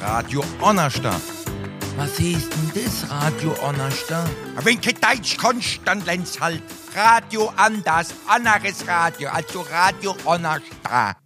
[0.00, 1.20] Radio Onnerstadt.
[1.96, 4.30] Was heißt denn das, Radio Onnerstadt?
[4.62, 6.62] Wenn du Deutsch kannst, dann lernst halt
[6.94, 11.16] Radio anders, anderes Radio, also Radio Onnerstadt.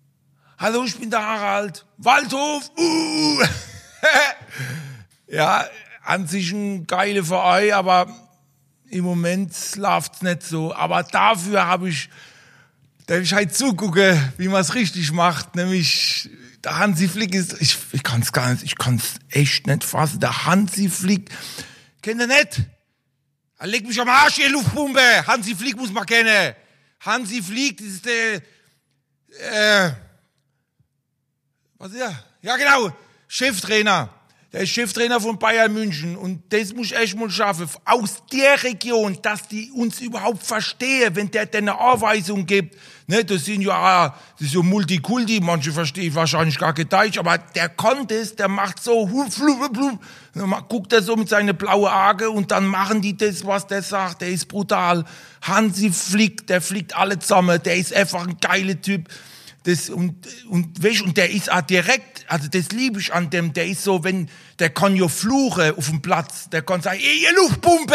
[0.58, 1.86] Hallo, ich bin der Harald.
[1.98, 3.42] Waldhof, uh.
[5.28, 5.64] ja,
[6.02, 8.08] an sich ein geiler Verein, aber
[8.90, 10.74] im Moment läuft's nicht so.
[10.74, 12.10] Aber dafür habe ich,
[13.06, 15.54] darf ich halt zugucken, wie man es richtig macht.
[15.54, 16.28] Nämlich,
[16.64, 20.20] der Hansi Flick ist, ich, ich kann's gar nicht, ich kann's echt nicht fassen.
[20.20, 21.30] Der Hansi Flick,
[22.02, 22.62] kennt ihr nicht?
[23.58, 25.26] Er legt mich am Arsch, ihr Luftpumpe.
[25.26, 26.54] Hansi Flick muss man kennen.
[27.00, 28.42] Hansi Flick, das ist der,
[29.88, 29.92] äh,
[31.78, 32.24] was ist er?
[32.42, 32.96] Ja, genau,
[33.28, 34.08] Cheftrainer.
[34.54, 37.68] Der ist Cheftrainer von Bayern München und das muss ich echt mal schaffen.
[37.84, 42.76] Aus der Region, dass die uns überhaupt verstehen, wenn der denn eine Anweisung gibt.
[43.08, 47.36] Ne, das sind ja, das ist so Multikulti, manche verstehen wahrscheinlich gar kein Deutsch, aber
[47.36, 49.98] der kann das, der macht so, huf, huf,
[50.34, 53.82] dann guckt er so mit seinen blauen Augen und dann machen die das, was der
[53.82, 55.04] sagt, der ist brutal.
[55.42, 59.08] Hansi fliegt, der fliegt alle zusammen, der ist einfach ein geiler Typ.
[59.64, 60.14] Das, und,
[60.48, 63.82] und, weißt, und der ist auch direkt, also das liebe ich an dem, der ist
[63.82, 67.94] so, wenn, der kann ja fluchen auf dem Platz, der kann sagen, ey, ihr Luftpumpe,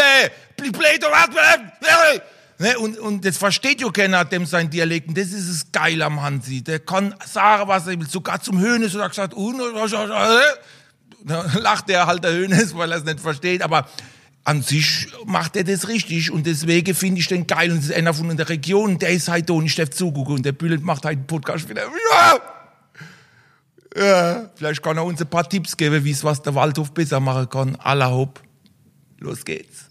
[2.58, 6.04] ne, und, und das versteht ja keiner, dem sein Dialekt, und das ist das Geile
[6.04, 9.60] am Hansi, der kann sagen, was er will, sogar zum Hönes, oder gesagt, und,
[11.24, 13.88] da lacht der halt der Hönes, weil er es nicht versteht, aber
[14.44, 16.30] an sich macht er das richtig.
[16.30, 17.70] Und deswegen finde ich den geil.
[17.70, 20.36] Und das ist einer von der Region, der ist halt da und ich darf zugucken.
[20.36, 21.82] Und der Bülent macht halt einen Podcast wieder.
[23.96, 27.18] Ja, vielleicht kann er uns ein paar Tipps geben, wie es was der Waldhof besser
[27.18, 27.76] machen kann.
[27.76, 28.40] Alla hopp.
[29.18, 29.88] Los geht's.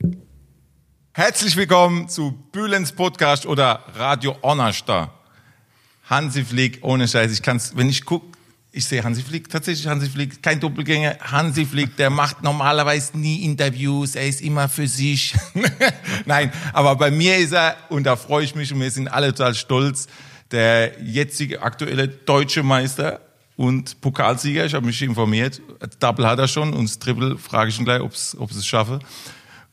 [1.11, 5.14] Herzlich willkommen zu Bülens Podcast oder Radio Onnersta.
[6.09, 8.23] Hansi Flick, ohne Scheiß, ich kann's, wenn ich guck,
[8.72, 11.17] ich sehe Hansi Flick, tatsächlich Hansi Flick, kein Doppelgänger.
[11.20, 15.36] Hansi Flick, der macht normalerweise nie Interviews, er ist immer für sich.
[16.25, 19.33] Nein, aber bei mir ist er, und da freue ich mich und wir sind alle
[19.33, 20.08] total stolz,
[20.52, 23.20] der jetzige aktuelle deutsche Meister
[23.59, 24.65] und Pokalsieger.
[24.65, 25.61] Ich habe mich informiert.
[25.99, 28.99] Double hat er schon und das Triple frage ich ihn gleich, ob es es schaffe.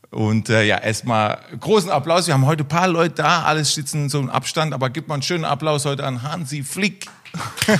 [0.09, 2.27] Und äh, ja, erstmal großen Applaus.
[2.27, 5.13] Wir haben heute ein paar Leute da, alles sitzen so im Abstand, aber gibt mal
[5.13, 7.05] einen schönen Applaus heute an Hansi Flick.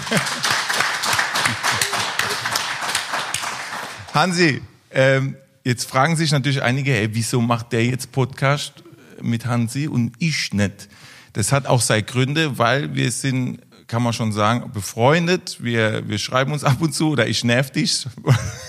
[4.14, 5.36] Hansi, ähm,
[5.66, 8.76] jetzt fragen sich natürlich einige, hey, wieso macht der jetzt Podcast
[9.22, 10.88] mit Hansi und ich nicht?
[11.34, 15.58] Das hat auch seine Gründe, weil wir sind, kann man schon sagen, befreundet.
[15.62, 18.06] Wir, wir schreiben uns ab und zu oder ich nerv dich.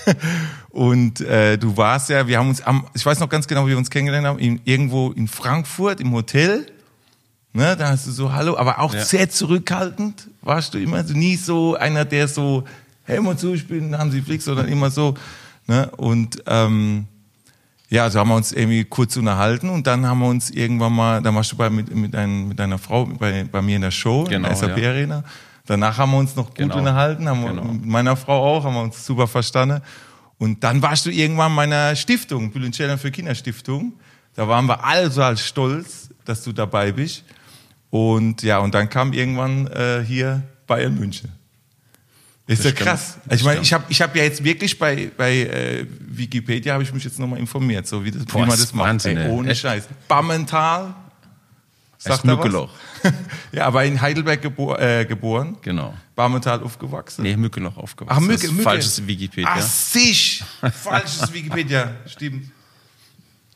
[0.69, 3.71] und äh, du warst ja, wir haben uns am, ich weiß noch ganz genau, wie
[3.71, 6.65] wir uns kennengelernt haben, in, irgendwo in Frankfurt im Hotel.
[7.51, 9.03] Ne, da hast du so Hallo, aber auch ja.
[9.03, 10.97] sehr zurückhaltend warst du immer.
[10.97, 12.63] Also nie so einer, der so
[13.09, 15.15] hey, mal zu, ich bin Hansi Flick, sondern immer so.
[15.65, 15.89] Ne?
[15.97, 17.07] Und ähm,
[17.89, 21.21] ja, so haben wir uns irgendwie kurz unterhalten und dann haben wir uns irgendwann mal,
[21.21, 23.91] da warst du bei, mit, mit, ein, mit deiner Frau bei, bei mir in der
[23.91, 24.89] Show, genau, in der SAP ja.
[24.89, 25.23] Arena.
[25.65, 26.77] Danach haben wir uns noch gut genau.
[26.77, 27.63] unterhalten, haben genau.
[27.63, 29.81] wir, mit meiner Frau auch, haben wir uns super verstanden.
[30.37, 33.93] Und dann warst du irgendwann meiner Stiftung, Bülent für Kinderstiftung.
[34.35, 37.25] Da waren wir alle so als stolz, dass du dabei bist.
[37.89, 41.38] Und ja, und dann kam irgendwann äh, hier Bayern München.
[42.49, 43.17] Ist ja krass.
[43.29, 46.91] Ich meine, ich habe ich hab ja jetzt wirklich bei, bei äh, Wikipedia habe ich
[46.91, 48.87] mich jetzt nochmal informiert, so wie, das, Boah, wie man das macht.
[48.87, 49.61] Wahnsinn, ey, ohne Echt?
[49.61, 49.87] Scheiß.
[50.07, 50.95] Bammental.
[51.99, 52.71] Sagt Mückeloch.
[53.51, 55.57] ja, aber in Heidelberg gebor äh, geboren.
[55.61, 55.93] Genau.
[56.15, 57.21] Barmental aufgewachsen.
[57.21, 58.17] Nee, Mückeloch aufgewachsen.
[58.19, 58.63] Ach, Mücke, Mücke.
[58.63, 59.49] Falsches Wikipedia.
[59.51, 60.43] Ach, sich.
[60.73, 61.97] Falsches Wikipedia.
[62.07, 62.49] Stimmt.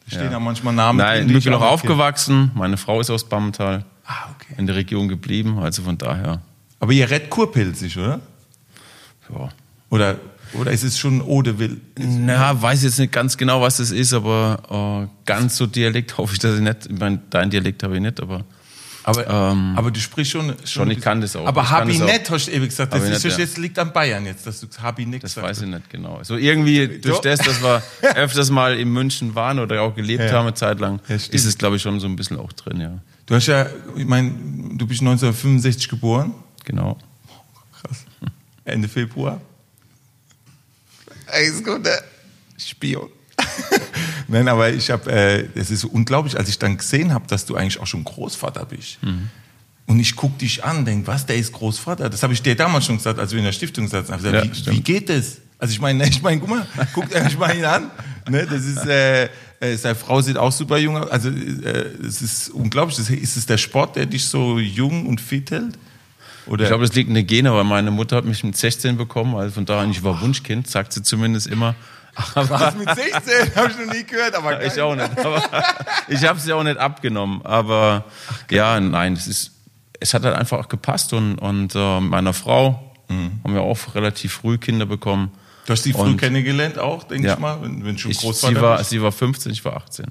[0.06, 0.40] Da stehen ja.
[0.40, 1.34] manchmal Namen Nein, drin.
[1.34, 2.52] Mückeloch aufgewachsen.
[2.54, 3.86] Meine Frau ist aus Bammental.
[4.06, 4.54] Ah, okay.
[4.58, 6.42] In der Region geblieben, also von daher.
[6.80, 8.20] Aber ihr redet kurpilzig, oder?
[9.30, 9.50] Ja.
[9.90, 10.18] Oder,
[10.54, 11.80] oder ist es schon Odewill?
[11.98, 16.34] Na, weiß jetzt nicht ganz genau, was das ist, aber äh, ganz so Dialekt hoffe
[16.34, 16.88] ich, dass ich nicht.
[16.88, 18.44] Ich meine, dein Dialekt habe ich nicht, aber.
[19.06, 20.66] Aber, ähm, aber du sprichst schon, schon.
[20.66, 21.46] Schon, ich kann das auch.
[21.46, 22.94] Aber Habinett hast du ewig gesagt.
[22.94, 25.90] Das ist, nicht, jetzt liegt an Bayern jetzt, dass du Habinett Das weiß ich nicht
[25.90, 26.20] genau.
[26.24, 27.84] So irgendwie durch das, dass wir
[28.16, 30.32] öfters mal in München waren oder auch gelebt ja.
[30.32, 32.80] haben eine Zeit lang, ja, ist es, glaube ich, schon so ein bisschen auch drin,
[32.80, 32.98] ja.
[33.26, 36.34] Du hast ja, ich meine, du bist 1965 geboren.
[36.66, 36.98] Genau.
[38.66, 39.42] Ende Februar.
[41.28, 41.92] Alles Gute.
[42.58, 43.10] Spion.
[44.28, 47.46] Nein, aber ich habe, äh, es ist so unglaublich, als ich dann gesehen habe, dass
[47.46, 49.02] du eigentlich auch schon Großvater bist.
[49.04, 49.30] Mhm.
[49.86, 52.10] Und ich guck dich an, denk, was, der ist Großvater?
[52.10, 54.16] Das habe ich dir damals schon gesagt, als wir in der Stiftung saßen.
[54.16, 55.40] Gesagt, ja, wie, wie, geht das?
[55.58, 57.92] Also ich meine, ich meine, guck mal, guck ich mal ihn an.
[58.30, 59.26] Ne, das ist, äh,
[59.60, 61.10] äh, seine Frau sieht auch super jung aus.
[61.10, 62.98] Also äh, es ist unglaublich.
[63.00, 65.78] ist es der Sport, der dich so jung und fit hält?
[66.46, 66.64] Oder?
[66.64, 69.36] Ich glaube, das liegt in den Genen, weil meine Mutter hat mich mit 16 bekommen,
[69.36, 71.76] also von daher, ich war Wunschkind, sagt sie zumindest immer.
[72.36, 73.56] Was mit 16?
[73.56, 75.18] Habe ich noch nie gehört, aber Ich auch nicht.
[75.26, 75.42] Aber
[76.08, 77.42] ich habe sie auch nicht abgenommen.
[77.44, 78.06] Aber
[78.52, 79.52] ja, nein, es ist,
[80.00, 84.34] es hat halt einfach auch gepasst und, und äh, meiner Frau haben wir auch relativ
[84.34, 85.32] früh Kinder bekommen.
[85.66, 87.34] Du hast sie früh Und- kennengelernt auch, denke Ja.
[87.34, 90.08] ich mal, wenn, wenn schon Ich, Großvater sie, war, sie war 15, ich war 18.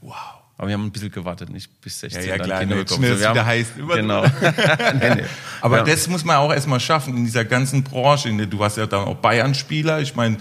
[0.00, 0.14] Wow.
[0.62, 2.98] Aber wir haben ein bisschen gewartet, nicht bis 16 Ja, ja, klar, Kinder bekommen.
[3.00, 4.22] schnell, dass wieder haben- heißt, über- Genau.
[4.24, 4.30] nee,
[5.16, 5.22] nee.
[5.60, 5.82] Aber ja.
[5.82, 8.32] das muss man auch erstmal schaffen in dieser ganzen Branche.
[8.32, 10.00] Der, du warst ja dann auch Bayern-Spieler.
[10.02, 10.36] Ich meine,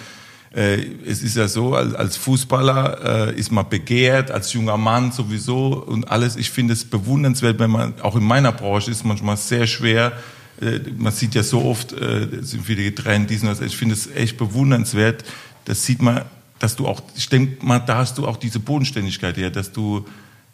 [0.56, 0.76] äh,
[1.08, 5.70] es ist ja so, als, als Fußballer äh, ist man begehrt, als junger Mann sowieso
[5.88, 6.36] und alles.
[6.36, 10.12] Ich finde es bewundernswert, wenn man, auch in meiner Branche ist manchmal sehr schwer.
[10.62, 13.60] Äh, man sieht ja so oft, äh, sind viele getrennt, diesen, das.
[13.60, 15.24] Ich finde es echt bewundernswert.
[15.66, 16.22] Das sieht man,
[16.62, 20.06] dass du auch, ich denke mal, da hast du auch diese Bodenständigkeit her, dass du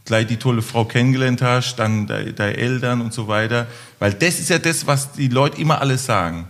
[0.06, 3.68] gleich die tolle Frau kennengelernt hast, dann de- deine Eltern und so weiter.
[4.00, 6.48] Weil das ist ja das, was die Leute immer alles sagen.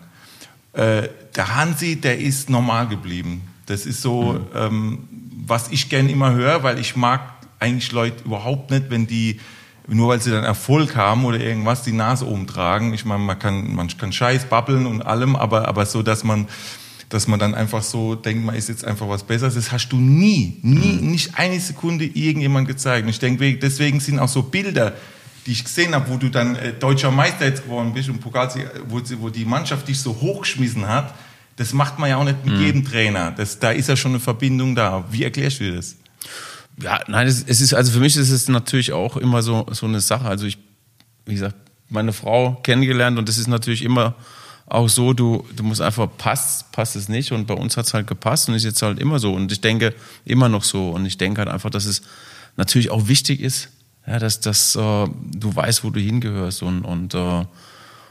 [0.74, 3.42] Äh, der Hansi, der ist normal geblieben.
[3.66, 5.08] Das ist so, ähm,
[5.48, 7.22] was ich gern immer höre, weil ich mag
[7.60, 9.40] eigentlich Leute überhaupt nicht, wenn die,
[9.88, 12.94] nur weil sie dann Erfolg haben oder irgendwas, die Nase oben tragen.
[12.94, 16.48] Ich meine, man kann, man kann Scheiß babbeln und allem, aber, aber so, dass man,
[17.10, 19.56] dass man dann einfach so denkt, man ist jetzt einfach was Besseres.
[19.56, 23.04] Das hast du nie, nie, nicht eine Sekunde irgendjemand gezeigt.
[23.04, 24.94] Und ich denke, deswegen sind auch so Bilder,
[25.46, 28.70] die ich gesehen habe, wo du dann äh, deutscher Meister jetzt geworden bist und Pokalsieger,
[28.90, 31.16] wo, wo die Mannschaft dich so hochgeschmissen hat,
[31.56, 33.32] das macht man ja auch nicht mit jedem Trainer.
[33.32, 35.06] Das, da ist ja schon eine Verbindung da.
[35.10, 35.96] Wie erklärst du dir das?
[36.82, 39.88] Ja, nein, es, es ist, also für mich ist es natürlich auch immer so, so
[39.88, 40.28] eine Sache.
[40.28, 40.60] Also ich,
[41.26, 41.56] wie gesagt,
[41.90, 44.16] meine Frau kennengelernt und das ist natürlich immer
[44.70, 47.94] auch so, du, du musst einfach, passt, passt es nicht und bei uns hat es
[47.94, 49.94] halt gepasst und ist jetzt halt immer so und ich denke
[50.26, 52.02] immer noch so und ich denke halt einfach, dass es
[52.58, 53.70] natürlich auch wichtig ist,
[54.06, 57.46] ja, dass, dass äh, du weißt, wo du hingehörst und, und äh,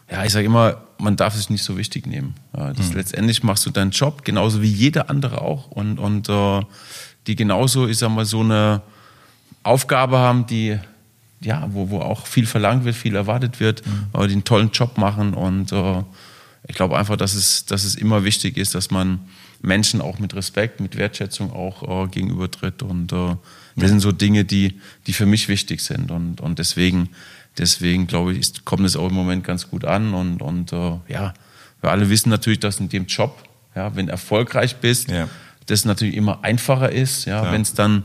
[0.08, 2.34] ja, ich sage immer, man darf es nicht so wichtig nehmen.
[2.56, 6.62] Ja, das Letztendlich machst du deinen Job genauso wie jeder andere auch und, und äh,
[7.26, 8.82] die genauso, ich sag mal, so eine
[9.62, 10.78] Aufgabe haben, die
[11.40, 13.82] ja, wo, wo auch viel verlangt wird, viel erwartet wird,
[14.12, 16.02] aber die einen tollen Job machen und äh,
[16.68, 19.20] ich glaube einfach, dass es, dass es immer wichtig ist, dass man
[19.62, 23.36] Menschen auch mit Respekt, mit Wertschätzung auch äh, gegenübertritt und äh,
[23.78, 27.10] das sind so Dinge, die, die für mich wichtig sind und, und deswegen,
[27.58, 30.98] deswegen glaube ich, ist, kommt es auch im Moment ganz gut an und, und äh,
[31.08, 31.34] ja,
[31.82, 33.42] wir alle wissen natürlich, dass in dem Job,
[33.74, 35.28] ja, wenn erfolgreich bist, Ja.
[35.66, 37.52] das natürlich immer einfacher ist, ja, Klar.
[37.52, 38.04] wenn es dann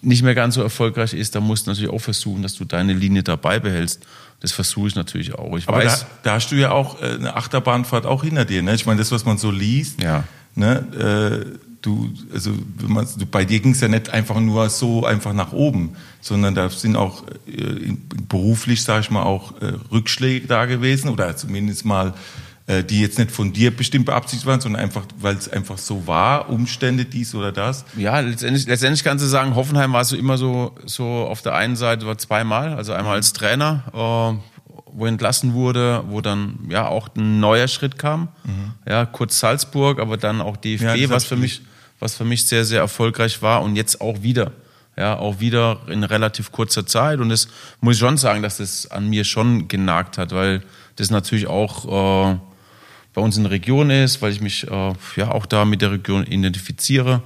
[0.00, 2.94] nicht mehr ganz so erfolgreich ist, dann musst du natürlich auch versuchen, dass du deine
[2.94, 4.06] Linie dabei behältst.
[4.42, 5.56] Das versuche ich natürlich auch.
[5.56, 8.62] Ich Aber da, weiß, da hast du ja auch äh, eine Achterbahnfahrt auch hinter dir.
[8.62, 8.74] Ne?
[8.74, 10.24] Ich meine, das, was man so liest, Ja.
[10.56, 12.50] ne, äh, du, also
[12.86, 16.54] man, du, bei dir ging es ja nicht einfach nur so einfach nach oben, sondern
[16.56, 17.92] da sind auch äh,
[18.28, 22.12] beruflich, sage ich mal, auch äh, Rückschläge da gewesen oder zumindest mal
[22.66, 26.06] äh, die jetzt nicht von dir bestimmt beabsichtigt waren, sondern einfach, weil es einfach so
[26.06, 27.84] war, Umstände dies oder das.
[27.96, 31.76] ja, letztendlich, letztendlich kannst du sagen, Hoffenheim war so immer so, so auf der einen
[31.76, 34.62] Seite war zweimal, also einmal als Trainer, äh,
[34.94, 38.28] wo entlassen wurde, wo dann ja auch ein neuer Schritt kam.
[38.86, 41.62] Ja, kurz Salzburg, aber dann auch DFB, Ja, was für ich mich,
[41.98, 44.52] was für mich sehr, sehr erfolgreich war und jetzt auch wieder.
[44.96, 47.20] Ja, auch wieder in relativ kurzer Zeit.
[47.20, 47.48] Und das
[47.80, 50.62] muss ich schon sagen, dass das an mir schon genagt hat, weil
[50.96, 52.38] das natürlich auch äh,
[53.14, 55.92] bei uns in der Region ist, weil ich mich äh, ja auch da mit der
[55.92, 57.22] Region identifiziere.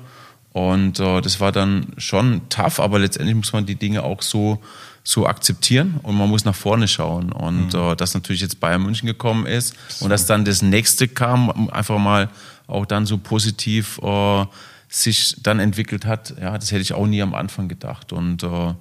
[0.53, 4.63] Und äh, das war dann schon tough, aber letztendlich muss man die Dinge auch so,
[5.05, 7.31] so akzeptieren und man muss nach vorne schauen.
[7.31, 11.69] Und äh, dass natürlich jetzt Bayern München gekommen ist und dass dann das nächste kam,
[11.71, 12.31] einfach mal
[12.67, 14.47] auch dann so positiv äh,
[14.89, 18.13] sich dann entwickelt hat, ja, das hätte ich auch nie am Anfang gedacht.
[18.13, 18.75] Und äh,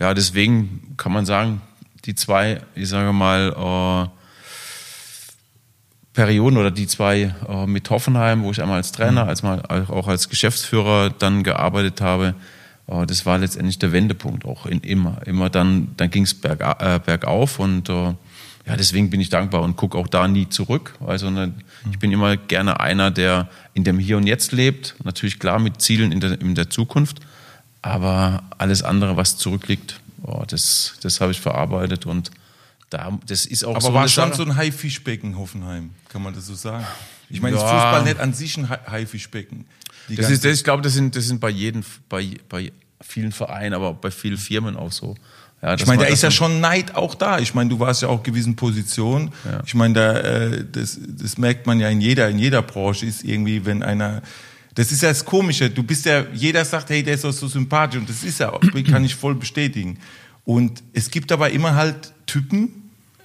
[0.00, 1.60] ja, deswegen kann man sagen,
[2.06, 4.19] die zwei, ich sage mal, äh,
[6.12, 10.08] Perioden oder die zwei äh, mit Hoffenheim, wo ich einmal als Trainer, als mal auch
[10.08, 12.34] als Geschäftsführer dann gearbeitet habe,
[12.88, 15.20] äh, das war letztendlich der Wendepunkt auch in immer.
[15.26, 18.14] Immer dann, dann ging es berg, äh, bergauf und äh,
[18.66, 20.94] ja, deswegen bin ich dankbar und gucke auch da nie zurück.
[21.04, 21.54] Also ne,
[21.90, 25.80] ich bin immer gerne einer, der in dem Hier und Jetzt lebt, natürlich klar mit
[25.80, 27.20] Zielen in der, in der Zukunft,
[27.82, 32.30] aber alles andere, was zurückliegt, oh, das, das habe ich verarbeitet und
[32.90, 36.46] da, das ist auch Aber so war schon so ein Haifischbecken Hoffenheim, kann man das
[36.46, 36.84] so sagen?
[37.28, 37.62] Ich meine, Ja.
[37.62, 39.64] das Fußball nicht an sich ein Hai- Haifischbecken.
[40.08, 43.74] Das ist, das, ich glaube, das sind, das sind bei jedem, bei, bei vielen Vereinen,
[43.74, 45.14] aber auch bei vielen Firmen auch so.
[45.62, 47.38] Ja, Ich meine, da ist ja schon Neid auch da.
[47.38, 49.30] Ich meine, du warst ja auch in gewissen Positionen.
[49.44, 49.62] Ja.
[49.64, 53.22] Ich meine, da, äh, das, das merkt man ja in jeder, in jeder Branche ist
[53.22, 54.22] irgendwie, wenn einer,
[54.74, 55.70] das ist ja das Komische.
[55.70, 58.50] Du bist ja, jeder sagt, hey, der ist doch so sympathisch und das ist ja,
[58.90, 59.98] kann ich voll bestätigen.
[60.44, 62.79] Und es gibt aber immer halt Typen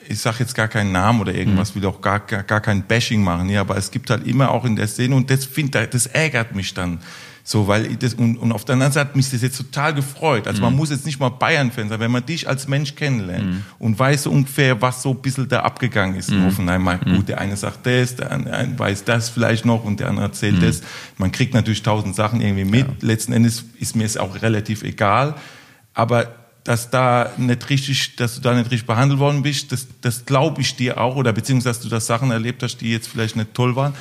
[0.08, 3.24] ich sage jetzt gar keinen Namen oder irgendwas, will auch gar, gar, gar kein Bashing
[3.24, 6.06] machen, ja, aber es gibt halt immer auch in der Szene und das finde das
[6.08, 7.00] ärgert mich dann.
[7.48, 10.48] So, weil das, und, und auf der anderen Seite hat mich das jetzt total gefreut.
[10.48, 14.00] Also man muss jetzt nicht mal Bayern-Fan sein, wenn man dich als Mensch kennenlernt und
[14.00, 16.82] weiß so ungefähr, was so ein bisschen da abgegangen ist in Hoffenheim.
[16.82, 20.26] Mal, Gut, der eine sagt das, der andere weiß das vielleicht noch und der andere
[20.26, 20.82] erzählt das.
[21.20, 23.04] Man kriegt natürlich tausend Sachen irgendwie mit.
[23.04, 25.36] Letzten Endes ist mir es auch relativ egal.
[25.94, 30.26] Aber dass da nicht richtig, dass du da nicht richtig behandelt worden bist, das, das
[30.26, 33.38] glaube ich dir auch, oder beziehungsweise dass du das Sachen erlebt hast, die jetzt vielleicht
[33.38, 33.94] nicht toll waren.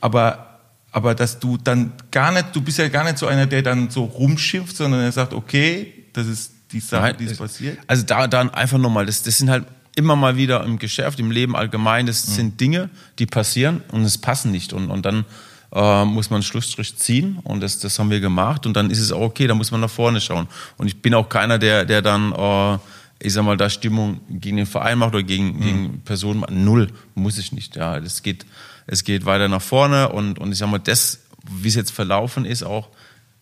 [0.00, 0.46] Aber
[0.92, 3.90] aber dass du dann gar nicht, du bist ja gar nicht so einer, der dann
[3.90, 7.78] so rumschimpft, sondern er sagt, okay, das ist die Sache, Nein, die ist passiert.
[7.86, 11.30] Also da dann einfach nochmal, das, das sind halt immer mal wieder im Geschäft, im
[11.30, 12.32] Leben allgemein, das Mhm.
[12.32, 14.72] sind Dinge, die passieren und es passen nicht.
[14.72, 15.24] Und, und dann
[15.72, 18.98] äh, muss man einen Schlussstrich ziehen und das, das haben wir gemacht und dann ist
[18.98, 20.48] es auch okay, da muss man nach vorne schauen.
[20.76, 22.78] Und ich bin auch keiner, der, der dann, äh,
[23.20, 25.60] ich sag mal, da Stimmung gegen den Verein macht oder gegen, Mhm.
[25.60, 26.50] gegen Personen macht.
[26.52, 27.76] Null, muss ich nicht.
[27.76, 28.46] Ja, das geht,
[28.86, 32.44] es geht weiter nach vorne und, und ich sag mal, das, wie es jetzt verlaufen
[32.44, 32.88] ist, auch,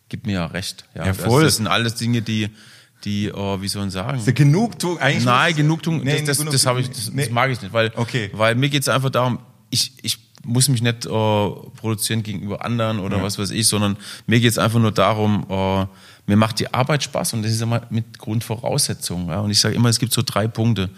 [0.09, 0.85] gibt mir ja recht.
[0.95, 1.43] Ja, Ja, das, voll.
[1.43, 2.49] das sind alles Dinge, die,
[3.05, 4.19] die, äh, wie soll man sagen?
[4.19, 5.25] Ist Genugtuung eigentlich?
[5.25, 7.23] Nein, Genugtuung, Nee, das, das, das, ich, das, nee.
[7.23, 8.29] das mag ich nicht, weil, Okay.
[8.33, 13.21] weil mir geht's einfach darum, ich, ich muss mich nicht äh, produzieren gegenüber anderen oder
[13.21, 15.85] was weiß ich, sondern mir geht's einfach nur darum, äh,
[16.25, 19.29] mir macht die Arbeit Spaß und das ist immer mit Grundvoraussetzungen.
[19.29, 19.39] Ja?
[19.39, 20.89] Und ich sage immer, es gibt so drei Punkte.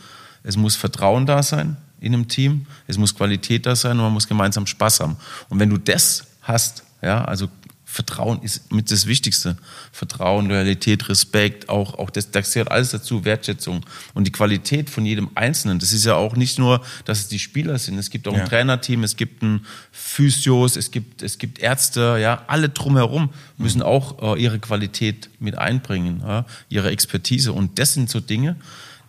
[0.43, 4.13] Es muss Vertrauen da sein in einem Team, es muss Qualität da sein und man
[4.13, 5.17] muss gemeinsam Spaß haben.
[5.49, 7.47] Und wenn du das hast, ja, also
[7.91, 9.57] Vertrauen ist mit das Wichtigste.
[9.91, 13.85] Vertrauen, Loyalität, Respekt, auch, auch das, das gehört alles dazu, Wertschätzung.
[14.13, 17.37] Und die Qualität von jedem Einzelnen, das ist ja auch nicht nur, dass es die
[17.37, 17.97] Spieler sind.
[17.97, 18.43] Es gibt auch Ja.
[18.43, 23.81] ein Trainerteam, es gibt ein Physios, es gibt, es gibt Ärzte, ja, alle drumherum müssen
[23.81, 27.51] auch äh, ihre Qualität mit einbringen, ja, ihre Expertise.
[27.51, 28.55] Und das sind so Dinge,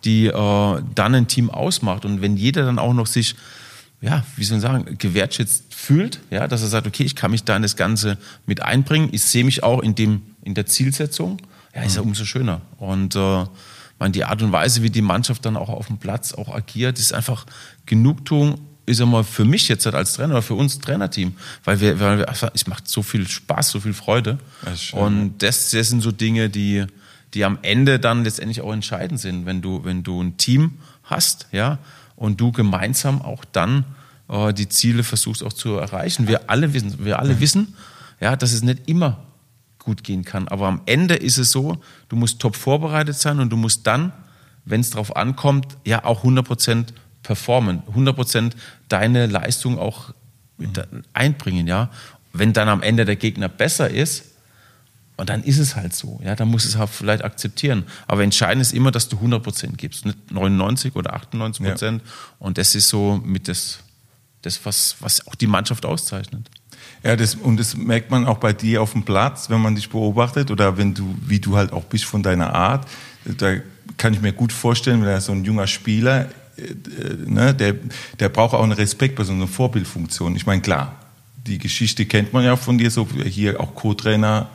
[0.03, 0.31] die äh,
[0.93, 2.03] dann ein Team ausmacht.
[2.03, 3.35] Und wenn jeder dann auch noch sich
[4.03, 7.45] ja, wie soll ich sagen, gewertschätzt fühlt, ja, dass er sagt, okay, ich kann mich
[7.45, 11.37] da in das Ganze mit einbringen, ich sehe mich auch in dem, in der Zielsetzung,
[11.73, 12.61] ja, ist ja umso schöner.
[12.77, 13.45] Und äh,
[13.99, 16.99] man, die Art und Weise, wie die Mannschaft dann auch auf dem Platz auch agiert,
[16.99, 17.45] ist einfach
[17.85, 21.97] Genugtuung, ist einmal für mich jetzt halt als Trainer oder für uns Trainerteam, weil wir,
[22.01, 24.37] weil wir einfach, es macht so viel Spaß, so viel Freude.
[24.65, 26.85] Das ist schön, und das, das sind so Dinge, die,
[27.33, 31.47] die am Ende dann letztendlich auch entscheidend sind, wenn du, wenn du ein Team hast,
[31.53, 31.79] ja,
[32.15, 33.85] und du gemeinsam auch dann
[34.29, 36.27] äh, die Ziele versuchst auch zu erreichen.
[36.27, 37.75] Wir alle wissen, wir alle wissen,
[38.19, 39.23] ja, dass es nicht immer
[39.79, 40.47] gut gehen kann.
[40.47, 41.77] Aber am Ende ist es so,
[42.09, 44.13] du musst top vorbereitet sein und du musst dann,
[44.65, 46.85] wenn es darauf ankommt, ja auch 100%
[47.21, 48.53] performen, 100%
[48.87, 50.13] deine Leistung auch
[50.57, 51.89] mit einbringen, ja.
[52.31, 54.32] Wenn dann am Ende der Gegner besser ist,
[55.15, 56.19] und dann ist es halt so.
[56.23, 57.85] Ja, dann muss es halt vielleicht akzeptieren.
[58.07, 61.99] Aber entscheidend ist immer, dass du 100% gibst, nicht 99 oder 98%.
[62.39, 63.79] Und das ist so mit das,
[64.41, 66.49] das was, was auch die Mannschaft auszeichnet.
[67.03, 69.89] Ja, das, und das merkt man auch bei dir auf dem Platz, wenn man dich
[69.89, 72.87] beobachtet oder wenn du, wie du halt auch bist von deiner Art.
[73.25, 73.55] Da
[73.97, 77.75] kann ich mir gut vorstellen, wenn er so ein junger Spieler, äh, ne, der,
[78.19, 80.35] der braucht auch einen Respekt bei so einer Vorbildfunktion.
[80.35, 80.95] Ich meine, klar,
[81.45, 84.49] die Geschichte kennt man ja von dir, so hier auch Co-Trainer,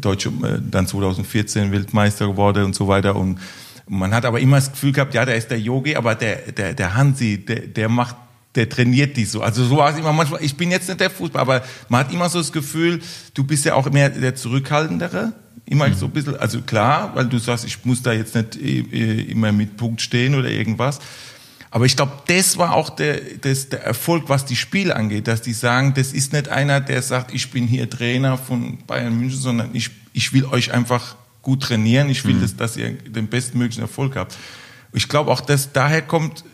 [0.00, 3.16] Deutsche, äh, dann 2014 Weltmeister geworden und so weiter.
[3.16, 3.38] Und
[3.88, 6.74] man hat aber immer das Gefühl gehabt, ja, der ist der Yogi, aber der, der,
[6.74, 8.16] der Hansi, der, der macht
[8.56, 9.42] der trainiert die so.
[9.42, 10.42] Also so war es immer manchmal.
[10.42, 13.00] Ich bin jetzt nicht der Fußball, aber man hat immer so das Gefühl,
[13.34, 15.34] du bist ja auch mehr der Zurückhaltendere.
[15.66, 18.78] Immer so ein bisschen, also klar, weil du sagst, ich muss da jetzt nicht äh,
[18.80, 21.00] äh, immer mit Punkt stehen oder irgendwas.
[21.76, 25.42] Aber ich glaube, das war auch der, das, der Erfolg, was die Spiele angeht, dass
[25.42, 29.38] die sagen, das ist nicht einer, der sagt, ich bin hier Trainer von Bayern München,
[29.38, 32.08] sondern ich, ich will euch einfach gut trainieren.
[32.08, 34.38] Ich will, dass, dass ihr den bestmöglichen Erfolg habt.
[34.94, 36.44] Ich glaube auch, dass daher kommt,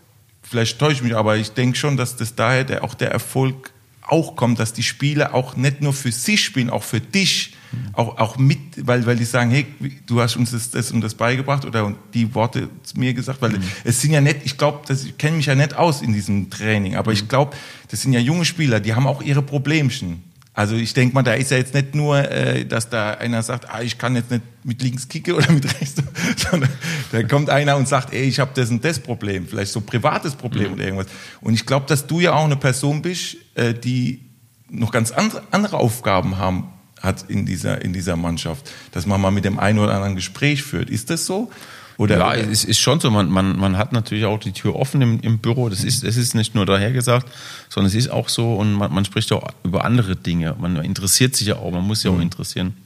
[0.42, 3.70] vielleicht täusche ich mich, aber ich denke schon, dass das daher der, auch der Erfolg
[4.00, 7.54] auch kommt, dass die Spieler auch nicht nur für sich spielen, auch für dich,
[7.92, 9.66] auch, auch mit, weil, weil die sagen, hey,
[10.06, 13.42] du hast uns das, das und das beigebracht oder und die Worte zu mir gesagt,
[13.42, 16.50] weil es sind ja nicht, ich glaube, ich kenne mich ja nicht aus in diesem
[16.50, 17.56] Training, aber ich glaube,
[17.90, 20.22] das sind ja junge Spieler, die haben auch ihre Problemchen.
[20.54, 23.70] Also ich denke mal, da ist ja jetzt nicht nur, äh, dass da einer sagt,
[23.70, 26.02] ah, ich kann jetzt nicht mit links kicken oder mit rechts,
[26.36, 26.68] sondern
[27.10, 29.86] da kommt einer und sagt, ey, ich habe das und das Problem, vielleicht so ein
[29.86, 31.06] privates Problem oder irgendwas.
[31.40, 34.20] Und ich glaube, dass du ja auch eine Person bist, äh, die
[34.68, 36.71] noch ganz andere, andere Aufgaben haben
[37.02, 40.62] hat in dieser in dieser Mannschaft, dass man mal mit dem einen oder anderen Gespräch
[40.62, 40.88] führt.
[40.88, 41.50] Ist das so?
[41.98, 43.10] Oder, Ja, es ist schon so.
[43.10, 45.68] Man, man, man hat natürlich auch die Tür offen im, im Büro.
[45.68, 47.30] Das ist, es ist nicht nur dahergesagt,
[47.68, 50.56] sondern es ist auch so und man, man spricht auch über andere Dinge.
[50.58, 52.76] Man interessiert sich ja auch, man muss sich auch interessieren.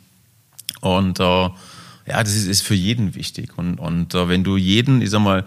[0.81, 1.53] Und äh, ja,
[2.07, 3.57] das ist, ist für jeden wichtig.
[3.57, 5.45] Und, und äh, wenn du jeden, ich sag mal,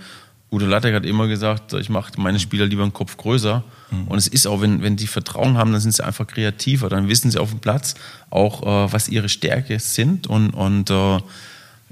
[0.52, 3.64] Udo Lattek hat immer gesagt, ich mache meine Spieler lieber einen Kopf größer.
[3.92, 4.08] Mhm.
[4.08, 6.90] Und es ist auch, wenn, wenn die Vertrauen haben, dann sind sie einfach kreativer.
[6.90, 7.96] Dann wissen sie auf dem Platz
[8.32, 11.20] auch, äh, was ihre Stärke sind und, und äh,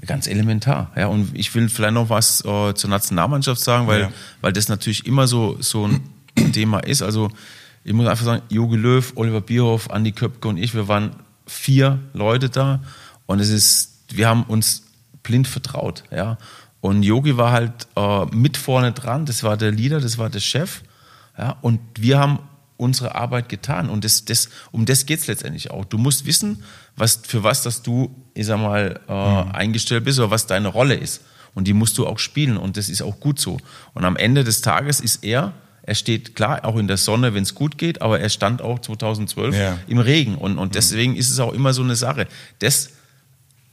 [0.06, 0.90] ganz elementar.
[0.96, 4.12] Ja, und ich will vielleicht noch was äh, zur Nationalmannschaft sagen, weil, ja.
[4.40, 7.02] weil das natürlich immer so, so ein Thema ist.
[7.02, 7.30] Also
[7.84, 11.12] ich muss einfach sagen, Jogi Löw, Oliver Bierhoff, Andi Köpke und ich, wir waren
[11.46, 12.80] vier Leute da
[13.26, 14.84] und es ist, wir haben uns
[15.22, 16.04] blind vertraut.
[16.10, 16.38] Ja.
[16.80, 20.40] Und Yogi war halt äh, mit vorne dran, das war der Leader, das war der
[20.40, 20.82] Chef.
[21.36, 22.40] Ja, und wir haben
[22.76, 23.90] unsere Arbeit getan.
[23.90, 25.84] Und das, das, um das geht es letztendlich auch.
[25.84, 26.62] Du musst wissen,
[26.96, 29.50] was, für was dass du, ich sag mal, äh, mhm.
[29.52, 31.22] eingestellt bist oder was deine Rolle ist.
[31.54, 32.56] Und die musst du auch spielen.
[32.56, 33.58] Und das ist auch gut so.
[33.94, 37.42] Und am Ende des Tages ist er, er steht klar auch in der Sonne, wenn
[37.42, 39.78] es gut geht, aber er stand auch 2012 ja.
[39.88, 40.36] im Regen.
[40.36, 40.72] Und, und mhm.
[40.72, 42.28] deswegen ist es auch immer so eine Sache.
[42.60, 42.90] Das,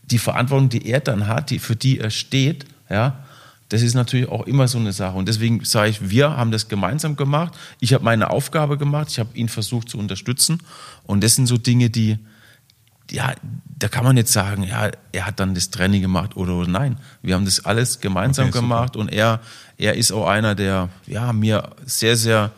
[0.03, 3.23] die Verantwortung, die er dann hat, die, für die er steht, ja,
[3.69, 5.17] das ist natürlich auch immer so eine Sache.
[5.17, 7.53] Und deswegen sage ich, wir haben das gemeinsam gemacht.
[7.79, 9.07] Ich habe meine Aufgabe gemacht.
[9.09, 10.61] Ich habe ihn versucht zu unterstützen.
[11.03, 12.19] Und das sind so Dinge, die,
[13.09, 13.33] ja,
[13.77, 16.99] da kann man jetzt sagen, ja, er hat dann das Training gemacht oder, oder nein.
[17.23, 18.95] Wir haben das alles gemeinsam okay, gemacht.
[18.95, 19.39] Und er,
[19.77, 22.51] er ist auch einer, der, ja, mir sehr, sehr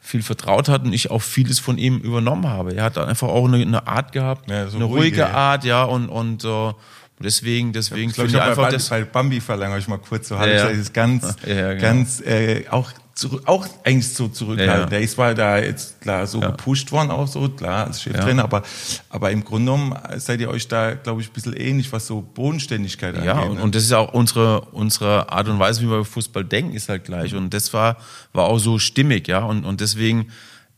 [0.00, 2.74] viel vertraut hat und ich auch vieles von ihm übernommen habe.
[2.74, 5.84] Er hat einfach auch eine, eine Art gehabt, ja, so eine ruhige, ruhige Art, ja,
[5.84, 6.72] und, und äh,
[7.18, 10.28] deswegen, deswegen ich, glaub, ich, ich einfach bei, das bei Bambi verlange ich mal kurz
[10.28, 10.66] so, ja, ja.
[10.66, 11.80] ist ganz, ja, genau.
[11.80, 14.78] ganz äh, auch zurück, auch eigentlich so zurückhaltend.
[14.78, 18.42] Ja, Der ist zwar da jetzt klar so gepusht worden, auch so klar als Cheftrainer,
[18.42, 18.62] aber
[19.08, 22.20] aber im Grunde genommen seid ihr euch da, glaube ich, ein bisschen ähnlich, was so
[22.20, 23.26] Bodenständigkeit angeht.
[23.26, 23.62] Ja, und, ne?
[23.62, 27.04] und das ist auch unsere unsere Art und Weise, wie wir Fußball denken, ist halt
[27.04, 27.34] gleich.
[27.34, 27.96] Und das war
[28.32, 29.44] war auch so stimmig, ja.
[29.44, 30.30] Und und deswegen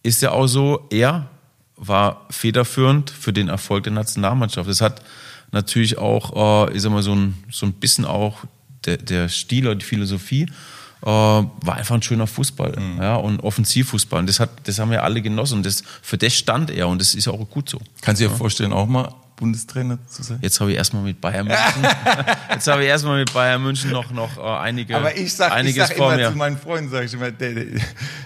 [0.03, 1.29] ist ja auch so, er
[1.77, 4.69] war federführend für den Erfolg der Nationalmannschaft.
[4.69, 5.03] Das hat
[5.53, 8.45] natürlich auch, äh, ich sag mal, so ein, so ein bisschen auch
[8.85, 10.43] der, der Stil oder die Philosophie
[11.03, 13.03] äh, war einfach ein schöner Fußball mhm.
[13.03, 14.21] ja, und Offensivfußball.
[14.21, 15.59] Und das, hat, das haben wir alle genossen.
[15.59, 17.79] Und das, für das stand er und das ist auch gut so.
[18.01, 18.37] Kannst du dir ja.
[18.37, 20.39] vorstellen, auch mal Bundestrainer zu sein?
[20.41, 21.65] Jetzt habe ich erstmal mit Bayern München,
[22.51, 25.91] jetzt habe ich erstmal mit Bayern München noch, noch äh, einige, Aber ich sag, einiges
[25.91, 26.31] ich sag immer mir.
[26.31, 27.53] zu meinen Freunden, sage ich immer, der,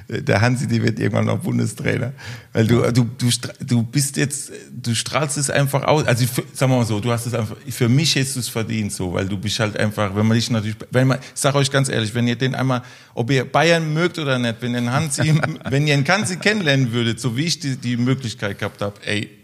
[0.09, 2.13] der, der Hansi, der wird irgendwann noch Bundestrainer.
[2.53, 3.29] Weil du, du, du,
[3.61, 6.07] du bist jetzt, du strahlst es einfach aus.
[6.07, 8.49] Also ich, sagen wir mal so, du hast es einfach, für mich hättest du es
[8.49, 11.57] verdient so, weil du bist halt einfach, wenn man dich natürlich, wenn man, ich sag
[11.57, 12.83] euch ganz ehrlich, wenn ihr den einmal,
[13.15, 15.35] ob ihr Bayern mögt oder nicht, wenn ihr den Hansi,
[15.69, 19.40] wenn ihr den Hansi kennenlernen würdet, so wie ich die, die Möglichkeit gehabt habe, ey,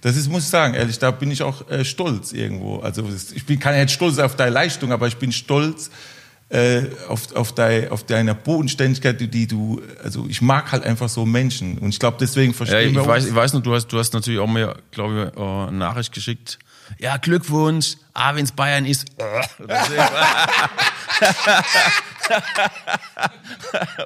[0.00, 2.78] das ist, muss ich sagen, ehrlich, da bin ich auch äh, stolz irgendwo.
[2.78, 5.90] Also ich bin kann jetzt stolz auf deine Leistung, aber ich bin stolz
[6.50, 11.08] äh, auf, auf, dein, auf deine Bodenständigkeit, die, die, du, also ich mag halt einfach
[11.08, 13.74] so Menschen und ich glaube deswegen verstehen ja, ich wir weiß, Ich weiß noch, du
[13.74, 16.58] hast, du hast natürlich auch mir, glaube ich, äh, eine Nachricht geschickt.
[16.98, 19.06] Ja, Glückwunsch, ah, wenn es Bayern ist.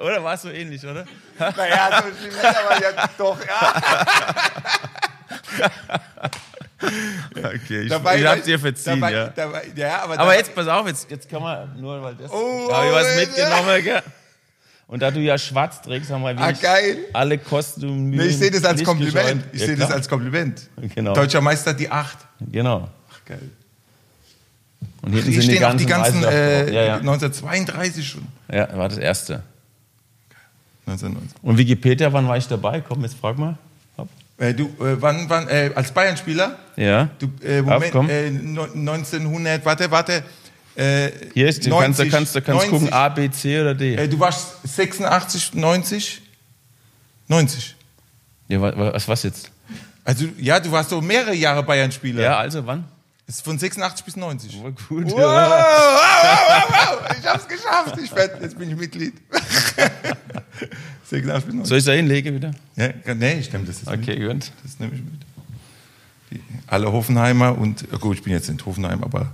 [0.01, 1.05] oder war es so ähnlich, oder?
[1.39, 3.81] Naja, so schlimm aber ja doch, ja.
[7.37, 9.27] okay, ich, dabei, ich hab's dir verziehen, dabei, ja.
[9.27, 12.67] Dabei, ja aber, aber jetzt pass auf, jetzt, jetzt kann man nur, weil das, oh,
[12.69, 14.03] da habe ich was mitgenommen, gell?
[14.87, 17.05] Und da du ja schwarz trägst, haben wir ah, geil.
[17.11, 19.43] alle Kosten nee, Ich sehe das als Kompliment.
[19.51, 20.69] Ich ja, sehe das als Kompliment.
[20.93, 21.13] Genau.
[21.13, 22.19] Deutscher Meister die acht.
[22.51, 22.87] Genau.
[23.11, 23.49] Ach, geil.
[25.01, 26.95] Und hier, hier stehen die auch die ganzen äh, ja, ja.
[26.97, 28.27] 1932 schon.
[28.51, 29.41] Ja, war das erste.
[30.85, 31.43] 1990.
[31.43, 32.81] Und Wikipedia, wann war ich dabei?
[32.81, 33.57] Komm, jetzt frag mal.
[34.37, 36.57] Äh, du, äh, wann, wann, äh, als Bayern-Spieler?
[36.75, 37.09] Ja.
[37.19, 40.23] Du, äh, Moment, Auf, äh, 1900, warte, warte.
[40.75, 43.73] Äh, Hier ist, 90, kannst, du kannst, du kannst 90, gucken, A, B, C oder
[43.73, 43.95] D.
[43.95, 46.21] Äh, du warst 86, 90?
[47.29, 47.75] 90.
[48.49, 49.51] Ja, was, was jetzt?
[50.03, 52.21] Also, ja, du warst so mehrere Jahre Bayern-Spieler.
[52.21, 52.83] Ja, also wann?
[53.27, 54.61] Ist von 86 bis 90.
[54.63, 55.05] Oh, gut.
[55.05, 57.97] Wow, wow, wow, wow, Ich hab's geschafft.
[58.03, 59.13] Ich werd, jetzt bin ich Mitglied.
[61.05, 61.67] 86 bis 90.
[61.67, 62.51] Soll ich da hinlegen wieder?
[62.75, 64.29] Ja, nee, ich nehme das jetzt Okay, mit.
[64.31, 64.51] gut.
[64.63, 65.13] Das nehme ich mit.
[66.31, 69.33] Die, alle Hoffenheimer und, gut, ich bin jetzt in Hoffenheim, aber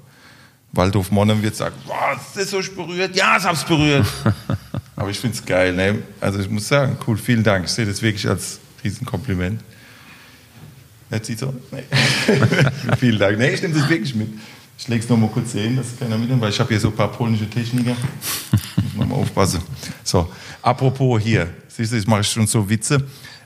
[0.71, 3.13] Waldhof Monnem wird sagen, was, das ist so berührt?
[3.15, 4.07] Ja, es hab's berührt.
[4.95, 5.73] aber ich find's geil.
[5.73, 6.01] Ne?
[6.21, 7.65] Also ich muss sagen, cool, vielen Dank.
[7.65, 9.61] Ich sehe das wirklich als Riesenkompliment.
[11.11, 11.53] Nicht sie so?
[11.71, 11.83] Nee.
[12.97, 13.37] Vielen Dank.
[13.37, 14.29] Nee, ich nehme das wirklich mit.
[14.77, 16.87] Ich lege es noch mal kurz hin, dass keiner mitnimmt, weil ich habe hier so
[16.87, 17.91] ein paar polnische Techniker.
[18.77, 19.61] Muss man mal aufpassen.
[20.03, 21.47] So, apropos hier.
[21.67, 23.03] Siehst du, ich mache schon so Witze.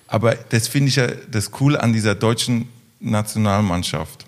[0.07, 4.25] Aber das finde ich ja das Coole an dieser deutschen Nationalmannschaft.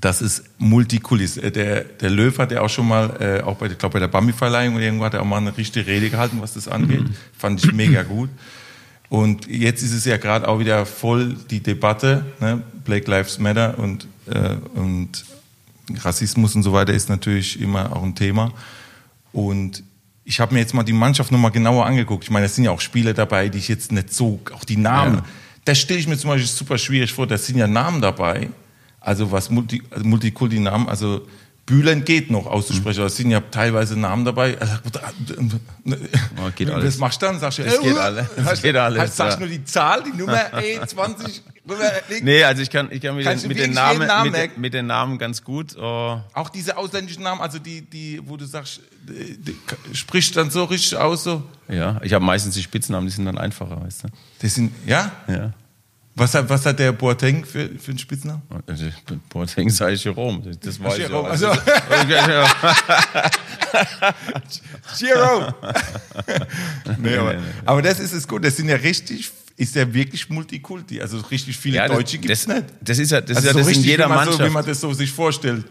[0.00, 1.36] Das ist Multikulis.
[1.36, 4.00] Äh, der, der Löw hat ja auch schon mal, äh, auch bei, ich glaube bei
[4.00, 7.02] der Bambi-Verleihung irgendwo hat er auch mal eine richtige Rede gehalten, was das angeht.
[7.02, 7.14] Mhm.
[7.38, 8.30] Fand ich mega gut.
[9.10, 12.62] Und jetzt ist es ja gerade auch wieder voll die Debatte, ne?
[12.84, 15.24] Black Lives Matter und, äh, und
[16.02, 18.52] Rassismus und so weiter ist natürlich immer auch ein Thema.
[19.32, 19.82] Und
[20.24, 22.22] ich habe mir jetzt mal die Mannschaft nochmal genauer angeguckt.
[22.24, 24.76] Ich meine, es sind ja auch Spieler dabei, die ich jetzt nicht so, auch die
[24.76, 25.24] Namen, Ja.
[25.64, 27.26] das stelle ich mir zum Beispiel super schwierig vor.
[27.26, 28.48] Da sind ja Namen dabei,
[29.00, 31.26] also was Multi, also Multikulti-Namen, also
[31.70, 34.58] Bühlen geht noch auszusprechen, aber es sind ja teilweise Namen dabei.
[34.58, 34.74] Also,
[36.36, 36.98] Oh, geht Was alles.
[36.98, 37.38] machst du dann?
[37.38, 38.26] Sagst du, Das äh, geht alles.
[38.36, 39.40] Das geht alles, Hast, sagst ja.
[39.40, 41.84] nur die Zahl, die Nummer, ey, 20, Nummer,
[42.22, 44.86] Nee, also ich kann, ich kann mit, den, mit, den Namen, Namen mit, mit den
[44.86, 45.76] Namen ganz gut.
[45.76, 49.56] äh, Auch diese ausländischen Namen, also die, die, wo du sagst, die, die,
[49.94, 51.42] sprichst dann so richtig aus, so.
[51.68, 54.08] ja, ich habe meistens die Spitznamen, die sind dann einfacher, weißt du.
[54.42, 55.12] Das sind, ja?
[55.28, 55.52] Ja.
[56.16, 58.42] Was hat, was hat der Boateng für, für einen Spitznamen?
[58.66, 58.84] Also,
[59.28, 60.42] Boateng ich Jerome.
[60.60, 61.30] Das weiß ich Jerome, auch.
[61.30, 62.46] also- ja.
[66.98, 67.44] Nee, aber, nee, nee.
[67.64, 68.44] aber das ist es gut.
[68.44, 71.00] Das sind ja richtig, ist ja wirklich Multikulti.
[71.00, 72.64] Also richtig viele Ja, Deutsche gibt es nicht.
[72.80, 74.30] das ist ja- das ist also ja so das in richtig, jeder wie man So,
[74.32, 74.50] Mannschaft.
[74.50, 75.64] wie man das so sich vorstellt.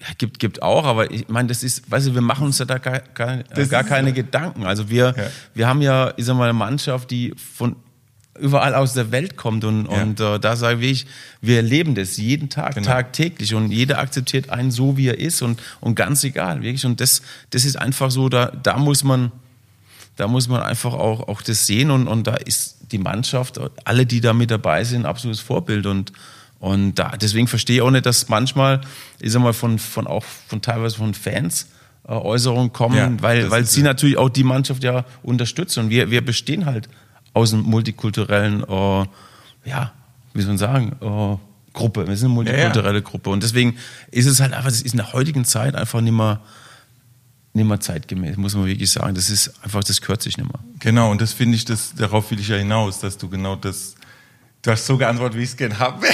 [0.00, 2.64] Ja, gibt, gibt auch, aber ich meine, das ist, weißt du, wir machen uns ja
[2.66, 4.14] da gar, gar, gar ist keine so.
[4.14, 4.64] Gedanken.
[4.64, 5.24] Also wir, Ja.
[5.54, 7.76] wir haben ja, ich sag mal, eine Mannschaft, die von
[8.38, 10.02] überall aus der Welt kommt und, Ja.
[10.02, 11.06] und äh, da sage ich,
[11.40, 12.86] wir erleben das jeden Tag, Genau.
[12.88, 16.84] tagtäglich und jeder akzeptiert einen so, wie er ist und, und ganz egal, wirklich.
[16.84, 19.30] Und das, das ist einfach so, da, da muss man,
[20.16, 24.04] da muss man einfach auch, auch das sehen und, und da ist die Mannschaft, alle,
[24.06, 26.12] die da mit dabei sind, absolutes Vorbild und,
[26.60, 28.80] und da, deswegen verstehe ich auch nicht, dass manchmal,
[29.20, 31.68] ich sag mal, von, von auch von teilweise von Fans
[32.08, 35.90] äh, Äußerungen kommen, Ja, weil, weil sie ja- natürlich auch die Mannschaft ja unterstützen und
[35.90, 36.88] wir, wir bestehen halt
[37.34, 39.06] aus einem multikulturellen, äh,
[39.68, 39.92] ja,
[40.32, 41.36] wie soll man sagen, äh,
[41.74, 42.06] Gruppe.
[42.06, 43.76] Wir sind eine multikulturelle Gruppe und deswegen
[44.10, 46.40] ist es halt einfach, das ist in der heutigen Zeit einfach nicht mehr,
[47.52, 49.14] nicht mehr zeitgemäß, muss man wirklich sagen.
[49.14, 50.60] Das ist einfach, das gehört sich nicht mehr.
[50.78, 53.96] Genau, und das finde ich, das, darauf will ich ja hinaus, dass du genau das,
[54.64, 56.04] du hast so geantwortet, wie ich es gern habe.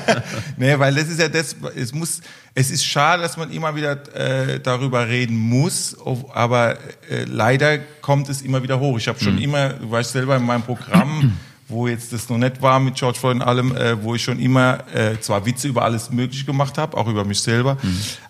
[0.56, 2.20] nee, weil das ist ja das, es muss,
[2.54, 5.96] es ist schade, dass man immer wieder äh, darüber reden muss,
[6.32, 6.78] aber
[7.10, 8.96] äh, leider kommt es immer wieder hoch.
[8.96, 11.36] Ich habe schon immer, du weißt selber in meinem Programm,
[11.68, 14.38] wo jetzt das noch nicht war mit George Floyd und allem, äh, wo ich schon
[14.38, 17.76] immer äh, zwar Witze über alles Mögliche gemacht habe, auch über mich selber,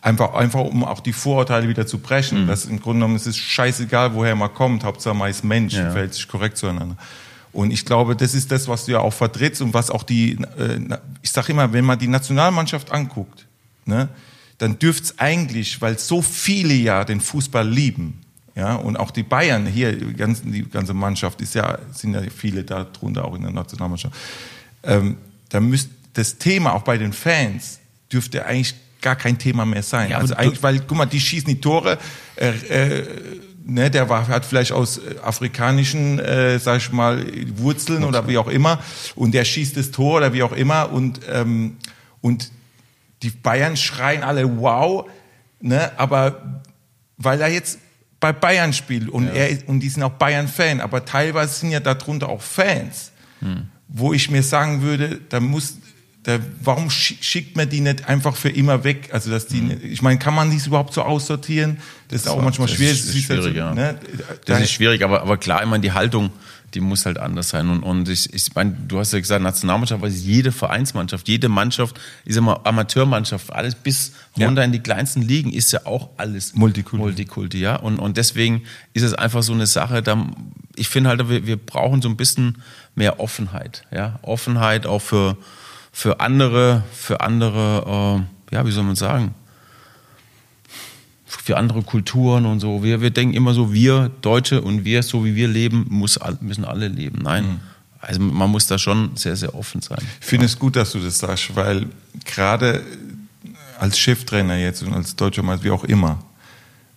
[0.00, 2.46] einfach, einfach um auch die Vorurteile wieder zu brechen.
[2.46, 5.90] Das im Grunde genommen es ist scheißegal, woher man kommt, Hauptsache man ist Mensch, Ja.
[5.90, 6.96] verhält sich korrekt zueinander.
[7.57, 10.33] Und ich glaube, das ist das, was du ja auch vertrittst und was auch die,
[10.59, 10.79] äh,
[11.23, 13.47] ich sage immer, wenn man die Nationalmannschaft anguckt,
[13.87, 14.11] ne,
[14.59, 18.21] dann dürft's eigentlich, weil so viele ja den Fußball lieben,
[18.55, 22.21] ja, und auch die Bayern hier, die ganze, die ganze Mannschaft ist ja, sind ja
[22.35, 24.14] viele da drunter auch in der Nationalmannschaft.
[24.83, 25.16] Ähm,
[25.49, 27.81] da müsste das Thema auch bei den Fans
[28.12, 30.11] dürfte eigentlich gar kein Thema mehr sein.
[30.11, 31.99] Ja, also eigentlich, weil, guck mal, die schießen die Tore,
[32.37, 33.07] äh, äh,
[33.66, 37.24] ne, der war, hat vielleicht aus äh, afrikanischen, äh, sag ich mal,
[37.57, 38.79] Wurzeln oder wie auch immer,
[39.14, 41.76] und der schießt das Tor oder wie auch immer, und, ähm,
[42.20, 42.50] und
[43.22, 45.07] die Bayern schreien alle wow,
[45.61, 46.62] ne, aber
[47.18, 47.79] weil er jetzt
[48.20, 51.81] bei Bayern spielt und er ist- und die sind auch Bayern-Fan, aber teilweise sind ja
[51.81, 53.12] darunter auch Fans,
[53.88, 55.76] wo ich mir sagen würde, da muss,
[56.26, 59.10] da, warum schi- schickt man die nicht einfach für immer weg?
[59.12, 61.78] Also dass die, nicht- ich meine, kann man dies überhaupt so aussortieren?
[62.08, 62.94] Das ist auch manchmal das schwierig.
[62.94, 63.72] ist- ist siehst du schwierig, ja.
[63.74, 63.98] ne?
[64.44, 66.30] Das Da- ist schwierig, aber, aber klar, ich meine, die Haltung,
[66.74, 67.68] die muss halt anders sein.
[67.70, 71.98] Und, und ich, ich meine, du hast ja gesagt, Nationalmannschaft, weil jede Vereinsmannschaft, jede Mannschaft,
[72.26, 74.46] sag mal, Amateurmannschaft, alles bis Ja.
[74.48, 77.02] runter in die kleinsten Ligen ist ja auch alles Multikulti.
[77.04, 77.76] Multikulti, ja.
[77.76, 78.62] Und, und deswegen
[78.94, 80.26] ist es einfach so eine Sache, da,
[80.74, 82.58] ich finde halt, wir, wir brauchen so ein bisschen
[82.96, 84.18] mehr Offenheit, ja.
[84.22, 85.36] Offenheit auch für,
[85.96, 89.35] für andere, für andere, äh, ja, wie soll man sagen,
[91.24, 92.82] für andere Kulturen und so.
[92.82, 96.66] Wir, wir denken immer so, wir Deutsche und wir, so wie wir leben, muss, müssen
[96.66, 97.20] alle leben.
[97.22, 97.62] Nein.
[97.98, 99.96] Also man muss da schon sehr, sehr offen sein.
[100.20, 101.87] Ich finde es gut, dass du das sagst, weil
[102.26, 102.82] gerade
[103.78, 106.22] als Cheftrainer jetzt und als deutscher Meister, wie auch immer,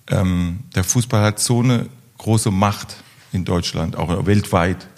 [0.09, 1.85] ähm, der Fußball hat so eine
[2.17, 2.97] große Macht
[3.31, 4.89] in Deutschland, auch weltweit.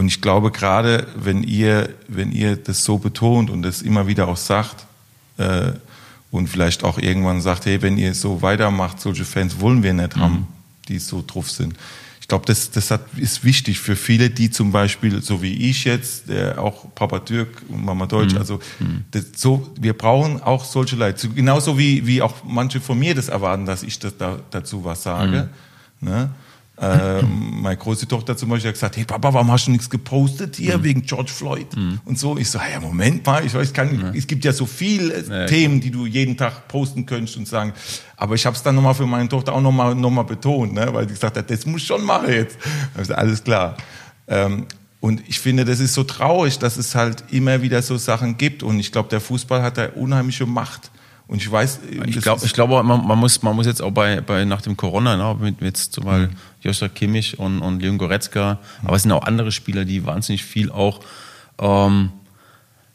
[0.00, 4.28] Und ich glaube, gerade wenn ihr, wenn ihr das so betont und das immer wieder
[4.28, 4.86] auch sagt,
[5.36, 5.72] äh,
[6.30, 10.16] und vielleicht auch irgendwann sagt, hey, wenn ihr so weitermacht, solche Fans wollen wir nicht
[10.16, 10.46] haben,
[10.88, 11.74] die so drauf sind.
[12.20, 15.84] Ich glaube, das, das hat, ist wichtig für viele, die zum Beispiel, so wie ich
[15.84, 18.58] jetzt, der auch Papa Türk und Mama Deutsch, also
[19.10, 21.18] das, so, wir brauchen auch solche Leute.
[21.20, 24.82] So- Genauso wie, wie auch manche von mir das erwarten, dass ich das da, dazu
[24.84, 25.48] was sage.
[26.00, 26.30] Ne?
[26.82, 30.56] Ähm, meine große Tochter zum Beispiel hat gesagt, hey Papa, warum hast du nichts gepostet
[30.56, 31.66] hier wegen George Floyd
[32.06, 32.38] und so.
[32.38, 35.80] Ich so, ja Moment mal, ich weiß, kann, es gibt ja so viele Ja, Themen,
[35.80, 37.74] die du jeden Tag posten könntest und sagen.
[38.16, 40.88] Aber ich habe es dann nochmal für meine Tochter auch nochmal noch mal betont, ne?
[40.92, 42.56] weil sie gesagt hat, das muss ich schon machen jetzt.
[42.96, 43.76] Also alles klar.
[44.26, 44.66] Ähm,
[45.00, 48.62] und ich finde, das ist so traurig, dass es halt immer wieder so Sachen gibt.
[48.62, 50.90] Und ich glaube, der Fußball hat da unheimliche Macht.
[51.30, 53.92] Und ich weiß, Ich das glaube, ich glaube, man, man, muss, man muss jetzt auch
[53.92, 57.98] bei, bei nach dem Corona, ne, mit jetzt zum Beispiel Joshua Kimmich und, und Leon
[57.98, 60.98] Goretzka, aber es sind auch andere Spieler, die wahnsinnig viel auch
[61.60, 62.10] ähm,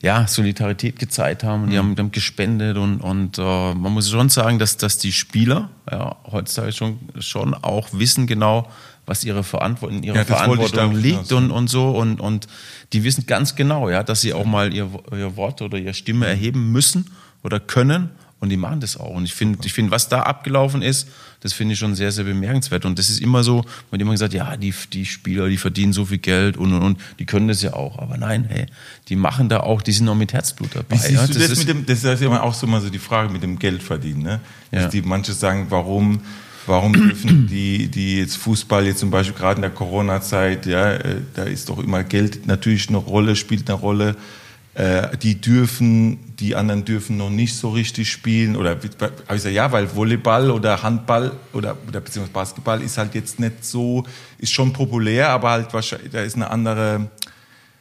[0.01, 4.27] ja, Solidarität gezeigt haben, die, haben, die haben gespendet und, und äh, man muss schon
[4.27, 8.67] sagen, dass, dass die Spieler ja, heutzutage schon, schon auch wissen genau,
[9.05, 11.91] was ihre Verantwortung, in ihrer Ja, ich Verantwortung liegt und, und so.
[11.91, 12.47] Und, und
[12.91, 16.25] die wissen ganz genau, ja, dass sie auch mal ihr, ihr Wort oder ihre Stimme
[16.27, 17.11] erheben müssen
[17.43, 18.09] oder können
[18.45, 19.09] und die machen das auch.
[19.09, 21.07] Und ich finde, ich finde, was da abgelaufen ist,
[21.41, 22.85] das finde ich schon sehr, sehr bemerkenswert.
[22.85, 25.93] Und das ist immer so, man hat immer gesagt, ja, die, die Spieler, die verdienen
[25.93, 27.99] so viel Geld und, und, und, die können das ja auch.
[27.99, 28.67] Aber nein, hey,
[29.09, 30.95] die machen da auch, die sind auch mit Herzblut dabei.
[30.95, 32.89] Wie siehst ja, du das, ist- mit dem, das ist ja auch so mal so
[32.89, 34.39] die Frage mit dem Geld verdienen, ne?
[34.71, 34.89] Dass Ja.
[34.89, 36.21] die manche sagen, warum,
[36.65, 41.17] warum dürfen die, die jetzt Fußball jetzt zum Beispiel gerade in der Corona-Zeit, ja, äh,
[41.35, 44.15] da ist doch immer Geld natürlich eine Rolle, spielt eine Rolle.
[44.75, 49.35] Äh, die dürfen, die anderen dürfen noch nicht so richtig spielen oder wie- hab ich
[49.35, 54.03] gesagt, ja, weil Volleyball oder Handball oder, oder beziehungsweise Basketball ist halt jetzt nicht so,
[54.37, 57.07] ist schon populär, aber halt wahrscheinlich, da ist eine andere,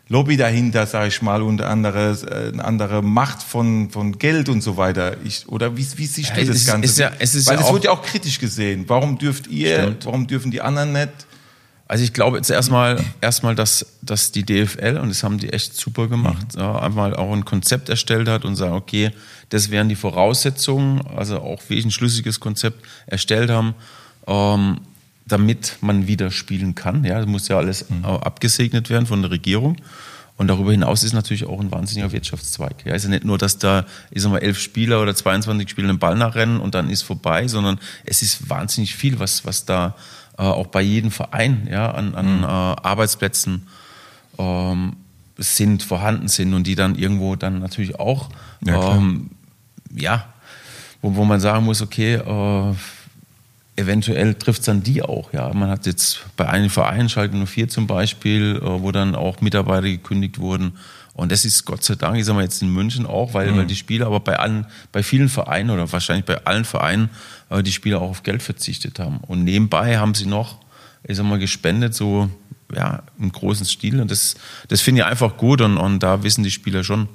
[0.08, 4.60] Lobby dahinter, sage ich mal, und andere, äh, eine andere Macht von, von Geld und
[4.60, 5.16] so weiter.
[5.24, 6.84] Ich, oder wie, wie siehst Ja, du es das Ganze?
[6.90, 8.84] ist ja- es ist Weil ja es auch- wurde ja auch kritisch gesehen.
[8.86, 10.04] Warum dürft ihr, Stimmt.
[10.04, 11.08] warum dürfen die anderen nicht?
[11.86, 15.76] Also ich glaube jetzt erstmal, erstmal, dass, dass die DFL, und das haben die echt
[15.76, 19.10] super gemacht, ja, einmal auch ein Konzept erstellt hat und sagen, okay,
[19.50, 23.74] das wären die Voraussetzungen, also auch wirklich ein schlüssiges Konzept erstellt haben,
[24.26, 24.78] ähm,
[25.26, 27.04] damit man wieder spielen kann.
[27.04, 29.76] Ja, das muss ja alles äh, abgesegnet werden von der Regierung.
[30.36, 32.84] Und darüber hinaus ist natürlich auch ein wahnsinniger Wirtschaftszweig.
[32.84, 35.88] Ja, ist ja nicht nur, dass da, ich sag mal, elf Spieler oder 22 Spieler
[35.88, 39.94] den Ball nachrennen und dann ist vorbei, sondern es ist wahnsinnig viel, was, was da
[40.42, 43.66] auch bei jedem Verein ja, an, an äh, Arbeitsplätzen
[44.38, 44.96] ähm,
[45.38, 48.30] sind, vorhanden sind und die dann irgendwo dann natürlich auch,
[48.64, 49.30] Ja, ähm,
[49.94, 50.26] ja,
[51.02, 52.74] wo, wo man sagen muss, okay, äh,
[53.76, 55.32] eventuell trifft es dann die auch.
[55.32, 59.40] Ja, man hat jetzt bei einem Verein, Schalke 04 zum Beispiel, äh, wo dann auch
[59.40, 60.76] Mitarbeiter gekündigt wurden.
[61.14, 63.66] Und das ist Gott sei Dank, ich sag mal jetzt in München auch, weil, weil
[63.66, 67.08] die Spieler, aber bei allen, bei vielen Vereinen oder wahrscheinlich bei allen Vereinen,
[67.50, 69.18] äh, die Spieler auch auf Geld verzichtet haben.
[69.18, 70.58] Und nebenbei haben sie noch,
[71.04, 72.28] ich sag mal, gespendet, so
[72.74, 74.00] ja, im großen Stil.
[74.00, 74.34] Und das,
[74.66, 77.08] das finde ich einfach gut und, und da wissen die Spieler schon,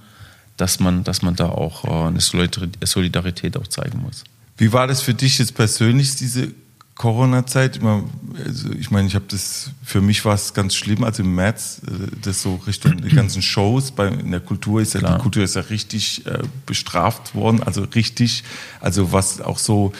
[0.55, 4.23] dass man, dass man da auch äh, eine Solidar- Solidarität auch zeigen muss.
[4.57, 6.53] Wie war das für dich jetzt persönlich, diese
[6.99, 7.77] Corona-Zeit?
[7.77, 8.03] Ich meine,
[8.45, 11.81] also ich, meine, ich habe das, für mich war es ganz schlimm, also im März,
[11.87, 15.15] äh, das so Richtung die ganzen Shows, bei, in der Kultur ist ja, Klar.
[15.15, 18.43] die Kultur ist ja richtig äh, bestraft worden, also richtig,
[18.81, 19.93] also was auch so,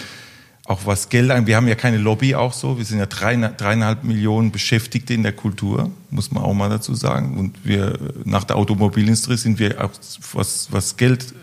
[0.66, 3.38] auch was Geld an, wir haben ja keine Lobby auch so, wir sind ja drei,
[3.38, 7.38] dreieinhalb Millionen Beschäftigte in der Kultur, muss man auch mal dazu sagen.
[7.38, 9.92] Und wir, nach der Automobilindustrie sind wir auch,
[10.34, 11.34] was, was Geld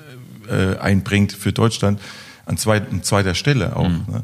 [0.51, 1.99] äh, einbringt für Deutschland,
[2.45, 3.88] an, zweit, an zweiter Stelle auch.
[3.88, 4.23] Ne?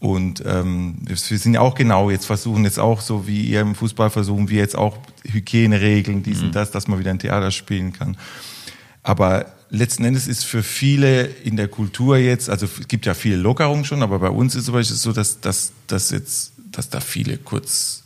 [0.00, 3.74] Und ähm, wir sind ja auch genau, jetzt versuchen jetzt auch so wie ihr im
[3.74, 7.92] Fußball versuchen wir jetzt auch Hygieneregeln, dies und das, dass man wieder ein Theater spielen
[7.92, 8.16] kann.
[9.02, 13.36] Aber letzten Endes ist für viele in der Kultur jetzt, also es gibt ja viele
[13.36, 17.00] Lockerungen schon, aber bei uns ist zum Beispiel so, dass, dass, dass jetzt, dass da
[17.00, 18.04] viele kurz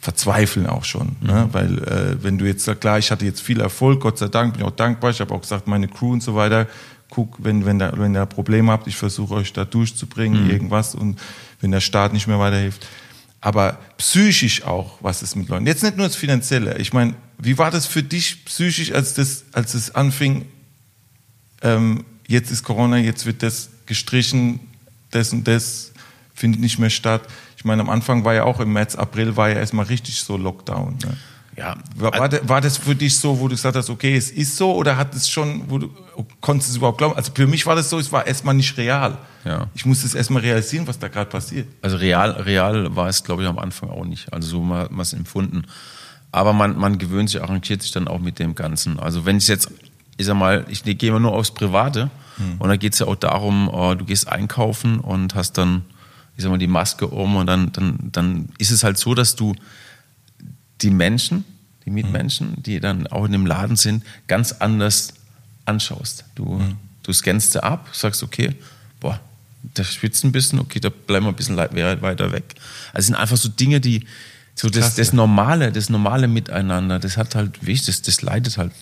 [0.00, 1.16] verzweifeln auch schon.
[1.20, 1.48] Ne?
[1.52, 4.54] Weil äh, wenn du jetzt sagst, klar, ich hatte jetzt viel Erfolg, Gott sei Dank,
[4.54, 6.66] bin ich auch dankbar, ich habe auch gesagt, meine Crew und so weiter,
[7.10, 11.18] guck, wenn, wenn, da, wenn ihr Probleme habt, ich versuche euch da durchzubringen, irgendwas und
[11.60, 12.86] wenn der Staat nicht mehr weiterhilft.
[13.40, 15.66] Aber psychisch auch, was ist mit Leuten?
[15.66, 16.76] Jetzt nicht nur das Finanzielle.
[16.78, 20.46] Ich meine, wie war das für dich psychisch, als das, als es anfing,
[21.62, 24.60] ähm, jetzt ist Corona, jetzt wird das gestrichen,
[25.10, 25.92] das und das
[26.34, 27.22] findet nicht mehr statt.
[27.56, 30.36] Ich meine, am Anfang war ja auch im März, April war ja erstmal richtig so
[30.36, 30.98] Lockdown.
[31.02, 31.16] Ne?
[31.58, 32.12] Ja, War,
[32.48, 35.14] war, das- für dich so, wo du gesagt hast, okay, es ist so, oder hat
[35.14, 35.90] es schon, wo du,
[36.40, 37.16] konntest du es überhaupt glauben?
[37.16, 39.18] Also für mich war das so, es war erstmal nicht real.
[39.44, 39.66] Ja.
[39.74, 41.66] Ich musste es erstmal realisieren, was da gerade passiert.
[41.82, 44.32] Also real, real war es, glaube ich, am Anfang auch nicht.
[44.32, 45.64] Also so mal was empfunden.
[46.30, 49.00] Aber man, man gewöhnt sich, arrangiert sich dann auch mit dem Ganzen.
[49.00, 49.68] Also wenn ich jetzt,
[50.16, 52.10] ich sag mal, ich gehe mal nur aufs Private
[52.60, 55.82] und da geht es ja auch darum, äh, du gehst einkaufen und hast dann,
[56.36, 59.34] ich sag mal, die Maske um und dann, dann, dann ist es halt so, dass
[59.34, 59.56] du
[60.80, 61.44] die Menschen,
[61.84, 65.14] die Mitmenschen, die dann auch in dem Laden sind, ganz anders
[65.64, 66.24] anschaust.
[66.34, 66.62] Du,
[67.02, 68.54] du scannst sie ab, sagst, okay,
[69.00, 69.20] boah,
[69.62, 72.54] der schwitzt ein bisschen, okay, da bleiben wir ein bisschen weiter weg.
[72.92, 74.06] Also es sind einfach so Dinge, die,
[74.54, 78.58] so das, das Normale, das normale Miteinander, das hat halt, wie ich, das, das leidet
[78.58, 78.72] halt.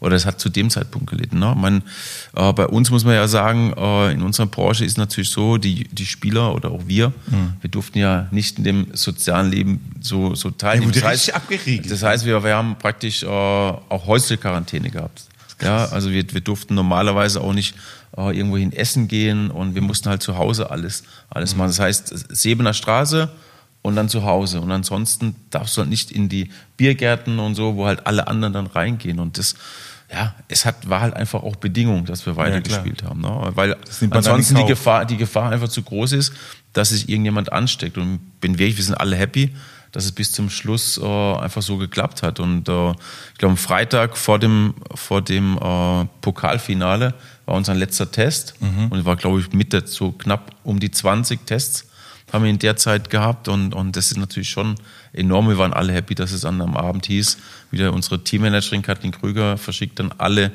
[0.00, 1.38] Oder das hat zu dem Zeitpunkt gelitten.
[1.38, 1.54] Ne?
[1.56, 1.82] Man,
[2.34, 5.84] äh, bei uns muss man ja sagen, äh, in unserer Branche ist natürlich so, die,
[5.88, 7.54] die Spieler oder auch wir, Mhm.
[7.62, 10.90] wir durften ja nicht in dem sozialen Leben so, so Ja, teilnehmen.
[10.90, 11.90] wurde das, heißt, abgeriegelt.
[11.90, 15.22] das heißt, wir, wir haben praktisch äh, auch häusliche Quarantäne gehabt.
[15.62, 17.74] Ja, also wir, wir durften normalerweise auch nicht
[18.18, 21.58] äh, irgendwo hin essen gehen und wir mussten halt zu Hause alles, alles Mhm.
[21.58, 21.68] machen.
[21.68, 23.30] Das heißt, Sebener Straße
[23.86, 24.60] und dann zu Hause.
[24.60, 28.52] Und ansonsten darfst du halt nicht in die Biergärten und so, wo halt alle anderen
[28.52, 29.20] dann reingehen.
[29.20, 29.54] Und das,
[30.12, 33.20] ja, es hat, war halt einfach auch Bedingung, dass wir weitergespielt haben.
[33.20, 33.52] Ne?
[33.54, 33.76] Weil
[34.10, 34.64] ansonsten die.
[34.64, 36.32] Gefahr, die Gefahr einfach zu groß ist,
[36.72, 37.96] dass sich irgendjemand ansteckt.
[37.96, 39.54] Und bin wirklich, wir sind alle happy,
[39.92, 42.40] dass es bis zum Schluss äh, einfach so geklappt hat.
[42.40, 48.10] Und äh, ich glaube, am Freitag vor dem, vor dem äh, Pokalfinale war unser letzter
[48.10, 48.54] Test.
[48.90, 51.86] Und war, glaube ich, Mitte so knapp um die 20 Tests
[52.32, 53.48] haben wir in der Zeit gehabt.
[53.48, 54.74] Und, und das ist natürlich schon
[55.12, 55.48] enorm.
[55.48, 57.38] Wir waren alle happy, dass es an am Abend hieß.
[57.70, 60.52] Wieder unsere Teammanagerin Kathrin Krüger verschickt dann alle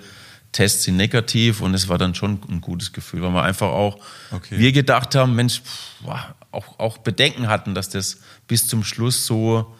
[0.51, 3.99] Tests sind negativ und es war dann schon ein gutes Gefühl, weil wir einfach auch,
[4.31, 4.57] Okay.
[4.59, 6.05] wir gedacht haben, Mensch, pff,
[6.51, 9.73] auch, auch Bedenken hatten, dass das bis zum Schluss so,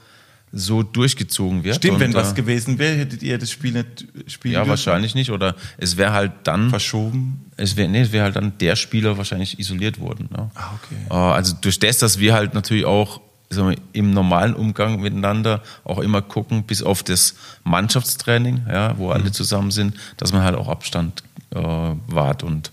[0.53, 1.77] so durchgezogen wird.
[1.77, 4.69] Stimmt, und, wenn was äh, gewesen wäre, hättet ihr das Spiel nicht spielen Ja, dürfen?
[4.71, 5.31] wahrscheinlich nicht.
[5.31, 7.45] Oder es wäre halt dann, Verschoben.
[7.57, 10.27] es wäre nee, es wäre halt dann der Spieler wahrscheinlich isoliert worden.
[10.31, 10.51] Ne?
[10.55, 10.95] Ah, okay.
[11.09, 15.61] Äh, Also durch das, dass wir halt natürlich auch sagen wir, im normalen Umgang miteinander
[15.83, 17.35] auch immer gucken, bis auf das
[17.65, 19.11] Mannschaftstraining, ja, wo Mhm.
[19.13, 21.59] alle zusammen sind, dass man halt auch Abstand äh,
[22.07, 22.43] wahrt.
[22.43, 22.71] Und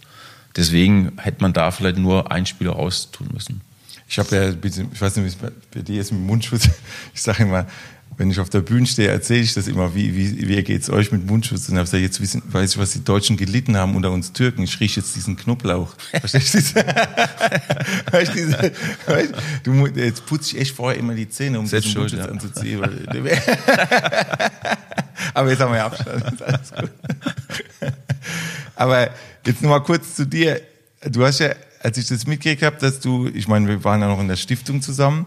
[0.56, 3.60] deswegen hätte man da vielleicht nur ein Spieler raustun müssen.
[4.08, 6.68] Ich habe ja, ich weiß nicht, wie es bei, dir ist mit Mundschutz.
[7.14, 7.66] Ich sage immer,
[8.16, 10.90] wenn ich auf der Bühne stehe, erzähle ich das immer, wie, wie, wie geht es
[10.90, 11.68] euch mit Mundschutz?
[11.68, 14.62] Und ich sage, jetzt wissen, weiß ich, was die Deutschen gelitten haben unter uns Türken.
[14.62, 15.94] Ich rieche jetzt diesen Knoblauch.
[16.20, 16.58] Verstehst du?
[16.62, 16.74] diese-
[18.10, 22.00] weißt, du, weißt, du, jetzt putze ich echt vorher immer die Zähne, um Selbst diesen
[22.00, 22.28] Mundschutz ja.
[22.30, 22.82] anzuziehen.
[25.34, 26.24] Aber jetzt haben wir ja Abstand.
[28.74, 29.10] Aber
[29.46, 30.60] jetzt noch mal kurz zu dir.
[31.04, 31.50] Du hast ja,
[31.88, 34.36] als ich das mitgekriegt habe, dass du, ich meine, wir waren ja noch in der
[34.36, 35.26] Stiftung zusammen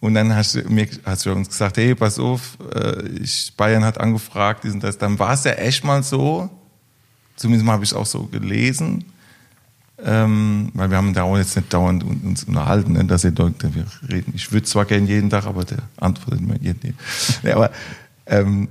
[0.00, 3.82] und dann hast du, mir, hast du uns gesagt, hey, pass auf, äh, ich, Bayern
[3.84, 4.98] hat angefragt, dies und das.
[4.98, 6.50] Dann war es ja echt mal so,
[7.36, 9.06] zumindest mal habe ich es auch so gelesen,
[10.04, 13.62] ähm, weil wir haben da jetzt nicht dauernd un- uns unterhalten, ne, dass ihr dort,
[13.74, 14.34] wir reden.
[14.36, 16.98] Ich würde zwar gerne jeden Tag, aber der antwortet mir jeden.
[17.42, 17.70] Nee, aber
[18.26, 18.68] ähm,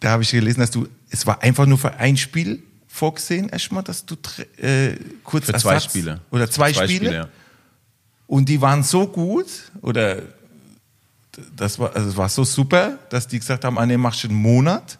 [0.00, 3.82] da habe ich gelesen, dass du, es war einfach nur für ein Spiel vorgesehen, erstmal,
[3.82, 4.16] dass du
[4.56, 6.20] äh, kurz Für zwei Spiele.
[6.30, 7.28] oder zwei, Spiele, ja.
[8.26, 9.46] und die waren so gut
[9.80, 10.22] oder
[11.56, 14.28] das war, also es war so super, dass die gesagt haben, ah, nee, machst du
[14.28, 14.98] einen Monat.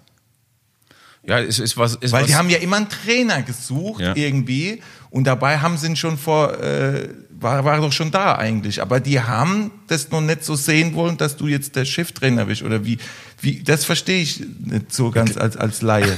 [1.30, 1.94] Ja, es ist was.
[1.94, 4.14] Ist Weil was die haben ja immer einen Trainer gesucht Ja.
[4.16, 8.82] irgendwie und dabei haben sie schon vor, äh, war, war doch schon da eigentlich.
[8.82, 12.62] Aber die haben das noch nicht so sehen wollen, dass du jetzt der Cheftrainer bist
[12.62, 12.98] oder wie,
[13.40, 16.16] wie, das verstehe ich nicht so ganz als, als Laie.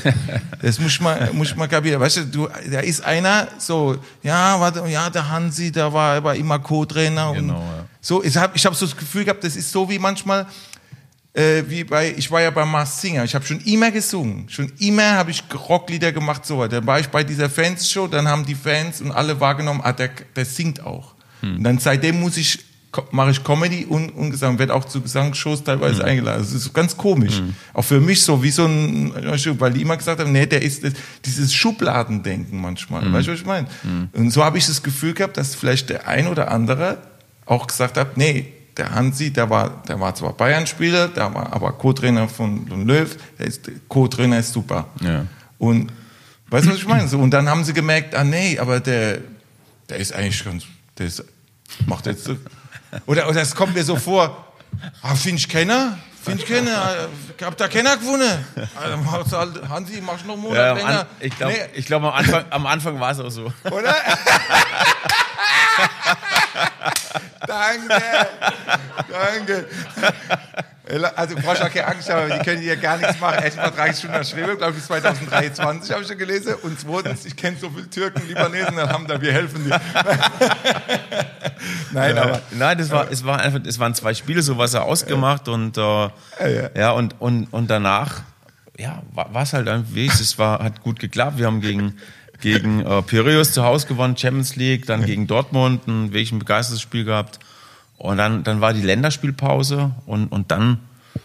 [0.61, 2.01] Das muss mal, muss mal kapieren.
[2.01, 6.35] Weißt du, du, da ist einer so, ja, warte, ja, der Hansi, der war aber
[6.37, 7.85] immer Co-Trainer Genau, ja.
[8.01, 8.22] so.
[8.25, 10.46] Ich habe ich hab so das Gefühl gehabt, das ist so wie manchmal,
[11.35, 14.71] äh, wie bei, ich war ja bei Mars Singer, ich habe schon immer gesungen, schon
[14.79, 16.77] immer habe ich Rocklieder gemacht, so weiter.
[16.77, 20.11] Dann war ich bei dieser Fans-Show, dann haben die Fans und alle wahrgenommen, ah, der,
[20.37, 21.14] der singt auch.
[21.57, 22.59] Und dann seitdem muss ich,
[23.11, 26.42] mache ich Comedy und, und Gesang, werde auch zu Gesangsshows teilweise eingeladen.
[26.42, 27.40] Das ist ganz komisch.
[27.73, 29.12] Auch für mich so, wie so ein,
[29.59, 30.92] weil die immer gesagt haben, nee, der ist das,
[31.25, 33.11] dieses Schubladendenken manchmal.
[33.11, 33.66] Weißt du, was ich meine?
[34.12, 36.99] Und so habe ich das Gefühl gehabt, dass vielleicht der ein oder andere
[37.47, 41.72] auch gesagt hat, nee, der Hansi, der war, der war zwar Bayern-Spieler, der war aber
[41.72, 44.87] Co-Trainer von, Löw, der ist, Co-Trainer ist super.
[45.00, 45.26] Ja.
[45.58, 45.92] Und
[46.48, 47.06] weißt du, was ich meine?
[47.08, 49.18] So, und dann haben sie gemerkt, ah nee, aber der,
[49.88, 50.64] der ist eigentlich ganz,
[50.98, 51.24] der ist,
[51.87, 52.37] macht jetzt so.
[53.06, 54.52] Oder, oder es kommt mir so vor,
[55.02, 55.98] ah, finde ich keiner?
[56.22, 58.44] Finde ich hab da keiner gewonnen.
[58.76, 61.00] Also, halt, Hansi, machst noch einen Monat Ja, länger?
[61.00, 63.52] An, ich glaube, Nee, ich glaub, am Anfang, am Anfang war es auch so.
[63.64, 63.94] oder?
[67.46, 68.02] danke,
[69.11, 69.66] danke.
[71.16, 73.42] Also, du brauchst auch keine Angst haben, die können hier gar nichts machen.
[73.42, 76.55] Erst mal 30 Stunden geschrieben, glaube ich, bis 2023 habe ich schon gelesen.
[76.62, 79.81] Und zweitens, ich kenne so viele Türken, Libanesen, dann haben da, wir helfen dir.
[81.92, 82.42] Nein, aber.
[82.50, 85.78] Nein, das war, es war einfach, es waren zwei Spiele, so was er ausgemacht und
[85.78, 86.09] äh,
[86.74, 86.90] ja.
[86.90, 88.22] und, und, und danach,
[88.76, 90.11] ja, war es halt ein Weg.
[90.12, 91.38] Es war, hat gut geklappt.
[91.38, 91.96] Wir haben gegen,
[92.42, 96.83] gegen äh, Piraeus zu Hause gewonnen, Champions League, dann gegen Dortmund ein wirklich ein begeistertes
[96.83, 97.38] Spiel gehabt.
[97.96, 100.81] Und dann, dann war die Länderspielpause und, und dann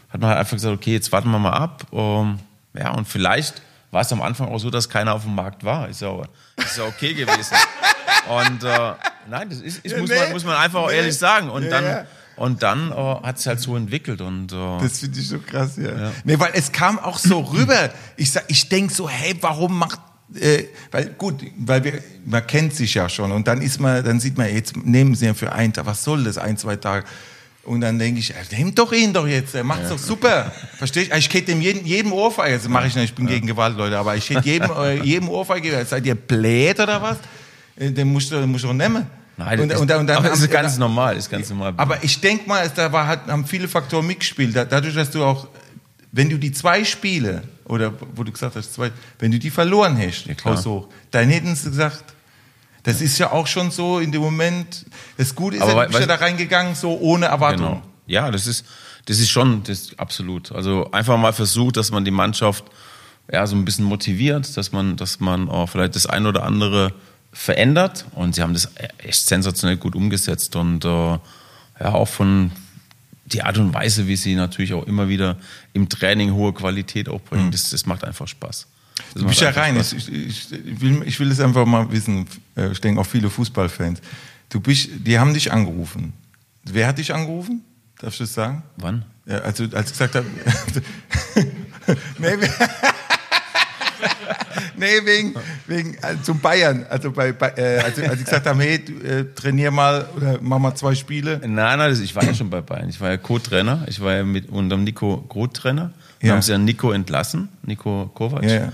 [0.09, 1.85] hat man halt einfach gesagt, okay, jetzt warten wir mal ab.
[1.91, 2.39] Ähm,
[2.77, 3.61] ja, und vielleicht
[3.91, 5.89] war es am Anfang auch so, dass keiner auf dem Markt war.
[5.89, 6.13] Ist ja,
[6.57, 7.55] ist ja okay gewesen.
[8.29, 8.91] Und äh,
[9.29, 10.19] nein, das ist, ist Ja, muss, nee.
[10.19, 10.97] man, muss man einfach auch Nee.
[10.97, 11.49] ehrlich sagen.
[11.49, 12.05] Und Ja, dann, ja.
[12.35, 14.19] und dann äh, hat es halt so entwickelt.
[14.19, 16.11] Und äh, Das finde ich so krass, ja.
[16.25, 17.89] Nee, weil es kam auch so rüber.
[18.17, 19.99] Ich sag, ich denk so, hey, warum macht
[20.35, 21.93] äh, weil gut, weil wir,
[22.25, 25.25] man kennt sich ja schon und dann ist man, dann sieht man, jetzt nehmen sie
[25.27, 27.05] ja für einen Tag, was soll das, ein, zwei Tage.
[27.63, 30.51] Und dann denke ich, nimm doch ihn doch jetzt, er macht's doch super.
[30.77, 31.17] Verstehst du?
[31.17, 33.97] Ich hätte dem jeden, jedem Ohrfeige, das mache ich nicht, ich bin gegen Gewalt, Leute,
[33.99, 37.17] aber ich hätte jedem, äh, jedem Ohrfeige, seid ihr blöd oder was?
[37.75, 39.05] Äh, Den musst du, den musst du nehmen.
[39.35, 41.73] Nein, Und- das, und- und dann aber das ist haben- ganz normal, ist ganz normal.
[41.75, 44.55] Aber ich denke mal, da war, hat, haben viele Faktoren mitgespielt.
[44.55, 45.47] Da, dadurch, dass du auch,
[46.13, 49.97] wenn du die zwei Spiele, oder wo du gesagt hast, zwei, wenn du die verloren
[49.97, 50.55] hast, klar.
[50.55, 52.03] Haus hoch, dann hätten sie gesagt,
[52.83, 54.85] das ist ja auch schon so in dem Moment,
[55.17, 57.65] das Gute ist Aber ja, wei- du bist ja da reingegangen, so ohne Erwartung.
[57.67, 57.81] Genau.
[58.05, 58.65] Ja, das ist,
[59.05, 60.51] das ist schon, das ist absolut.
[60.53, 62.63] Also einfach mal versucht, dass man die Mannschaft
[63.29, 66.93] ja so ein bisschen motiviert, dass man, dass man auch vielleicht das ein oder andere
[67.33, 68.05] verändert.
[68.15, 71.19] Und sie haben das echt sensationell gut umgesetzt und äh, ja
[71.93, 72.51] auch von
[73.31, 75.37] die Art und Weise, wie sie natürlich auch immer wieder
[75.73, 78.67] im Training hohe Qualität auch bringen, das, das macht einfach Spaß.
[79.13, 79.79] Das Du bist ja rein.
[79.79, 82.25] Ich, ich, ich, will, ich will es einfach mal wissen.
[82.55, 83.99] äh, Ich denke auch viele Fußballfans.
[84.49, 86.13] Du bist, die haben dich angerufen.
[86.63, 87.63] Wer hat dich angerufen?
[87.99, 88.63] Darfst du das sagen?
[88.77, 89.05] Wann?
[89.25, 90.25] Ja, also als ich gesagt habe,
[92.19, 92.37] nee,
[94.77, 95.33] nee, wegen,
[95.67, 96.85] wegen also zum Bayern.
[96.89, 100.39] Also bei, bei äh, also, als ich gesagt habe, hey, du, äh, trainier mal oder
[100.41, 101.39] mach mal zwei Spiele.
[101.45, 102.89] Nein, nein, ich war ja schon bei Bayern.
[102.89, 103.85] Ich war ja Co-Trainer.
[103.87, 105.91] Ich war ja mit unserem Nico Groth-Trainer.
[106.19, 106.33] Dann Ja.
[106.33, 108.43] haben sie ja Nico entlassen, Nico Kovac.
[108.43, 108.71] Ja, ja.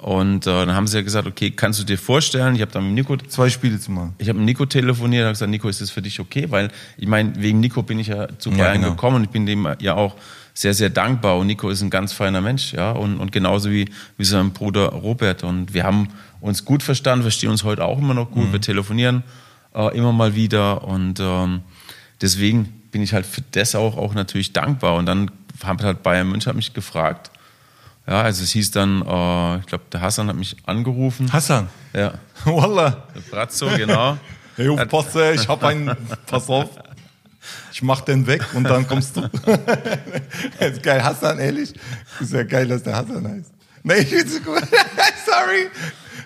[0.00, 2.84] Und äh, dann haben sie ja gesagt, okay, kannst du dir vorstellen, ich habe dann
[2.84, 4.14] mit Nico, Zwei Spiele zu machen.
[4.18, 6.46] ich habe mit Nico telefoniert, habe gesagt, Nico, ist das für dich okay?
[6.50, 8.90] Weil ich meine, wegen Nico bin ich ja zu Ja, Bayern genau.
[8.92, 10.14] gekommen und ich bin dem ja auch
[10.60, 11.36] sehr, sehr dankbar.
[11.38, 14.86] Und Nico ist ein ganz feiner Mensch, ja, und, und genauso wie, wie sein Bruder
[14.88, 15.44] Robert.
[15.44, 16.08] Und wir haben
[16.40, 18.34] uns gut verstanden, verstehen uns heute auch immer noch Mhm.
[18.34, 18.52] gut.
[18.52, 19.22] Wir telefonieren
[19.74, 21.60] äh, immer mal wieder und ähm,
[22.20, 24.96] deswegen bin ich halt für das auch, auch natürlich dankbar.
[24.96, 25.30] Und dann
[25.62, 27.30] hat halt Bayern München hat mich gefragt.
[28.08, 31.32] Ja, also es hieß dann, äh, ich glaube, der Hassan hat mich angerufen.
[31.32, 31.68] Hassan.
[31.94, 33.04] Ja, Wallah.
[33.14, 34.16] der Brazzo, genau.
[34.56, 35.96] Hey, aufpasse, ich hab einen,
[36.26, 36.70] pass auf.
[37.72, 39.28] Ich mach den weg und dann kommst du.
[40.58, 41.74] das ist geil, Hassan, ehrlich.
[42.20, 43.52] Ist ja geil, dass der Hassan heißt.
[43.82, 44.62] Nee, ich find's gut.
[45.26, 45.68] Sorry.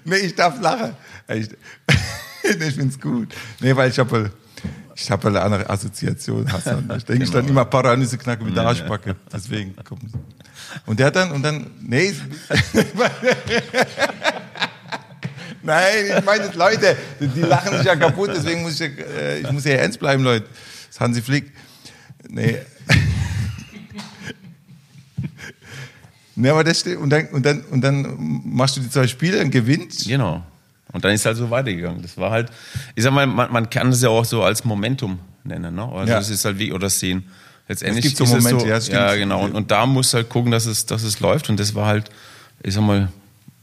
[0.05, 0.97] Nee, ich darf lachen.
[1.29, 1.49] Ich,
[2.59, 3.35] nee, ich find's gut.
[3.61, 4.31] Nee, weil ich habe
[4.95, 6.91] ich hab eine andere Assoziation, Hassan.
[6.97, 9.17] Ich denke ich dann immer Paranüsse knacken mit der Arschbacke.
[9.33, 10.03] Deswegen kommt
[10.87, 12.15] Und der hat dann, und dann, nee,
[15.63, 19.65] Nein, ich meine Leute, die lachen sich ja kaputt, deswegen muss ich, äh, ich muss
[19.65, 20.47] ja ernst bleiben, Leute.
[21.03, 21.53] Hansi Flick.
[22.29, 22.59] Nee.
[26.35, 29.37] Nee, aber das steht, und dann, und dann, und dann machst du die zwei Spiele,
[29.39, 29.95] dann gewinnt.
[30.07, 30.43] Genau.
[30.91, 32.01] Und dann ist halt so weitergegangen.
[32.01, 32.51] Das war halt,
[32.95, 35.83] ich sag mal, man, man kann das ja auch so als Momentum nennen, ne?
[35.85, 36.19] Also Ja.
[36.19, 37.25] das ist halt wie, oder sehen.
[37.69, 39.45] Letztendlich Es gibt so ist Momente, es so, ja, ja, genau.
[39.45, 41.49] Und, und da muss halt gucken, dass es, dass es läuft.
[41.51, 42.11] Und das war halt,
[42.63, 43.09] ich sag mal,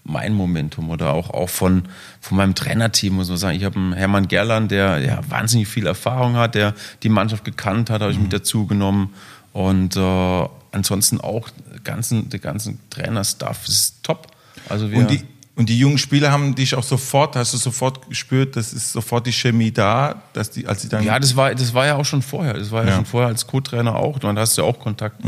[0.10, 1.84] mein Momentum oder auch, auch von,
[2.20, 3.57] von meinem Trainerteam, muss man sagen.
[3.57, 7.89] Ich habe einen Hermann Gerland, der ja, wahnsinnig viel Erfahrung hat, der die Mannschaft gekannt
[7.89, 8.24] hat, habe ich Mhm.
[8.24, 9.14] mit dazu genommen.
[9.53, 11.49] Und äh, ansonsten auch
[11.84, 14.28] ganzen, der ganzen Trainerstaff ist top.
[14.68, 15.22] Also wir, Und die,
[15.55, 19.26] und die jungen Spieler haben dich auch sofort, hast du sofort gespürt, das ist sofort
[19.28, 21.03] die Chemie da, dass die, als sie dann.
[21.03, 22.53] Ja, das war, das war ja auch schon vorher.
[22.53, 22.95] Das war ja, Ja.
[22.95, 24.20] schon vorher als Co-Trainer auch.
[24.20, 25.22] Dann hast du ja auch Kontakt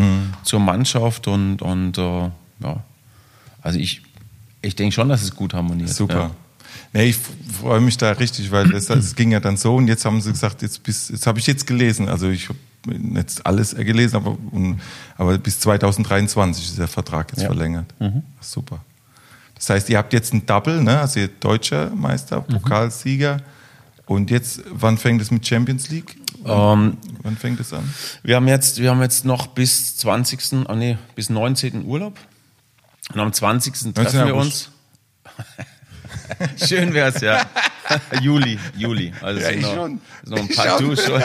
[0.44, 2.02] zur Mannschaft und, und äh,
[2.64, 2.84] ja.
[3.64, 4.02] Also ich,
[4.62, 5.90] ich denke schon, dass es gut harmoniert.
[5.90, 6.16] Super.
[6.16, 6.32] Ja.
[6.94, 7.18] Nee, ich
[7.62, 10.32] freue mich da richtig, weil das, das ging ja dann so und jetzt haben sie
[10.32, 12.60] gesagt, jetzt bis, jetzt habe ich jetzt gelesen, also ich habe
[13.16, 14.80] jetzt alles gelesen, aber, und,
[15.18, 17.48] aber bis 2023 ist der Vertrag jetzt Ja.
[17.48, 17.94] verlängert.
[18.40, 18.80] Super.
[19.56, 21.00] Das heißt, ihr habt jetzt ein Double, ne?
[21.00, 23.38] also ihr deutscher Meister, Pokalsieger
[24.06, 26.18] und jetzt, wann fängt es mit Champions League?
[26.44, 27.84] Ähm, Wann fängt es an?
[28.24, 30.66] wir haben jetzt, wir haben jetzt noch bis 20.
[30.68, 31.86] Ah, nee, bis 19.
[31.86, 32.18] Urlaub.
[33.14, 33.74] Und am 20.
[33.74, 34.26] treffen 19.
[34.28, 34.70] wir August.
[36.58, 36.68] uns.
[36.70, 37.46] Schön wär's, ja.
[38.22, 39.14] Juli, Juli.
[39.22, 40.02] Also Ja, ich noch, schon.
[40.24, 41.22] sind noch ein paar schon.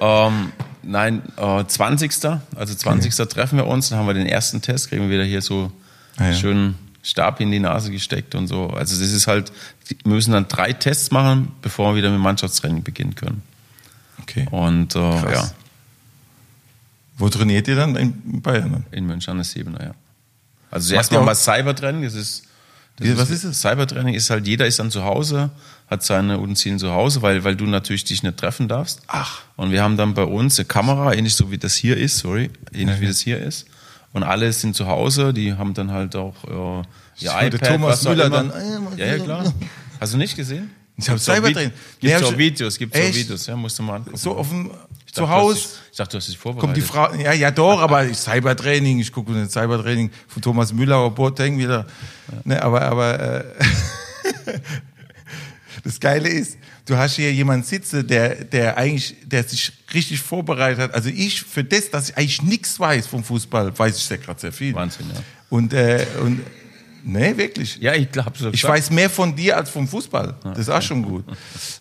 [0.00, 0.26] Ja.
[0.28, 2.12] ähm, nein, äh, 20.
[2.56, 3.14] Also 20.
[3.28, 5.72] treffen wir uns, dann haben wir den ersten Test, kriegen wir wieder hier so
[6.16, 6.34] Ah, ja.
[6.34, 8.70] schön Stab in die Nase gesteckt und so.
[8.70, 9.52] Also das ist halt,
[9.86, 13.42] wir müssen dann drei Tests machen, bevor wir wieder mit Mannschaftstraining beginnen können.
[14.22, 14.46] Okay.
[14.50, 15.50] Und äh, ja,
[17.18, 17.96] Wo trainiert ihr dann?
[17.96, 18.72] In Bayern?
[18.72, 18.84] dann?
[18.92, 19.90] in München an der Siebener, ja.
[20.70, 22.44] Also zuerst mal auch- Cybertraining, das ist
[22.96, 23.60] das Wie- was ist es?
[23.60, 25.50] Cybertraining ist halt, jeder ist dann zu Hause,
[25.88, 29.00] hat seine Utensilien zu Hause, weil, weil du natürlich dich nicht treffen darfst.
[29.06, 29.42] Ach.
[29.56, 32.50] Und wir haben dann bei uns eine Kamera, ähnlich so wie das hier ist, sorry,
[32.72, 33.10] ähnlich Ja, wie ja.
[33.10, 33.66] das hier ist.
[34.12, 38.10] Und alle sind zu Hause, die haben dann halt auch äh, ihr iPad, Thomas auch
[38.10, 39.52] Müller dann, äh, Ja, ja, klar.
[40.00, 40.70] Hast du nicht gesehen?
[40.96, 41.72] Ich hab Gibt's auch Cybertraining.
[42.00, 43.14] Gibt's ich- auch Videos, gibt's auch Echt?
[43.16, 44.16] Videos, ja, musst du mal angucken.
[44.16, 44.48] So auf
[45.18, 45.54] dem, Ich dachte, zu du hast Hause?
[45.56, 46.60] dich- Ich dachte, du hast dich vorbereitet.
[46.60, 51.04] Kommt die Frau, ja, ja doch, aber Cybertraining, ich gucke ein Cybertraining von Thomas Müller
[51.06, 51.86] oder Boateng wieder.
[52.44, 53.44] Ne, aber, aber, äh,
[55.84, 60.80] Das Geile ist, du hast hier jemanden sitzen, der, der eigentlich, der sich richtig vorbereitet
[60.80, 60.94] hat.
[60.94, 64.40] Also ich, für das, dass ich eigentlich nichts weiß vom Fußball, weiß ich sehr gerade
[64.40, 64.74] sehr viel.
[64.74, 65.20] Wahnsinn, ja.
[65.50, 66.40] Und, äh, und,
[67.04, 67.78] nee, wirklich.
[67.80, 68.50] Ja, ich glaube so.
[68.50, 70.34] Ich weiß mehr von dir als vom Fußball.
[70.42, 71.24] Das ist auch schon gut.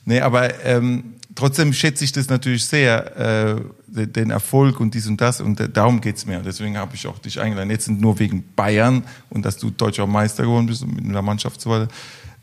[0.06, 5.08] Nee, aber ähm, trotzdem schätze ich das natürlich sehr, äh, de- den Erfolg und dies
[5.08, 5.40] und das.
[5.40, 6.40] Und äh, darum geht's mir.
[6.40, 7.70] Deswegen habe ich auch dich eingeladen.
[7.70, 11.22] Jetzt sind nur wegen Bayern und dass du deutscher Meister geworden bist und mit einer
[11.22, 11.88] Mannschaft so weiter.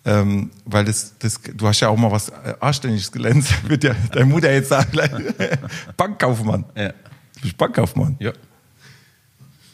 [0.06, 3.94] Ähm, weil das, das, du hast ja auch mal was äh, Anständiges gelernt, wird ja
[4.12, 4.90] deine Mutter jetzt sagen.
[5.96, 6.64] Bankkaufmann.
[6.76, 6.88] Ja.
[6.88, 8.16] Du bist Bankkaufmann.
[8.20, 8.32] Ja,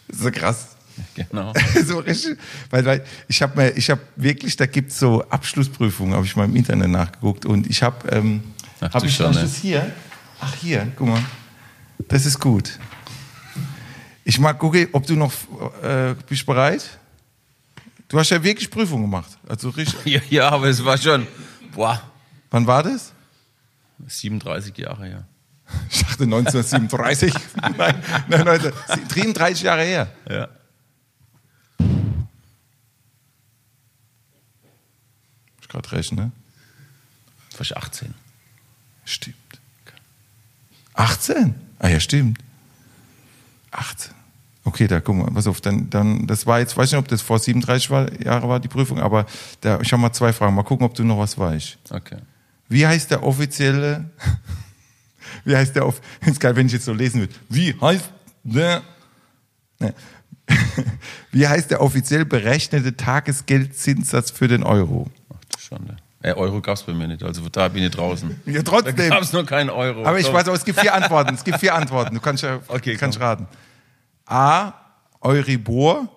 [0.08, 0.68] Das ist so krass.
[1.14, 1.52] genau.
[1.86, 2.36] so richtig,
[2.70, 6.44] weil, weil ich habe mir, ich habe wirklich, da gibt's so Abschlussprüfungen, habe ich mal
[6.44, 8.42] im Internet nachgeguckt und ich habe, ähm,
[8.80, 9.42] Ach, habe du ich schon, ne?
[9.42, 9.92] das hier?
[10.40, 11.22] Ach hier, guck mal,
[12.08, 12.78] das ist gut.
[14.24, 15.32] Ich mag gucken, ob du noch,
[15.82, 16.98] äh, bist bereit?
[18.08, 20.04] Du hast ja wirklich Prüfungen gemacht, also richtig.
[20.04, 21.26] Ja, ja, aber es war schon,
[21.72, 22.02] boah,
[22.50, 23.12] Wann war das?
[24.06, 25.24] 37 Jahre, ja.
[25.88, 27.32] Ich dachte 1937.
[27.76, 28.72] nein, nein, 19,
[29.08, 30.12] 33 Jahre her.
[30.28, 30.48] Ja.
[35.60, 36.32] Ich gerade recht, ne?
[37.52, 38.14] War ich 18.
[39.10, 39.36] Stimmt.
[40.94, 41.54] 18?
[41.80, 42.38] Ah ja, stimmt.
[43.72, 44.12] 18.
[44.62, 47.22] Okay, da guck mal, pass auf, dann, dann, das war jetzt, weiß nicht, ob das
[47.22, 49.26] vor 37 war, Jahre war, die Prüfung, aber
[49.62, 50.54] da, ich habe mal zwei Fragen.
[50.54, 51.78] Mal gucken, ob du noch was weißt.
[51.90, 52.18] Okay.
[52.68, 54.10] Wie heißt der offizielle,
[55.44, 55.92] wie heißt der,
[56.26, 57.34] ist geil, wenn ich jetzt so lesen würde.
[57.48, 58.10] Wie heißt
[58.44, 58.82] der,
[59.80, 59.94] ne.
[61.32, 65.10] wie heißt der offiziell berechnete Tagesgeldzinssatz für den Euro?
[65.30, 65.96] Ach du Schande.
[66.22, 68.40] Äh, Euro gab es bei mir nicht, also da bin ich draußen.
[68.46, 69.08] Ja, Da trotzdem.
[69.08, 70.04] gab es noch keinen Euro.
[70.04, 70.34] Aber ich Komm.
[70.34, 71.34] weiß auch, es gibt vier Antworten.
[71.34, 72.14] Es gibt vier Antworten.
[72.14, 73.26] Du kannst ja Okay, kannst komm.
[73.26, 73.46] raten.
[74.26, 74.72] A.
[75.22, 76.08] Euribor.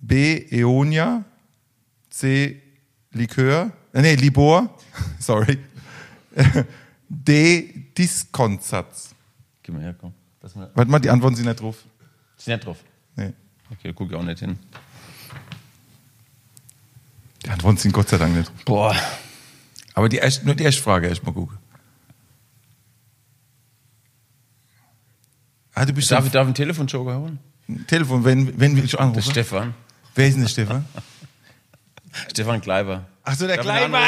[0.00, 0.44] B.
[0.50, 1.24] Eonia.
[2.10, 2.60] C.
[3.12, 3.70] Likör.
[3.92, 4.76] Äh, nee, Libor.
[5.20, 5.58] Sorry.
[7.08, 7.84] D.
[7.96, 9.14] Diskontsatz.
[9.62, 10.12] Gib mal her, komm.
[10.74, 11.76] Warte mal, die Antworten sind nicht drauf.
[12.36, 12.78] ist nicht drauf.
[13.14, 13.32] Nee.
[13.70, 14.58] Okay, guck ich auch nicht hin.
[17.44, 18.64] Die Antworten sind Gott sei Dank nicht.
[18.64, 18.94] Boah.
[19.94, 21.58] Aber die erste, nur die erste Frage erst mal gucken.
[25.74, 27.38] Ah, du bist Darf ich darf ich einen Telefonjoker holen?
[27.86, 29.20] Telefon, wenn, wenn will ich Das anrufen?
[29.20, 29.74] ist Stefan.
[30.14, 30.84] Wer ist denn der Stefan?
[32.30, 33.06] Stefan Kleiber.
[33.24, 33.94] Ach so, der Darf einen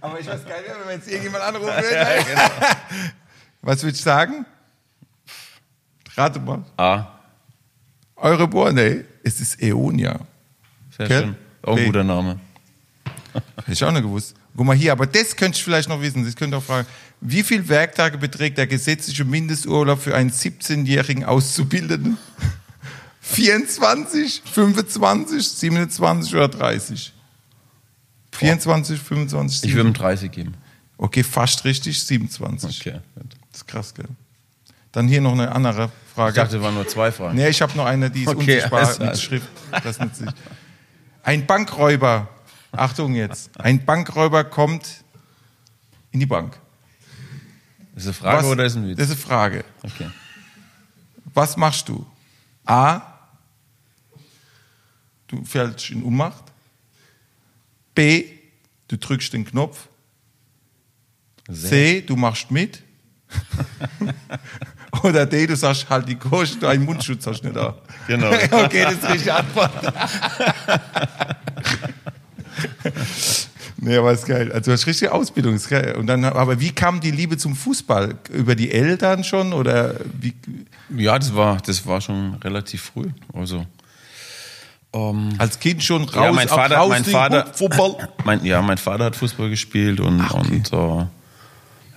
[0.00, 2.50] Aber ich weiß geil, wenn jetzt irgendjemand anrufen würde.
[3.62, 4.46] Was würdest du sagen?
[6.16, 6.64] Rate mal.
[6.76, 7.06] A.
[8.16, 8.72] Euribor?
[8.72, 10.18] Nee, es ist Eonia.
[11.00, 11.22] Sehr Gell?
[11.22, 11.36] schön.
[11.62, 12.38] Auch ein guter Name.
[13.56, 14.34] Hätte ich auch nicht gewusst.
[14.54, 16.24] Guck mal hier, aber das könnte ich vielleicht noch wissen.
[16.24, 16.86] Das könnte auch fragen.
[17.22, 22.18] Wie viele Werktage beträgt der gesetzliche Mindesturlaub für einen 17-jährigen Auszubildenden?
[23.22, 27.12] 24, 25, 27 oder 30?
[28.32, 30.54] 24, 25, Ich würde ihm 30 geben.
[30.98, 32.80] Okay, fast richtig, 27.
[32.80, 33.00] Okay.
[33.14, 34.06] Das ist krass, gell?
[34.92, 36.30] Dann hier noch eine andere Frage.
[36.30, 37.36] Ich dachte, es waren nur zwei Fragen.
[37.36, 39.18] Nee, ich habe noch eine, die ist Okay, unsichtbar mit.
[39.18, 39.48] Schrift.
[39.84, 40.28] Das nützt sich.
[41.22, 42.28] Ein Bankräuber,
[42.72, 45.04] Achtung jetzt, ein Bankräuber kommt
[46.12, 46.58] in die Bank.
[47.94, 48.96] Ist eine Frage Was- oder ist ein Witz?
[48.98, 49.64] Das ist eine Frage.
[49.82, 50.10] Okay.
[51.34, 52.06] Was machst du?
[52.64, 53.02] A.
[55.26, 56.44] Du fällst in Ohnmacht.
[57.94, 58.24] B.
[58.88, 59.88] Du drückst den Knopf.
[61.52, 62.00] C.
[62.00, 62.82] Du machst mit.
[65.02, 65.46] Oder D.
[65.46, 67.74] Du sagst, halt die Kost, du einen Mundschutz hast nicht da.
[68.06, 68.28] Genau.
[68.50, 69.70] okay, das ist die richtige Antwort.
[73.76, 74.50] nee, aber ist geil.
[74.52, 75.54] Also du hast richtige Ausbildung.
[75.54, 75.96] Ist geil.
[75.96, 78.16] Und dann, aber wie kam die Liebe zum Fußball?
[78.30, 79.52] Über die Eltern schon?
[79.52, 80.34] Oder wie?
[80.96, 83.10] Ja, das war, das war schon relativ früh.
[83.32, 83.66] Also,
[84.92, 88.08] ähm, Als Kind schon raus, ja, mein Vater, raus mein Vater, Fußball.
[88.24, 90.62] mein, ja, mein Vater hat Fußball gespielt und, Ach, okay.
[90.72, 91.06] und äh,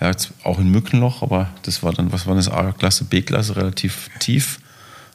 [0.04, 4.10] ja, jetzt auch in Mückenloch, aber das war dann, was war das, A-Klasse, B-Klasse, relativ
[4.20, 4.60] tief.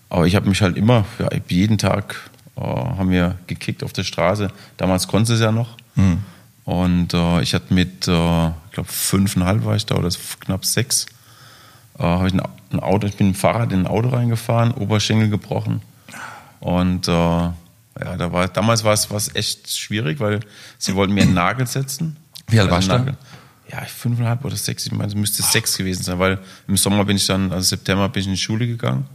[0.09, 4.05] Aber ich habe mich halt immer, ja, jeden Tag äh, haben wir gekickt auf der
[4.05, 4.51] Straße.
[4.79, 5.77] Damals konnte es ja noch.
[5.97, 6.21] Hm.
[6.65, 10.09] Und äh, ich hatte mit, äh, ich glaube, fünfeinhalb war ich da oder
[10.41, 11.05] knapp sechs,
[11.99, 15.29] äh, habe ich ein, Auto, ich bin mit dem Fahrrad in ein Auto reingefahren, Oberschenkel
[15.29, 15.83] gebrochen.
[16.61, 17.55] Und äh, ja,
[18.17, 20.41] da war, damals war es, echt schwierig, weil
[20.79, 22.17] sie wollten mir einen Nagel setzen.
[22.47, 23.17] Wie alt Also warst du.
[23.71, 27.17] Ja, fünfeinhalb oder sechs, ich meine, es müsste sechs gewesen sein, weil im Sommer bin
[27.17, 29.07] ich dann, also September bin ich in die Schule gegangen.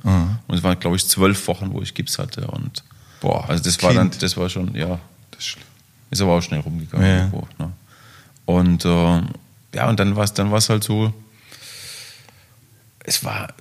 [0.48, 2.48] Und es waren, glaube ich, zwölf Wochen, wo ich Gips hatte.
[2.48, 2.84] Und
[3.20, 4.22] Boah, also das war dann, Kind.
[4.22, 5.00] das war schon, ja,
[5.32, 5.56] Das
[6.12, 7.08] ist aber auch schnell rumgegangen.
[7.08, 7.18] Ja.
[7.18, 7.72] irgendwo, ne?
[8.46, 9.22] Und äh,
[9.76, 11.14] ja, und dann war es dann war's halt so,
[13.06, 13.54] es war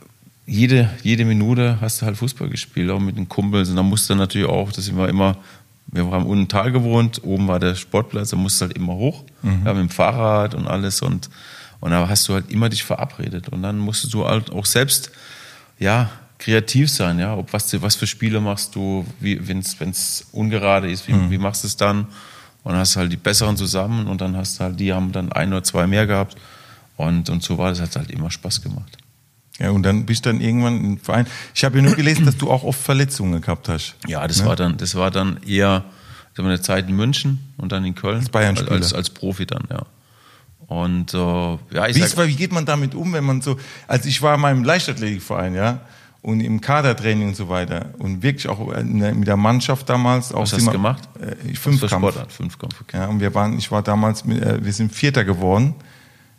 [0.45, 3.71] jede, jede Minute hast du halt Fußball gespielt, auch mit den Kumpels.
[3.71, 5.37] Und dann musste natürlich auch, das sind wir immer
[5.93, 8.95] wir haben unten im Tal gewohnt, oben war der Sportplatz, da musst du halt immer
[8.95, 9.63] hoch, Mhm.
[9.67, 11.29] ja, mit dem Fahrrad und alles und,
[11.81, 15.11] und da hast du halt immer dich verabredet und dann musstest du halt auch selbst,
[15.79, 20.91] ja, kreativ sein, ja, ob was, was für Spiele machst du, wie, wenn's, wenn's ungerade
[20.91, 21.27] ist, Mhm.
[21.27, 22.07] wie, wie machst du es dann
[22.65, 25.13] und dann hast du halt die Besseren zusammen und dann hast du halt, die haben
[25.13, 26.37] dann ein oder zwei mehr gehabt
[26.97, 28.99] und, und so war das, hat halt immer Spaß gemacht.
[29.59, 31.27] Ja, und dann bist du dann irgendwann im Verein.
[31.55, 33.95] Ich habe ja nur gelesen, dass du auch oft Verletzungen gehabt hast.
[34.09, 35.85] Ja, das war dann, das war dann eher
[36.35, 38.19] sagen wir, eine Zeit in München und dann in Köln.
[38.19, 38.73] Als Bayern-Spieler.
[38.73, 39.83] Als, als Profi dann, ja.
[40.67, 43.59] Und äh, ja, ich Wie, sag, ist, wie geht man damit um, wenn man so,
[43.87, 45.81] also ich war in meinem Leichtathletikverein, ja,
[46.23, 50.33] und im Kadertraining und so weiter und wirklich auch in der- mit der Mannschaft damals.
[50.33, 51.03] Auch was hast du gemacht?
[51.21, 52.17] Äh, ich Fünfkampf.
[52.29, 52.99] Fünfkampf, okay.
[52.99, 55.75] Ja, und wir waren, ich war damals, mit, äh, wir sind Vierter geworden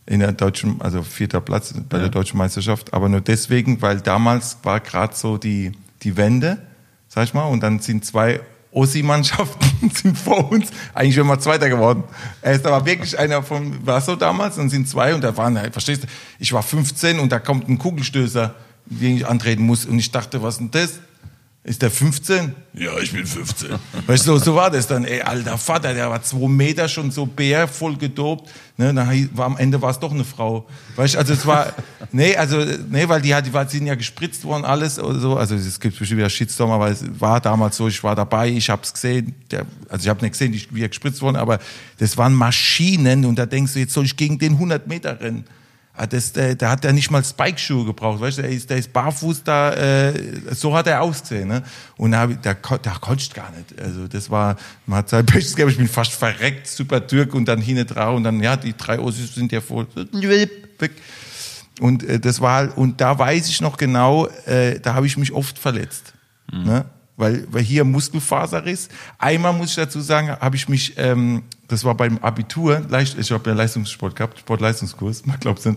[0.05, 4.57] in der deutschen, also vierter Platz bei der deutschen Meisterschaft, aber nur deswegen, weil damals
[4.63, 6.57] war gerade so die die Wende,
[7.07, 8.39] sag ich mal, und dann sind zwei
[8.73, 12.03] Ossi-Mannschaften sind vor uns eigentlich immer Zweiter geworden.
[12.41, 15.57] Er ist aber wirklich einer von, war so damals, und sind zwei und da waren,
[15.57, 16.07] halt, verstehst du,
[16.39, 18.55] ich war 15 und da kommt ein Kugelstößer,
[18.85, 20.99] den ich antreten muss und ich dachte, was denn das?
[21.65, 22.53] Ist der 15?
[22.73, 23.69] Ja, ich bin 15.
[24.07, 25.05] Weißt du, so war das dann.
[25.05, 28.51] Ey, alter Vater, der war zwei Meter schon so bär, voll gedopt.
[28.75, 30.67] Ne, dann war, am Ende war es doch eine Frau.
[30.97, 31.73] Weißt du, also es war,
[32.11, 32.57] nee, also,
[32.89, 35.37] nee, weil die hat, die war, sind ja gespritzt worden, alles oder so.
[35.37, 38.69] Also es gibt bestimmt wieder Shitstorm, aber es war damals so, ich war dabei, ich
[38.69, 39.33] hab's gesehen.
[39.49, 41.59] Der, also ich habe nicht gesehen, wie er gespritzt worden, aber
[41.97, 45.45] das waren Maschinen und da denkst du, jetzt soll ich gegen den 100 Meter rennen.
[45.95, 48.77] Ah, Das, der, der hat ja nicht mal Spike-Schuhe gebraucht, weißt du, der ist, der
[48.77, 50.13] ist barfuß da, äh,
[50.55, 51.61] so hat er ausgesehen, ne?
[51.97, 53.79] Und da, da, da konnte ich gar nicht.
[53.79, 54.55] Also das war,
[54.87, 58.15] man hat sein Pech gehabt, ich bin fast verreckt, super Türk und dann hin drauf
[58.15, 59.85] und dann, ja, die drei Ossis sind ja voll,
[60.79, 60.91] weg.
[61.79, 65.17] Und äh, das war, halt- und da weiß ich noch genau, äh, da habe ich
[65.17, 66.13] mich oft verletzt.
[66.51, 66.85] Ne?
[67.17, 68.89] Weil, weil hier Muskelfaserriss.
[69.17, 73.49] Einmal muss ich dazu sagen, habe ich mich, ähm, das war beim Abitur, ich habe
[73.49, 75.75] ja Leistungssport gehabt, Sportleistungskurs, man glaubt, es äh,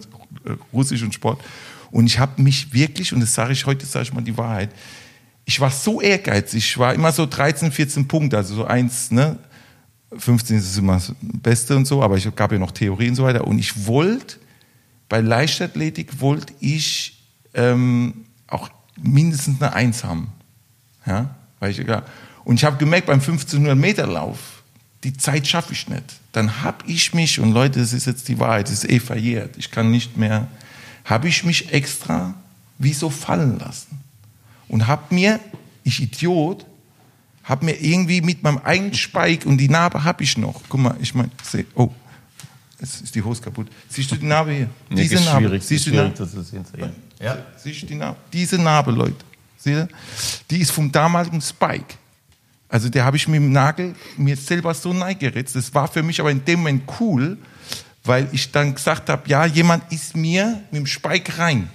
[0.73, 1.43] Russisch und Sport.
[1.91, 4.71] Und ich habe mich wirklich, und das sage ich heute, sage ich mal die Wahrheit,
[5.45, 9.39] ich war so ehrgeizig, ich war immer so 13, 14 Punkte, also so eins, ne?
[10.17, 13.25] 15 ist immer das Beste und so, aber ich gab ja noch Theorie und so
[13.25, 13.47] weiter.
[13.47, 14.37] Und ich wollte,
[15.09, 17.23] bei Leichtathletik wollte ich
[17.55, 18.69] ähm, auch
[19.01, 20.33] mindestens eine Eins haben.
[21.07, 22.03] Ja, weil ich, ja.
[22.45, 24.56] Und ich habe gemerkt, beim 1500 Meter Lauf,
[25.05, 26.05] die Zeit schaffe ich nicht.
[26.33, 29.57] Dann habe ich mich, und Leute, das ist jetzt die Wahrheit, das ist eh verjährt,
[29.57, 30.49] ich kann nicht mehr,
[31.05, 32.35] habe ich mich extra
[32.79, 34.01] wie so fallen lassen.
[34.69, 35.39] Und habe mir,
[35.85, 36.67] ich Idiot,
[37.45, 40.97] habe mir irgendwie mit meinem eigenen Spike, und die Narbe habe ich noch, guck mal,
[41.01, 41.31] ich meine,
[41.75, 41.91] oh,
[42.81, 43.69] jetzt ist die Hose kaputt.
[43.89, 44.71] Siehst du die Narbe hier?
[44.91, 45.41] Nee, Diese ist Narbe.
[45.47, 46.93] schwierig, Siehst du die Narbe?
[47.21, 47.39] Ja.
[47.57, 48.19] Siehst du die Narbe?
[48.33, 49.25] Diese Narbe, Leute.
[49.57, 49.89] Seht ihr?
[50.51, 51.95] Die ist vom damaligen Spike.
[52.69, 55.55] Also der habe ich mit dem Nagel mir selber so neigeritzt.
[55.55, 57.39] Das war für mich aber in dem Moment cool,
[58.05, 61.69] weil ich dann gesagt habe, ja, jemand ist mir mit dem Spike rein.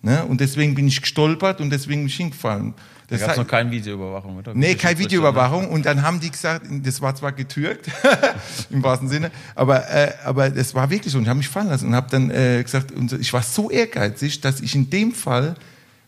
[0.00, 0.24] Ne?
[0.24, 2.74] Und deswegen bin ich gestolpert und deswegen bin ich hingefallen.
[3.08, 4.54] Da Das gab es noch keine Videoüberwachung, oder?
[4.54, 5.68] Nee, keine Videoschiedsrichter, Videoüberwachung.
[5.68, 7.90] Und dann haben die gesagt, das war zwar getürkt,
[8.70, 11.18] im wahrsten Sinne, aber, äh, aber das war wirklich so.
[11.18, 14.40] Und ich habe mich fallen lassen und habe dann äh, gesagt, ich war so ehrgeizig,
[14.40, 15.54] dass ich in dem Fall,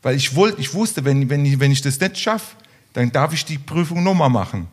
[0.03, 2.57] weil ich wollte, ich wusste, wenn, wenn, ich, wenn ich das nicht schaffe,
[2.97, 4.69] dann darf ich die Prüfung nochmal machen.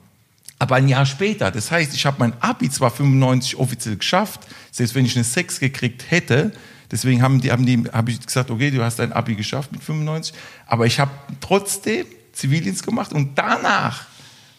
[0.57, 4.95] Aber ein Jahr später, das heißt, ich habe mein Abi zwar 95 offiziell geschafft, selbst
[4.95, 6.53] wenn ich eine 6 gekriegt hätte,
[6.89, 9.83] deswegen haben die, haben die, habe ich gesagt, okay, du hast dein Abi geschafft mit
[9.83, 10.33] 95,
[10.65, 11.11] aber ich habe
[11.41, 14.05] trotzdem Zivildienst gemacht und danach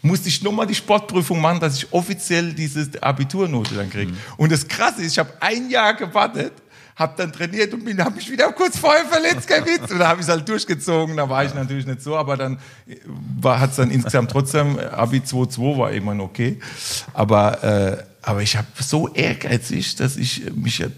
[0.02, 4.12] musste ich nochmal die Sportprüfung machen, dass ich offiziell diese Abiturnote dann kriege.
[4.36, 6.52] Und das Krasse ist, ich habe ein Jahr gewartet,
[6.97, 9.90] habe dann trainiert und bin, habe mich wieder kurz vorher verletzt, kein Witz.
[9.90, 12.59] Und da habe ich es halt durchgezogen, da war ich natürlich nicht so, aber dann
[13.45, 16.61] hat es dann insgesamt trotzdem, äh, Abi 2.2 war irgendwann okay.
[17.12, 20.88] Aber, äh, aber ich habe so ehrgeizig, dass ich mich, äh,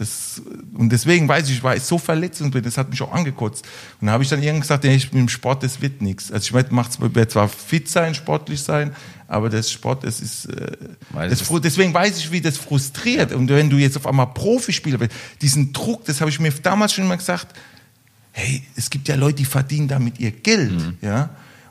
[0.00, 0.40] das,
[0.72, 3.66] und deswegen weiß ich, ich war so verletzt und das hat mich auch angekotzt.
[4.00, 6.32] Und da habe ich dann irgendwann gesagt, ja, ich mit dem Sport, das wird nichts.
[6.32, 8.94] Also ich werde zwar fit sein, sportlich sein,
[9.28, 10.72] aber das Sport, das ist, äh,
[11.12, 13.32] das, deswegen weiß ich, wie das frustriert.
[13.32, 16.94] Und wenn du jetzt auf einmal Profispieler bist, diesen Druck, das habe ich mir damals
[16.94, 17.54] schon mal gesagt,
[18.32, 21.28] hey, es gibt ja Leute, die verdienen damit ihr Geld, ja.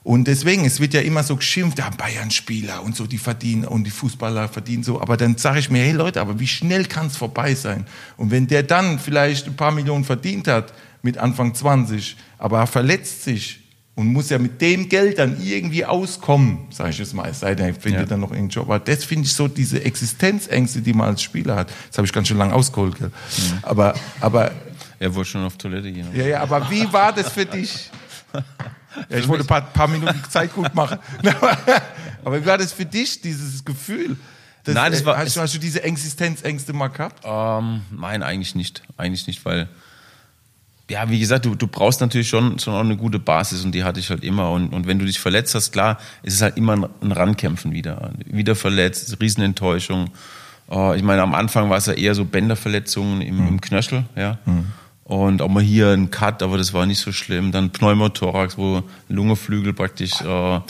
[0.10, 3.84] Und deswegen, es wird ja immer so geschimpft, ja, Bayern-Spieler und so, die verdienen und
[3.84, 4.99] die Fußballer verdienen so.
[4.99, 7.86] Aber dann sage ich mir, hey Leute, aber wie schnell kann es vorbei sein?
[8.18, 12.66] Und wenn der dann vielleicht ein paar Millionen verdient hat mit Anfang 20, aber er
[12.66, 13.60] verletzt sich
[13.93, 17.53] und muss ja mit dem Geld dann irgendwie auskommen, sage ich jetzt mal, es sei
[17.53, 18.05] denn, er findet Ja.
[18.07, 18.64] dann noch irgendeinen Job.
[18.66, 21.70] Aber das finde ich so, diese Existenzängste, die man als Spieler hat.
[21.89, 22.97] Das habe ich ganz schön lange ausgeholt.
[22.97, 23.12] Gell?
[23.62, 24.49] Aber, aber
[24.97, 26.07] Er wollte schon auf Toilette gehen.
[26.16, 27.91] ja, ja, aber wie war das für dich?
[29.09, 30.97] Ja, ich wollte ein paar, paar Minuten Zeit gut machen.
[32.25, 34.17] Aber wie war das für dich, dieses Gefühl?
[34.63, 37.23] Das, Nein, das war- hast, du, hast du diese Existenzängste mal gehabt?
[37.23, 38.84] Ähm, nein, eigentlich nicht.
[38.97, 39.69] Eigentlich nicht, weil,
[40.89, 43.84] ja, wie gesagt, du, du brauchst natürlich schon, schon auch eine gute Basis und die
[43.84, 44.51] hatte ich halt immer.
[44.51, 47.71] Und, und wenn du dich verletzt hast, klar, ist es halt immer ein, ein Rankämpfen
[47.71, 48.11] wieder.
[48.25, 50.09] Wieder verletzt, Riesenenttäuschung.
[50.69, 54.39] Äh, ich meine, am Anfang war es ja eher so Bänderverletzungen im, im Knöchel, ja.
[55.10, 57.51] Und auch mal hier ein Cut, aber das war nicht so schlimm.
[57.51, 60.22] Dann Pneumothorax, wo Lungeflügel praktisch.
[60.22, 60.62] Äh, Ja,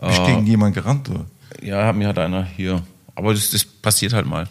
[0.00, 1.26] bist du gegen jemanden gerannt, oder?
[1.60, 2.82] ja, mir hat einer hier.
[3.14, 4.48] Aber das, das passiert halt mal.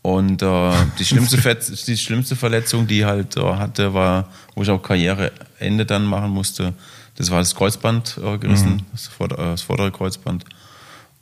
[0.00, 1.36] Und äh, die, schlimmste
[1.86, 6.72] die schlimmste Verletzung, die halt äh, hatte, war, wo ich auch Karriereende dann machen musste.
[7.16, 10.46] Das war das Kreuzband äh, gerissen, das, vorder äh, das vordere Kreuzband.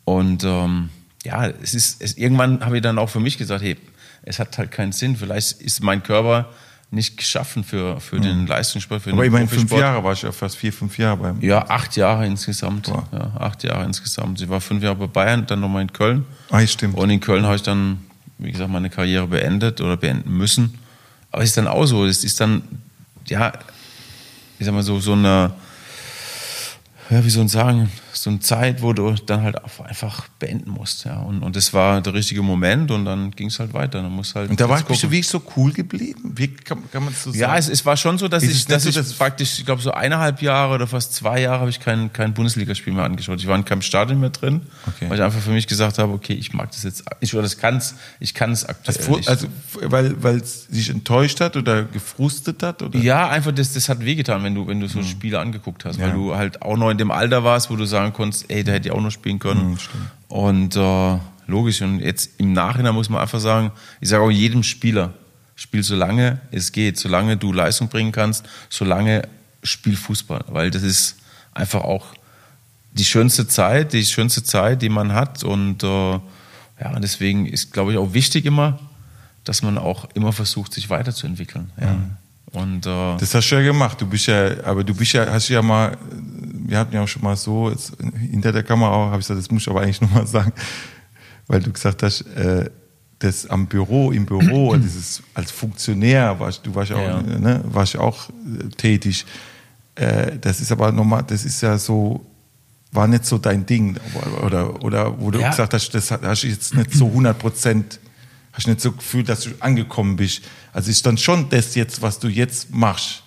[0.05, 0.91] Und ähm,
[1.25, 3.77] ja, es ist, es, irgendwann habe ich dann auch für mich gesagt, hey,
[4.23, 5.17] es hat halt keinen Sinn.
[5.17, 6.47] Vielleicht ist mein Körper
[6.91, 9.81] nicht geschaffen für, für den Leistungssport, für Aber den immerhin fünf Profisport.
[9.81, 11.41] Jahre war ich ja fast vier, fünf Jahre beim.
[11.43, 12.87] Ja, acht Jahre insgesamt.
[12.87, 13.07] Boah.
[13.13, 14.41] Ja, acht Jahre insgesamt.
[14.41, 16.25] Ich war fünf Jahre bei Bayern, dann nochmal in Köln.
[16.51, 16.97] Ah, stimmt.
[16.97, 17.99] Und in Köln habe ich dann,
[18.39, 20.79] wie gesagt, meine Karriere beendet oder beenden müssen.
[21.31, 22.63] Aber es ist dann auch so, es ist dann,
[23.27, 23.53] ja,
[24.59, 25.53] ich sag mal so, so eine,
[27.11, 27.91] ja, wie soll ich sagen,
[28.23, 31.05] so eine Zeit, wo du dann halt einfach beenden musst.
[31.05, 31.19] Ja.
[31.21, 34.03] Und, und das war der richtige Moment und dann ging es halt weiter.
[34.03, 36.33] Dann muss halt Und da war bist du wirklich so cool geblieben?
[36.37, 37.41] Wie kann, kann man das so sagen?
[37.41, 39.83] Ja, es, es war schon so, dass Ist ich, dass ich dass- praktisch, ich glaube,
[39.83, 43.39] so eineinhalb Jahre oder fast zwei Jahre habe ich kein, kein Bundesligaspiel mehr angeschaut.
[43.41, 45.09] Ich war in keinem Stadion mehr drin, Okay.
[45.11, 47.59] weil ich einfach für mich gesagt habe, okay, ich mag das jetzt, ich oder das
[47.59, 49.29] kann's, ich kann es aktuell also, nicht.
[49.29, 49.47] also,
[49.83, 52.83] weil, weil es dich enttäuscht hat oder gefrustet hat?
[52.83, 52.99] Oder?
[52.99, 56.09] ja, einfach das, das hat wehgetan, wenn du, wenn du so Spiele angeguckt hast, weil
[56.09, 56.15] Ja.
[56.15, 58.89] du halt auch noch in dem Alter warst, wo du sagen konntest, ey, da hätte
[58.89, 59.79] ich auch noch spielen können.
[60.29, 61.83] Und äh, logisch.
[61.83, 65.15] Und jetzt im Nachhinein muss man einfach sagen, ich sage auch jedem Spieler,
[65.57, 69.23] spiel so lange es geht, solange du Leistung bringen kannst, solange
[69.63, 71.17] spiel Fußball, weil das ist
[71.53, 72.07] einfach auch
[72.93, 75.43] die schönste Zeit, die schönste Zeit, die man hat.
[75.45, 76.13] Und äh,
[76.81, 78.79] ja, deswegen ist, glaube ich, auch wichtig immer,
[79.45, 81.71] dass man auch immer versucht, sich weiterzuentwickeln.
[81.81, 81.97] Ja.
[82.53, 84.01] Und äh, Das hast du ja gemacht.
[84.01, 85.97] Du bist ja, aber du bist ja, hast ja mal,
[86.69, 87.93] wir hatten ja auch schon mal so, jetzt,
[88.31, 90.53] hinter der Kamera habe ich gesagt, das muss ich aber eigentlich nochmal sagen,
[91.47, 92.71] weil du gesagt hast, äh,
[93.19, 97.23] das am Büro, im Büro, dieses als Funktionär, warst, du warst ja auch, Ja.
[97.23, 99.25] ne, warst auch äh, tätig.
[99.95, 102.25] Äh, das ist aber nochmal, das ist ja so,
[102.93, 103.97] war nicht so dein Ding.
[104.45, 105.51] Oder, oder wo du Ja.
[105.51, 107.99] gesagt hast, das hast du jetzt nicht so 100 Prozent,
[108.53, 110.43] hast nicht so gefühlt, dass du angekommen bist.
[110.73, 113.23] Also ist dann schon das jetzt, was du jetzt machst.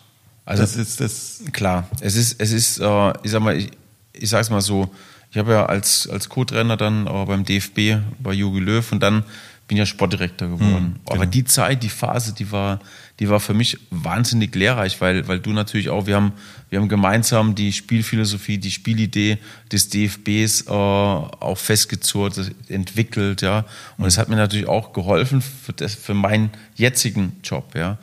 [0.52, 1.42] Also- das ist das.
[1.52, 3.72] Klar, es ist, es ist, äh, ich sag mal, ich,
[4.14, 4.90] ich sag's mal so,
[5.32, 9.24] ich habe ja als, als Co-Trainer dann äh, beim DFB bei Jogi Löw und dann
[9.68, 11.00] bin ja Sportdirektor geworden.
[11.06, 12.82] Aber die Zeit, die Phase, die war,
[13.20, 16.34] die war für mich wahnsinnig lehrreich, weil, weil du natürlich auch, wir haben,
[16.70, 19.38] wir haben gemeinsam die Spielphilosophie, die Spielidee
[19.72, 23.64] des DFBs äh, auch festgezurrt, entwickelt, ja.
[23.98, 27.98] Und es hat mir natürlich auch geholfen für, das, für meinen jetzigen Job, ja.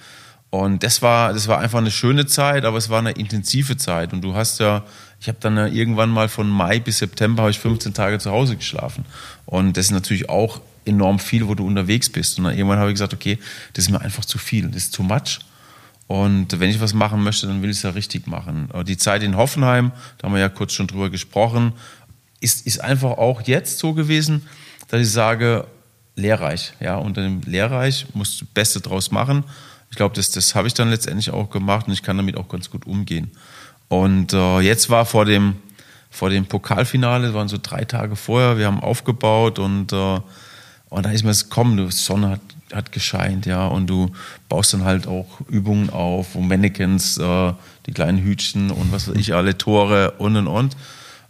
[0.51, 4.13] Und das war, das war einfach eine schöne Zeit, aber es war eine intensive Zeit.
[4.13, 4.85] Und du hast ja,
[5.21, 8.57] ich habe dann irgendwann mal von Mai bis September habe ich 15 Tage zu Hause
[8.57, 9.05] geschlafen.
[9.45, 12.39] Und das ist natürlich auch enorm viel, wo du unterwegs bist.
[12.39, 13.39] Und dann irgendwann habe ich gesagt, okay,
[13.75, 15.41] das ist mir einfach zu viel, das ist too much.
[16.07, 18.71] Und wenn ich was machen möchte, dann will ich es ja richtig machen.
[18.87, 21.75] Die Zeit in Hoffenheim, da haben wir ja kurz schon drüber gesprochen,
[22.41, 24.47] ist, ist einfach auch jetzt so gewesen,
[24.89, 25.67] dass ich sage,
[26.15, 26.73] lehrreich.
[26.81, 29.45] Ja, unter dem lehrreich musst du das Beste draus machen.
[29.91, 32.49] Ich glaube, das, das habe ich dann letztendlich auch gemacht und ich kann damit auch
[32.49, 33.31] ganz gut umgehen.
[33.89, 35.57] Und äh, jetzt war vor dem,
[36.11, 40.21] vor dem Pokalfinale, das waren so drei Tage vorher, wir haben aufgebaut und, äh,
[40.91, 42.41] und da ist mir es komm, die Sonne hat,
[42.73, 44.13] hat gescheint, ja, und du
[44.49, 47.53] baust dann halt auch Übungen auf, wo Mannequins, äh,
[47.87, 50.77] die kleinen Hütchen und was weiß ich, alle Tore und und und.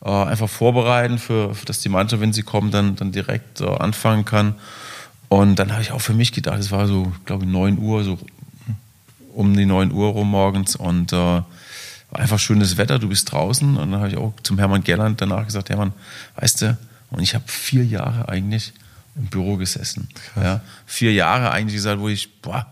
[0.04, 4.24] Äh, einfach vorbereiten, für, dass die Mannschaft, wenn sie kommen, dann, dann direkt äh, anfangen
[4.24, 4.54] kann.
[5.28, 8.04] Und dann habe ich auch für mich gedacht, es war so, glaube ich, 9 Uhr,
[8.04, 8.18] so
[9.38, 11.42] um die 9 Uhr rum morgens und äh,
[12.10, 13.76] einfach schönes Wetter, du bist draußen.
[13.76, 15.92] Und dann habe ich auch zum Hermann Gerland danach gesagt, Hermann,
[16.34, 16.78] weißt du,
[17.10, 18.72] und ich habe vier Jahre eigentlich
[19.14, 20.08] im Büro gesessen.
[20.34, 22.66] Ja, vier Jahre eigentlich gesagt, wo ich, boah,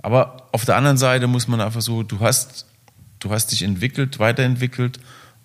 [0.00, 2.64] aber auf der anderen Seite muss man einfach so, du hast,
[3.18, 4.98] du hast dich entwickelt, weiterentwickelt.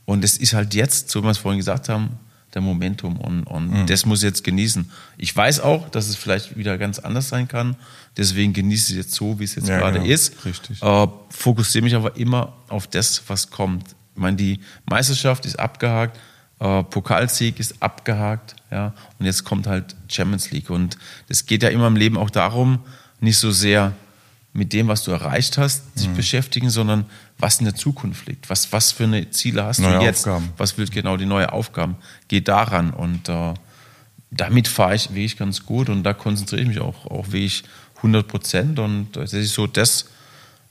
[0.06, 2.20] Und es ist halt jetzt, so wie wir es vorhin gesagt haben,
[2.54, 4.91] der Momentum und, und das muss ich jetzt genießen.
[5.18, 7.76] Ich weiß auch, dass es vielleicht wieder ganz anders sein kann,
[8.18, 10.12] deswegen genieße ich es jetzt so, wie es jetzt Ja, gerade genau.
[10.12, 10.45] ist.
[10.45, 10.82] Richtig.
[10.82, 13.95] Äh, fokussiere mich aber immer auf das, was kommt.
[14.16, 16.20] Ich meine, die Meisterschaft ist abgehakt,
[16.60, 20.70] äh, Pokalsieg ist abgehakt, ja, und jetzt kommt halt Champions League.
[20.70, 20.97] Und
[21.28, 22.80] es geht ja immer im Leben auch darum,
[23.20, 23.93] nicht so sehr
[24.54, 27.06] mit dem, was du erreicht hast, sich beschäftigen, sondern
[27.38, 28.49] was in der Zukunft liegt.
[28.49, 30.28] Was, was für eine Ziele hast Neue du jetzt?
[30.28, 30.49] Aufgaben.
[30.58, 31.95] Was will genau die neue Aufgaben?
[32.28, 33.54] Geh daran und äh,
[34.30, 37.64] damit fahre ich wirklich ganz gut und da konzentriere ich mich auch, auch wirklich
[37.97, 40.06] 100 Prozent und das ist so das,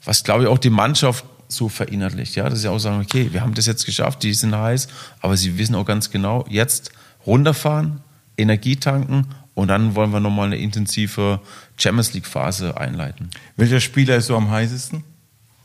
[0.04, 3.40] was glaube ich auch die Mannschaft so verinnerlicht, ja, dass sie auch sagen, okay, wir
[3.40, 4.88] haben das jetzt geschafft, die sind heiß,
[5.20, 6.92] aber sie wissen auch ganz genau, jetzt
[7.26, 8.00] runterfahren,
[8.36, 9.26] Energie tanken
[9.60, 11.40] und dann wollen wir nochmal eine intensive
[11.76, 13.28] Champions League Phase einleiten.
[13.56, 15.04] Welcher Spieler ist so am heißesten,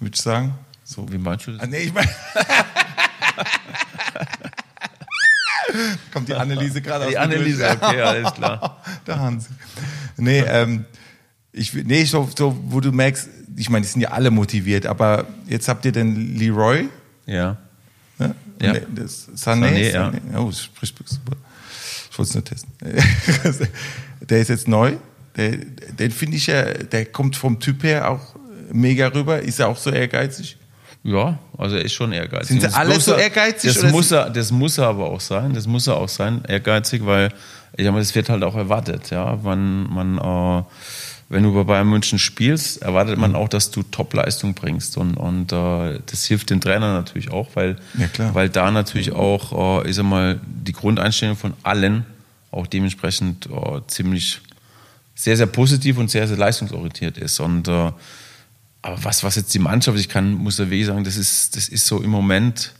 [0.02, 0.54] würde ich sagen?
[0.84, 1.10] So.
[1.12, 1.62] Wie meinst du das?
[1.62, 2.10] Ah, nee, ich meine.
[6.14, 8.82] Kommt die Anneliese gerade aus Die Anneliese, okay, alles klar.
[9.08, 9.50] Der Hansi.
[10.18, 10.86] Nee, ähm,
[11.52, 15.26] ich, nee so, so, wo du merkst, ich meine, die sind ja alle motiviert, aber
[15.48, 16.90] jetzt habt ihr den Leroy,
[17.26, 17.58] Ja.
[18.20, 18.36] ne?
[18.62, 18.74] Ja.
[18.94, 19.92] Das Sané, Sané,
[20.34, 20.40] ja.
[20.40, 21.38] Oh, das spricht super.
[22.16, 23.68] Ich wollte es nur testen.
[24.22, 24.94] der ist jetzt neu.
[25.36, 25.52] Der,
[26.00, 28.36] den finde ich ja, der kommt vom Typ her auch
[28.72, 29.42] mega rüber.
[29.42, 30.56] Ist er auch so ehrgeizig?
[31.04, 32.48] Ja, also er ist schon ehrgeizig.
[32.48, 35.20] Sind sie Das alle so er- ehrgeizig, Das muss, er, das muss er aber auch
[35.20, 35.54] sein.
[35.54, 37.30] Das muss er auch sein, ehrgeizig, weil
[37.76, 39.10] ich mal, das wird halt auch erwartet.
[39.12, 40.64] Ja, man, man, äh,
[41.28, 45.52] wenn du bei Bayern München spielst, erwartet man auch, dass du Top-Leistung bringst und, und
[45.52, 49.96] äh, das hilft dem Trainer natürlich auch, weil, Ja, weil da natürlich auch, äh, ich
[49.96, 52.06] sag mal, die Grundeinstellung von allen
[52.52, 54.42] auch dementsprechend äh, ziemlich
[55.16, 57.40] sehr, sehr positiv und sehr, sehr leistungsorientiert ist.
[57.40, 57.92] Und äh,
[58.82, 61.70] aber was, was jetzt die Mannschaft, ich kann, muss ja wirklich sagen, das ist, das
[61.70, 62.72] ist so im Moment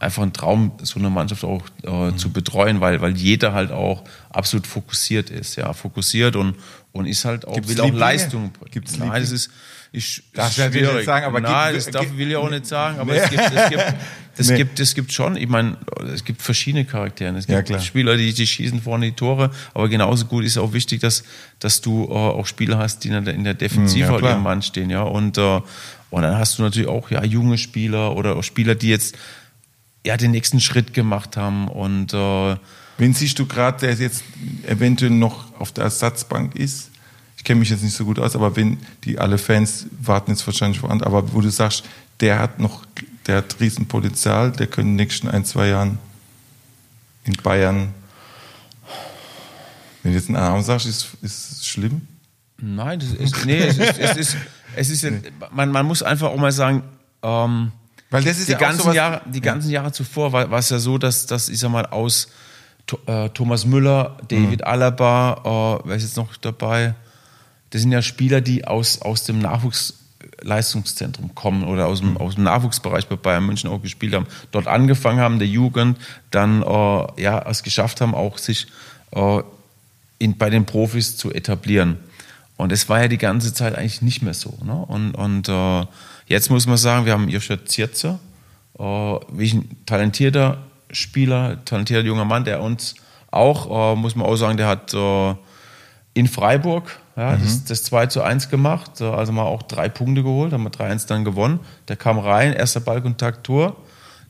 [0.00, 4.04] einfach ein Traum, so eine Mannschaft auch äh, zu betreuen, weil, weil jeder halt auch
[4.30, 6.54] absolut fokussiert ist, ja, fokussiert und,
[6.92, 7.92] und ist halt auch, Gibt's will auch?
[7.92, 8.70] Leistung bringen.
[8.70, 9.20] Gibt's Nein, Lieblinge?
[9.24, 9.50] das ist,
[9.90, 10.94] ist, Darfst ist schwierig.
[10.94, 13.18] nicht sagen, aber Nein, gibt- das darf, will ich auch nicht sagen, aber Nee.
[13.18, 13.84] es gibt, es gibt,
[14.36, 14.56] es Nee.
[14.56, 15.76] gibt, es gibt schon, ich meine,
[16.14, 17.36] es gibt verschiedene Charaktere.
[17.36, 17.80] Es gibt Ja.
[17.80, 21.24] Spieler, die, die schießen vorne die Tore, aber genauso gut ist auch wichtig, dass,
[21.58, 24.42] dass du äh, auch Spieler hast, die in der, in der Defensive Ja, halt im
[24.44, 25.02] Mann stehen, ja.
[25.02, 25.60] Und, äh,
[26.10, 29.16] und dann hast du natürlich auch ja, junge Spieler oder auch Spieler, die jetzt
[30.06, 32.56] ja, den nächsten Schritt gemacht haben und äh,
[32.98, 34.24] Wen siehst du gerade, der jetzt
[34.66, 36.90] eventuell noch auf der Ersatzbank ist?
[37.36, 40.44] Ich kenne mich jetzt nicht so gut aus, aber wenn die alle Fans warten jetzt
[40.46, 41.84] wahrscheinlich voran, aber wo du sagst,
[42.18, 42.84] der hat noch,
[43.28, 45.98] der hat Riesenpotenzial, der könnte in den nächsten ein, zwei Jahren
[47.22, 47.94] in Bayern.
[50.02, 52.00] Wenn du jetzt einen Namen sagst, ist, ist es schlimm?
[52.60, 54.36] Nein, das ist, nee, es ist, es ist,
[54.74, 55.06] es ist
[55.52, 56.82] man, man muss einfach auch mal sagen,
[57.22, 57.70] ähm,
[58.10, 60.70] Weil das ist die ja ganzen sowas- Jahre, die ganzen Jahre zuvor war, war es
[60.70, 62.28] ja so, dass, dass ich sag mal aus
[63.06, 66.94] äh, Thomas Müller, David Alaba, äh, wer ist jetzt noch dabei?
[67.70, 72.44] Das sind ja Spieler, die aus, aus dem Nachwuchsleistungszentrum kommen oder aus dem, aus dem
[72.44, 75.98] Nachwuchsbereich bei Bayern München auch gespielt haben, dort angefangen haben, der Jugend,
[76.30, 78.68] dann äh, ja, es geschafft haben, auch sich
[79.12, 79.42] äh,
[80.18, 81.98] in, bei den Profis zu etablieren.
[82.56, 84.58] Und es war ja die ganze Zeit eigentlich nicht mehr so.
[84.64, 84.72] Ne?
[84.74, 85.86] Und, und äh,
[86.28, 88.18] jetzt muss man sagen, wir haben Joshua Zierzer,
[88.78, 90.58] äh, wie ein talentierter
[90.90, 92.94] Spieler, talentierter junger Mann, der uns
[93.30, 95.34] auch, äh, muss man auch sagen, der hat äh,
[96.14, 100.22] in Freiburg ja, das, das 2 zu 1 gemacht, äh, also mal auch drei Punkte
[100.22, 101.60] geholt, haben wir 3-1 dann gewonnen.
[101.88, 103.76] Der kam rein, erster Ballkontakt, Tor.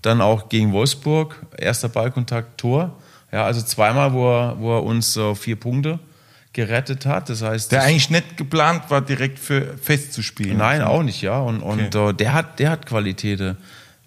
[0.00, 2.92] Dann auch gegen Wolfsburg, erster Ballkontakt, Tor.
[3.30, 5.98] Ja, also zweimal, wo er, wo er uns äh, vier Punkte
[6.58, 7.30] gerettet hat.
[7.30, 10.56] Das heißt, Der eigentlich nicht geplant war, direkt für fest zu spielen.
[10.58, 11.38] Nein, auch nicht, ja.
[11.38, 13.56] Und, und äh, der, hat, der hat Qualitäten.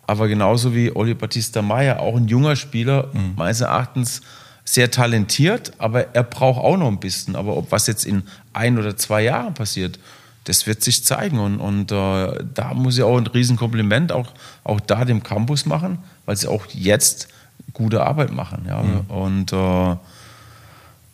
[0.05, 3.35] Aber genauso wie Oli Battista Meyer, auch ein junger Spieler, Mhm.
[3.37, 4.21] meines Erachtens
[4.65, 7.37] sehr talentiert, aber er braucht auch noch ein bisschen.
[7.37, 9.97] Aber ob was jetzt in ein oder zwei Jahren passiert,
[10.43, 11.39] das wird sich zeigen.
[11.39, 14.27] Und, und äh, da muss ich auch ein Riesenkompliment auch,
[14.65, 17.29] auch da dem Campus machen, weil sie auch jetzt
[17.71, 18.65] gute Arbeit machen.
[18.67, 18.83] Ja.
[18.83, 18.99] Mhm.
[19.07, 19.95] Und, äh,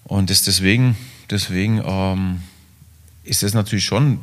[0.05, 0.97] und das deswegen,
[1.29, 2.41] deswegen ähm,
[3.23, 4.19] ist es natürlich schon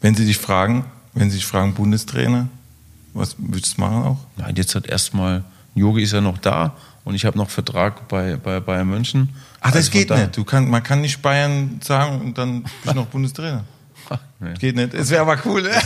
[0.00, 2.48] Wenn sie dich fragen, wenn sie dich fragen, Bundestrainer,
[3.12, 4.18] was würdest du machen auch?
[4.36, 5.42] Nein, jetzt hat erstmal,
[5.74, 6.74] Yogi ist ja noch da
[7.04, 9.28] und ich habe noch Vertrag bei, bei Bayern München.
[9.60, 10.36] Ach, das Also geht daher- nicht.
[10.36, 13.64] Du kann, man kann nicht Bayern sagen und dann bist du noch Bundestrainer.
[14.42, 14.54] Nee.
[14.54, 14.94] Geht nicht.
[14.94, 15.62] Es wäre aber cool.
[15.62, 15.70] ne?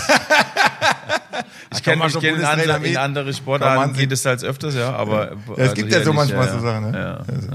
[1.74, 4.94] Ich kenne schon kenn andere, in andere Sportarten geht es halt öfters, ja.
[4.94, 6.90] Aber Ja, es also gibt ja hier so manchmal ja, so Sachen.
[6.92, 6.98] Ne?
[6.98, 7.34] Ja.
[7.34, 7.48] Also,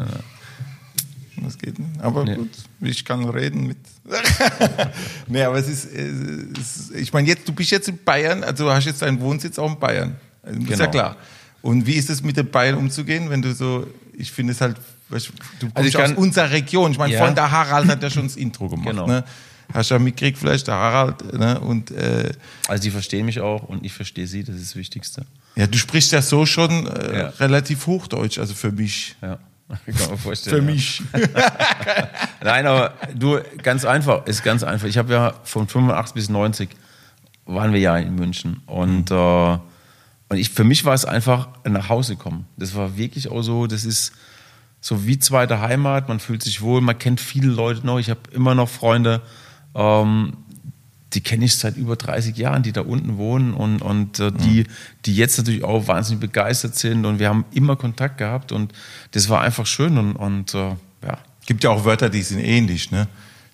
[1.44, 2.00] Das geht nicht.
[2.02, 2.36] Aber Nee.
[2.36, 2.50] gut,
[2.82, 3.78] ich kann reden mit.
[5.28, 8.66] nee, aber es ist, es ist ich meine, jetzt, du bist jetzt in Bayern, also
[8.66, 10.16] du hast jetzt deinen Wohnsitz auch in Bayern.
[10.44, 10.90] Also, Ist ja Genau.
[10.92, 11.16] klar.
[11.62, 14.78] Und wie ist es mit den Bayern umzugehen, wenn du so, ich finde es halt,
[14.78, 15.32] du, du kommst
[15.78, 16.92] Also ich aus kann- unserer Region.
[16.92, 17.26] Ich meine, Ja.
[17.26, 18.88] von der Harald hat ja schon das Intro gemacht.
[18.90, 19.08] Genau.
[19.08, 19.24] Ne?
[19.74, 21.34] Hast ja mitgekriegt, vielleicht der Harald.
[21.34, 21.60] Ne?
[21.60, 22.32] Und äh,
[22.68, 25.26] Also die verstehen mich auch und ich verstehe sie, das ist das Wichtigste.
[25.56, 27.28] ja, du sprichst ja so schon äh, Ja.
[27.40, 29.16] relativ Hochdeutsch, also für mich.
[29.22, 29.38] Ja.
[29.70, 30.56] Kann man vorstellen.
[30.58, 31.04] Für mich.
[32.44, 34.88] Nein, aber du, ganz einfach, ist ganz einfach.
[34.88, 36.70] Ich habe ja von 85 bis 90
[37.46, 38.62] waren wir ja in München.
[38.66, 42.48] Und, äh, und ich, für mich war es einfach nach Hause kommen.
[42.58, 44.14] Das war wirklich auch so, das ist
[44.82, 46.10] so wie zweite Heimat.
[46.10, 48.00] Man fühlt sich wohl, man kennt viele Leute noch.
[48.00, 49.22] Ich habe immer noch Freunde,
[49.76, 50.34] ähm,
[51.14, 54.66] die kenne ich seit über 30 Jahren, die da unten wohnen und, und äh, die,
[55.06, 57.06] die jetzt natürlich auch wahnsinnig begeistert sind.
[57.06, 58.74] Und wir haben immer Kontakt gehabt und
[59.12, 61.18] das war einfach schön und, und äh, ja.
[61.48, 63.08] Gibt ja auch Wörter, die sind ähnlich, ne?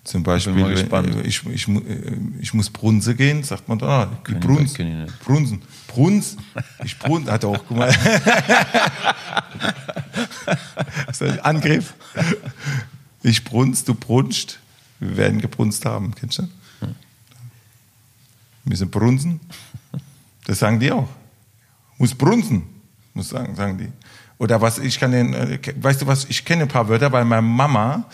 [0.04, 1.08] Zum Beispiel, gespannt.
[1.24, 4.08] ich, ich, mu- äh, ich muss Brunse gehen, sagt man da.
[4.28, 5.18] Ich Bruns, ich.
[5.24, 5.62] Brunsen.
[5.88, 6.36] Bruns,
[6.84, 7.64] ich Brunz, hat er auch
[11.20, 11.94] ein Angriff.
[13.22, 14.60] Ich brunz, du brunst,
[15.00, 16.48] wir werden gebrunst haben, kennst du?
[18.66, 19.40] Müssen brunsen.
[20.44, 21.08] Das sagen die auch.
[21.98, 22.62] Muss brunsen,
[23.14, 23.88] muss sagen, sagen die.
[24.38, 27.24] Oder was, ich kann den, äh, weißt du was, ich kenne ein paar Wörter, weil
[27.24, 28.04] meine Mama,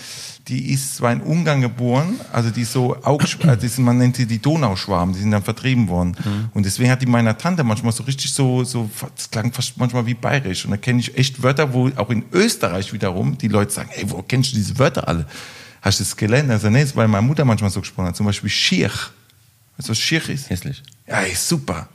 [0.47, 4.39] die ist zwar in Ungarn geboren, also die ist so, also man nennt sie die
[4.39, 6.17] Donauschwaben, die sind dann vertrieben worden.
[6.55, 10.07] Und deswegen hat die meiner Tante manchmal so richtig so, so, das klang fast manchmal
[10.07, 10.65] wie bayerisch.
[10.65, 14.09] Und da kenne ich echt Wörter, wo auch in Österreich wiederum die Leute sagen, ey,
[14.09, 15.27] wo kennst du diese Wörter alle?
[15.81, 16.51] Hast du das gelernt?
[16.51, 18.17] Also, nee, das ist, weil meine Mutter manchmal so gesprochen hat.
[18.17, 18.91] Zum Beispiel Schier.
[19.89, 20.51] Was Schier ist?
[20.51, 20.83] Hässlich.
[21.07, 21.89] Ja, ist super.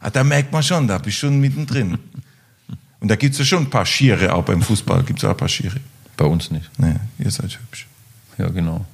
[0.00, 1.98] Ah, da merkt man schon, da bist du schon mittendrin.
[3.00, 5.30] Und da gibt es ja schon ein paar Schiere, auch beim Fußball gibt es auch
[5.30, 5.78] ein paar Schiere.
[6.16, 6.70] Bei uns nicht.
[6.78, 7.86] Nee, ihr seid hübsch.
[8.38, 8.86] Ja, genau.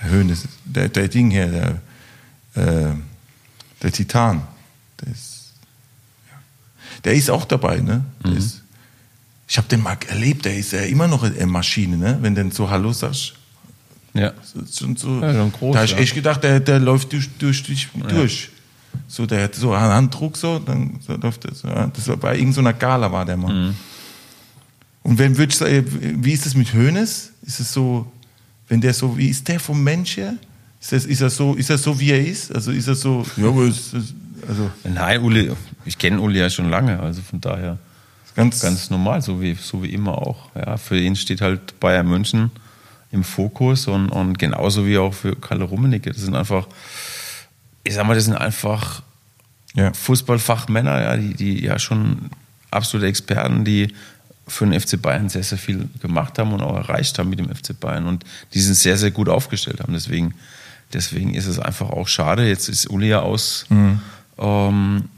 [0.00, 1.80] Der Höhnes, der, der Ding hier,
[2.54, 2.94] der, äh,
[3.82, 4.46] der Titan,
[5.00, 5.52] der ist,
[6.30, 6.38] ja.
[7.02, 8.04] der ist auch dabei, ne?
[8.24, 8.62] Der ist,
[9.48, 12.18] ich habe den mal erlebt, der ist ja immer noch eine Maschine, ne?
[12.20, 13.34] Wenn du so Hallo sagst.
[14.14, 14.32] Ja.
[14.42, 15.98] So, so, so, Ja, schon groß, da habe ich ja.
[15.98, 18.50] echt gedacht, der, der läuft durch, durch, durch, durch.
[19.08, 21.62] So, der hat so einen Handdruck, so, dann so läuft das.
[21.62, 21.88] Ja.
[21.88, 23.52] Das war bei irgendeiner Gala war der mal.
[23.52, 23.74] Mhm.
[25.02, 27.32] Und wenn würdest du, sagen, wie ist es mit Hönes?
[27.42, 28.10] Ist es so,
[28.68, 30.34] wenn der so, wie ist der vom Mensch her?
[30.80, 32.54] Ist, das, ist er so, ist er so, wie er ist?
[32.54, 33.94] Also ist er so, ja, ist,
[34.48, 35.50] also Nein, Uli,
[35.84, 37.78] ich kenne Uli ja schon lange, also von daher
[38.36, 40.50] ganz, ganz normal, so wie, so wie immer auch.
[40.54, 42.50] Ja, für ihn steht halt Bayern München
[43.14, 46.10] im Fokus und, und genauso wie auch für Kalle Rummenigge.
[46.10, 46.66] Das sind einfach,
[47.84, 49.02] ich sag mal, das sind einfach
[49.74, 49.92] ja.
[49.92, 52.30] Fußballfachmänner, ja, die, die ja schon
[52.70, 53.94] absolute Experten, die
[54.46, 57.48] für den FC Bayern sehr, sehr viel gemacht haben und auch erreicht haben mit dem
[57.48, 59.94] FC Bayern und die sind sehr, sehr gut aufgestellt haben.
[59.94, 60.34] Deswegen,
[60.92, 62.46] deswegen ist es einfach auch schade.
[62.46, 65.08] Jetzt ist Uli ja aus, ähm,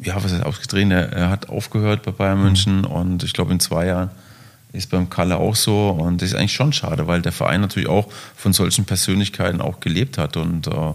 [0.00, 0.90] ja, was ist ausgetreten?
[0.90, 4.10] Er, er hat aufgehört bei Bayern München und ich glaube in zwei Jahren
[4.72, 7.88] ist beim Kalle auch so und das ist eigentlich schon schade, weil der Verein natürlich
[7.88, 10.92] auch von solchen Persönlichkeiten auch gelebt hat und äh,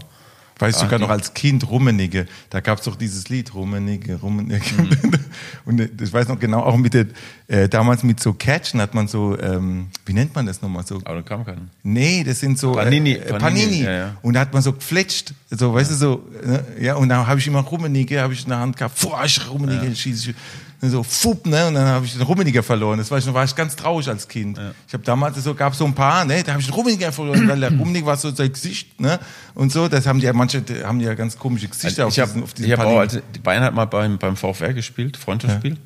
[0.58, 4.16] Weißt du Ah, sogar noch als Kind Rummenigge, da gab es doch dieses Lied Rummenigge,
[4.16, 4.82] Rummenigge.
[4.82, 5.12] Mhm.
[5.64, 7.06] Und äh, ich weiß noch genau, auch mit der,
[7.48, 11.00] äh, damals mit so Catchen hat man so, ähm, wie nennt man das nochmal so?
[11.00, 11.56] da keiner.
[11.82, 13.82] Nee, das sind so Panini, äh, Panini, Panini.
[13.82, 14.16] ja, ja.
[14.22, 16.64] Und da hat man so gefletscht, so, weißt du, so, ne?
[16.80, 19.50] ja, und dann habe ich immer Rummenigge, habe ich in der Hand gehabt, boah, ich
[19.50, 20.36] Rummenigge, schieße ich,
[20.80, 22.98] und so, fupp, ne, und dann habe ich den Rummenigge verloren.
[22.98, 24.58] Das war ich, war ich ganz traurig als Kind.
[24.86, 27.48] Ich habe damals, so, gab so ein paar, ne, da habe ich den Rummenigge verloren,
[27.48, 29.18] weil der Rummenigge war so sein Gesicht, ne,
[29.54, 32.22] und so, das haben die ja, manche die haben ja ganz komische Gesichter Also ich
[32.22, 33.00] auf diesen, habe auf diesen hab auch, Panini.
[33.00, 35.78] also die Bayern hat mal beim, beim VfR gespielt, Freundschaftsspiel.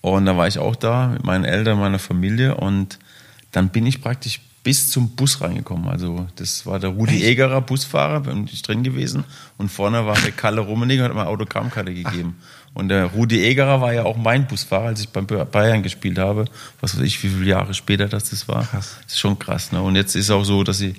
[0.00, 2.98] Und da war ich auch da mit meinen Eltern, meiner Familie und
[3.52, 5.88] dann bin ich praktisch bis zum Bus reingekommen.
[5.88, 9.24] Also das war der Rudi Egerer, Busfahrer, bin ich drin gewesen
[9.58, 12.36] und vorne war der Kalle Rummenigge und hat mir Autogrammkarte gegeben.
[12.74, 16.46] Und der Rudi Egerer war ja auch mein Busfahrer, als ich beim Bayern gespielt habe.
[16.80, 18.66] Was weiß ich, wie viele Jahre später das, das war.
[18.66, 18.96] Krass.
[19.04, 19.70] Das ist schon krass.
[19.70, 19.80] Ne?
[19.80, 20.96] Und jetzt ist auch so, dass ich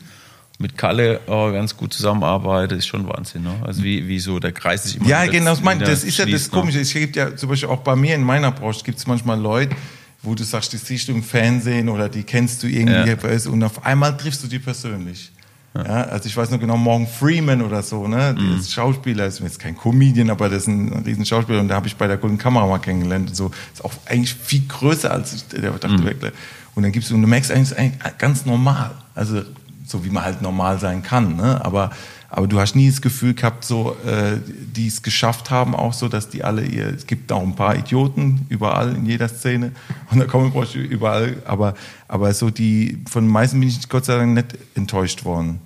[0.57, 3.43] mit Kalle äh, ganz gut zusammenarbeite, ist schon Wahnsinn.
[3.43, 3.53] Ne?
[3.63, 6.25] Also wie, wie so der Kreis sich immer Ja, genau, das, mein, das ist ja
[6.25, 6.57] das ne?
[6.57, 6.79] Komische.
[6.79, 9.75] Es gibt ja zum Beispiel auch bei mir in meiner Branche gibt es manchmal Leute,
[10.21, 13.85] wo du sagst, die siehst du im Fernsehen oder die kennst du irgendwie und auf
[13.85, 15.31] einmal triffst du die persönlich.
[15.75, 16.03] Ja.
[16.03, 18.35] also ich weiß noch genau, Morgan Freeman oder so, ne?
[18.37, 18.49] Mhm.
[18.49, 21.75] Der ist Schauspieler, ist jetzt kein Comedian, aber das ist ein riesen Schauspieler und da
[21.75, 23.29] habe ich bei der Golden Kamera mal kennengelernt.
[23.29, 25.89] Und so ist auch eigentlich viel größer als ich der dachte.
[25.89, 26.05] Mhm.
[26.05, 26.31] wirklich.
[26.75, 28.91] Und dann gibst du und du merkst eigentlich, ist eigentlich ganz normal.
[29.13, 29.41] Also
[29.85, 31.63] so wie man halt normal sein kann, ne?
[31.63, 31.91] Aber
[32.35, 34.37] aber du hast nie das Gefühl gehabt, so, äh,
[34.75, 37.77] die es geschafft haben, auch so, dass die alle ihr, es gibt auch ein paar
[37.77, 39.71] Idioten überall in jeder Szene
[40.11, 41.75] und da kommen überall, aber,
[42.09, 45.61] aber so die, von den meisten bin ich Gott sei Dank nicht enttäuscht worden.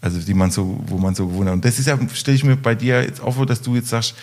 [0.00, 1.54] Also die man so, wo man so gewundert.
[1.54, 3.88] Und das ist ja, stelle ich mir bei dir jetzt auch vor, dass du jetzt
[3.88, 4.14] sagst,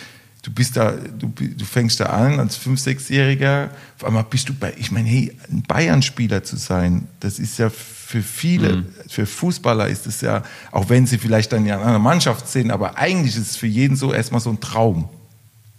[0.41, 4.53] du bist da, du, du fängst da an als fünf, sechsjähriger, auf einmal bist du
[4.53, 9.89] bei, ich meine, hey, ein Bayern-Spieler zu sein, das ist ja für viele, für Fußballer
[9.89, 13.35] ist es ja, auch wenn sie vielleicht dann ja in einer Mannschaft sind, aber eigentlich
[13.35, 15.09] ist es für jeden so erstmal so ein Traum.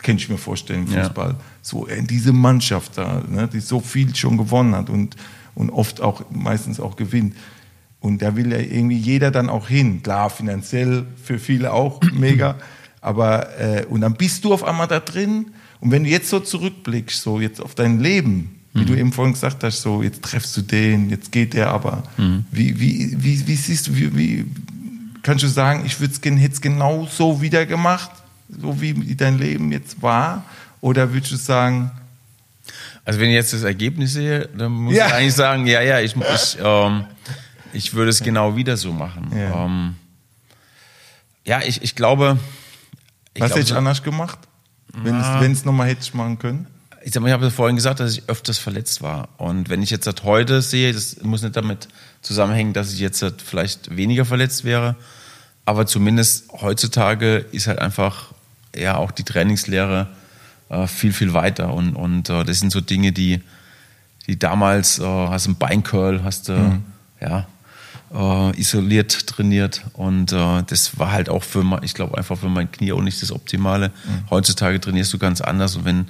[0.03, 1.31] könnte ich mir vorstellen, Fußball.
[1.31, 1.37] Ja.
[1.63, 5.17] So in diese Mannschaft da, ne, die so viel schon gewonnen hat und,
[5.55, 7.35] und oft auch meistens auch gewinnt.
[8.01, 10.03] Und da will ja irgendwie jeder dann auch hin.
[10.03, 12.57] Klar, finanziell für viele auch mega.
[13.01, 15.47] Aber äh, und dann bist du auf einmal da drin.
[15.81, 18.87] Und wenn du jetzt so zurückblickst, so jetzt auf dein Leben, wie mhm.
[18.87, 22.03] du eben vorhin gesagt hast, so jetzt treffst du den, jetzt geht der aber.
[22.17, 22.45] Mhm.
[22.51, 24.47] Wie, wie, wie, wie siehst du, wie, wie
[25.23, 28.11] kannst du sagen, ich würde es genau so wieder gemacht,
[28.49, 30.45] so wie dein Leben jetzt war?
[30.81, 31.91] Oder würdest du sagen,
[33.05, 35.07] also wenn ich jetzt das Ergebnis sehe, dann muss ja.
[35.07, 37.05] ich eigentlich sagen, ja, ja, ich, ich, ähm,
[37.73, 39.31] ich würde es genau wieder so machen.
[39.37, 39.97] Ja, ähm,
[41.45, 42.39] ja ich, ich glaube.
[43.35, 44.39] Ich Was hätte ich anders gemacht?
[44.93, 46.67] Wenn es nochmal hätte ich machen können?
[47.05, 49.29] Ich, sag mal, ich habe vorhin gesagt, dass ich öfters verletzt war.
[49.37, 51.89] Und wenn ich jetzt das heute sehe, das muss nicht damit
[52.23, 54.97] zusammenhängen, dass ich jetzt vielleicht weniger verletzt wäre.
[55.65, 58.33] Aber zumindest heutzutage ist halt einfach
[58.75, 60.09] ja auch die Trainingslehre
[60.71, 61.73] äh, viel, viel weiter.
[61.73, 63.43] Und, und äh, das sind so Dinge, die,
[64.27, 66.85] die damals, äh, hast du einen Beincurl, hast du, mhm.
[67.21, 67.47] ja,
[68.13, 72.49] äh, isoliert trainiert und äh, das war halt auch für mein, ich glaube einfach für
[72.49, 73.89] mein Knie auch nicht das Optimale.
[73.89, 74.31] Mhm.
[74.31, 76.07] Heutzutage trainierst du ganz anders und wenn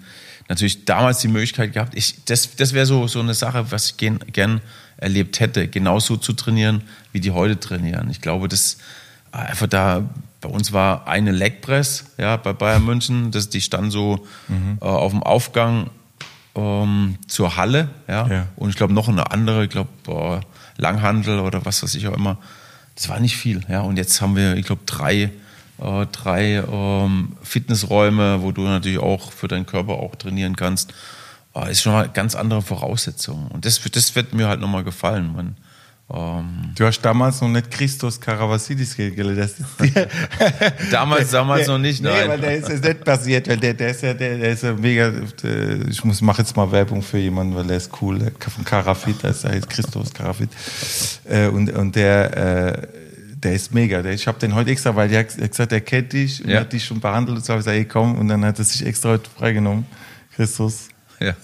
[0.48, 3.96] natürlich damals die Möglichkeit gehabt, ich, das, das wäre so, so eine Sache, was ich
[3.96, 4.60] gern, gern
[4.96, 6.82] erlebt hätte, genauso zu trainieren,
[7.12, 8.10] wie die heute trainieren.
[8.10, 8.78] Ich glaube, das
[9.30, 10.08] einfach da,
[10.40, 14.78] bei uns war eine Legpress, ja, bei Bayern München, das, die stand so mhm.
[14.80, 15.90] äh, auf dem Aufgang
[16.54, 18.46] ähm, zur Halle, ja, ja.
[18.56, 20.40] und ich glaube noch eine andere, ich glaube, äh,
[20.78, 22.38] Langhandel oder was weiß ich auch immer.
[22.94, 23.60] Das war nicht viel.
[23.68, 23.82] Ja.
[23.82, 25.30] Und jetzt haben wir, ich glaube, drei,
[25.80, 30.94] äh, drei ähm, Fitnessräume, wo du natürlich auch für deinen Körper auch trainieren kannst.
[31.54, 33.48] Äh, ist schon mal ganz andere Voraussetzungen.
[33.48, 35.32] Und das, das wird mir halt nochmal gefallen.
[35.34, 35.56] Man,
[36.10, 39.52] um, du hast damals noch nicht Christos Karavassidis kennengelernt.
[40.90, 42.14] damals, damals der, noch nicht, nein.
[42.22, 44.62] Nee, weil der ist es nicht passiert, weil der, der ist ja, der, der ist
[44.62, 45.10] ja mega,
[45.42, 48.64] der, ich muss, mache jetzt mal Werbung für jemanden, weil der ist cool, der von
[48.64, 50.48] Karafit, das heißt Christos Karafit.
[51.28, 52.88] Äh, und, und der, äh,
[53.34, 54.00] der ist mega.
[54.00, 56.60] Der, ich habe den heute extra, weil der hat gesagt, er kennt dich und ja.
[56.60, 58.64] hat dich schon behandelt und so habe ich gesagt, ey komm, und dann hat er
[58.64, 59.84] sich extra heute freigenommen.
[60.34, 60.88] Christos.
[61.20, 61.34] Ja.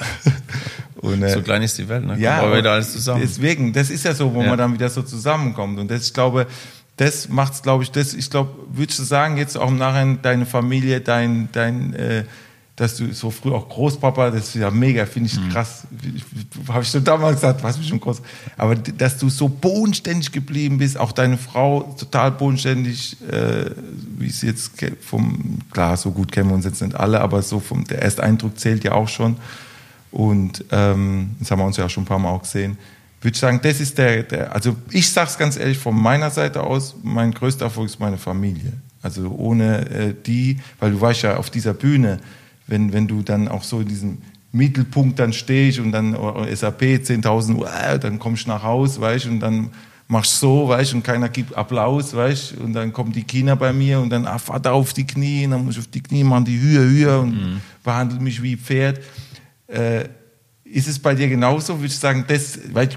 [0.97, 2.19] Und, äh, so klein ist die Welt, ne?
[2.19, 3.21] Ja, aber wieder alles zusammen.
[3.23, 4.49] Deswegen, das ist ja so, wo ja.
[4.49, 5.79] man dann wieder so zusammenkommt.
[5.79, 6.47] Und das, ich glaube,
[6.97, 10.47] das macht's, glaube ich, das, ich glaube, würdest du sagen, jetzt auch im Nachhinein deine
[10.47, 12.25] Familie, dein, dein, äh,
[12.77, 15.51] dass du so früh auch Großpapa, das ist ja mega, finde ich mhm.
[15.51, 15.87] krass.
[16.69, 18.21] Habe ich schon damals gesagt, was mich schon groß.
[18.57, 23.71] Aber dass du so bodenständig geblieben bist, auch deine Frau total bodenständig, äh,
[24.19, 27.61] wie es jetzt vom, klar, so gut kennen wir uns jetzt nicht alle, aber so
[27.61, 29.37] vom, der erste Eindruck zählt ja auch schon.
[30.15, 32.79] Und ähm, das haben wir uns ja auch schon ein paar Mal auch gesehen.
[33.21, 36.31] Würde ich sagen, das ist der, der also ich sage es ganz ehrlich, von meiner
[36.31, 38.75] Seite aus, mein größter Erfolg ist meine Familie.
[39.03, 42.21] Also ohne äh, die, weil du weißt ja auf dieser Bühne,
[42.69, 44.19] wenn, wenn du dann auch so in diesem
[44.53, 49.41] Mittelpunkt dann stehst und dann SAP 10.000 Uhr, dann kommst du nach Hause, weißt und
[49.41, 49.71] dann
[50.07, 53.73] machst du so, weißt und keiner gibt Applaus, weißt und dann kommen die Kinder bei
[53.73, 56.23] mir und dann, ah, Vater auf die Knie, und dann muss ich auf die Knie
[56.23, 57.61] machen, die Höhe, Höhe und mhm.
[57.83, 59.01] behandelt mich wie Pferd.
[59.69, 60.09] Äh,
[60.65, 61.77] ist es bei dir genauso?
[61.79, 62.89] Würde ich sagen, das, weil,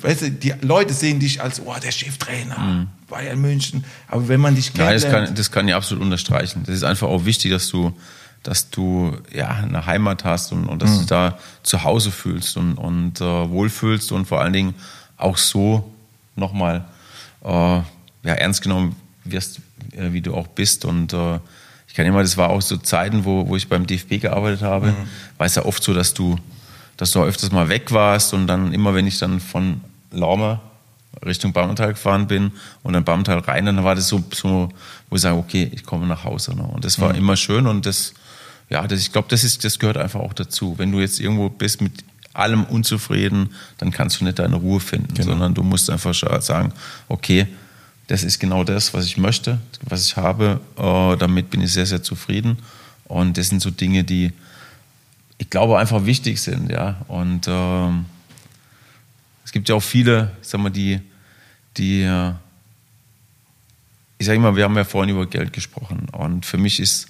[0.00, 2.88] weißt du, die Leute sehen dich als, oh, der Cheftrainer, mhm.
[3.08, 3.84] Bayern München.
[4.08, 4.90] Aber wenn man dich kennt.
[4.90, 6.62] Das kann, das kann ich absolut unterstreichen.
[6.64, 7.92] Das ist einfach auch wichtig, dass du,
[8.42, 11.00] dass du ja, eine Heimat hast und, und dass mhm.
[11.00, 14.74] du da zu Hause fühlst und, und äh, wohlfühlst und vor allen Dingen
[15.16, 15.92] auch so
[16.36, 16.84] nochmal
[17.44, 17.84] äh, ja,
[18.22, 19.60] ernst genommen wirst,
[19.92, 20.84] äh, wie du auch bist.
[20.84, 21.38] Und äh,
[21.96, 25.08] kann immer, das war auch so Zeiten, wo, wo ich beim DFB gearbeitet habe, mhm.
[25.38, 26.36] war es ja oft so, dass du,
[26.96, 29.80] dass du öfters mal weg warst und dann immer, wenn ich dann von
[30.12, 30.60] Laume
[31.24, 34.68] Richtung Bammental gefahren bin und dann Bammental rein, dann war das so, so
[35.08, 36.54] wo ich sage, okay, ich komme nach Hause.
[36.54, 36.62] Ne?
[36.62, 37.18] Und das war mhm.
[37.18, 38.12] immer schön und das,
[38.68, 40.74] ja, das, ich glaube, das, ist, das gehört einfach auch dazu.
[40.76, 45.14] Wenn du jetzt irgendwo bist mit allem unzufrieden, dann kannst du nicht deine Ruhe finden,
[45.14, 45.30] genau.
[45.30, 46.72] sondern du musst einfach sagen,
[47.08, 47.46] okay,
[48.06, 50.60] das ist genau das, was ich möchte, was ich habe.
[50.76, 52.58] Äh, damit bin ich sehr, sehr zufrieden.
[53.04, 54.32] Und das sind so Dinge, die
[55.38, 56.70] ich glaube einfach wichtig sind.
[56.70, 57.04] Ja?
[57.08, 57.88] Und äh,
[59.44, 61.00] es gibt ja auch viele, sag mal, die,
[61.76, 62.32] die äh,
[64.18, 66.08] ich sage immer, wir haben ja vorhin über Geld gesprochen.
[66.10, 67.08] Und für mich ist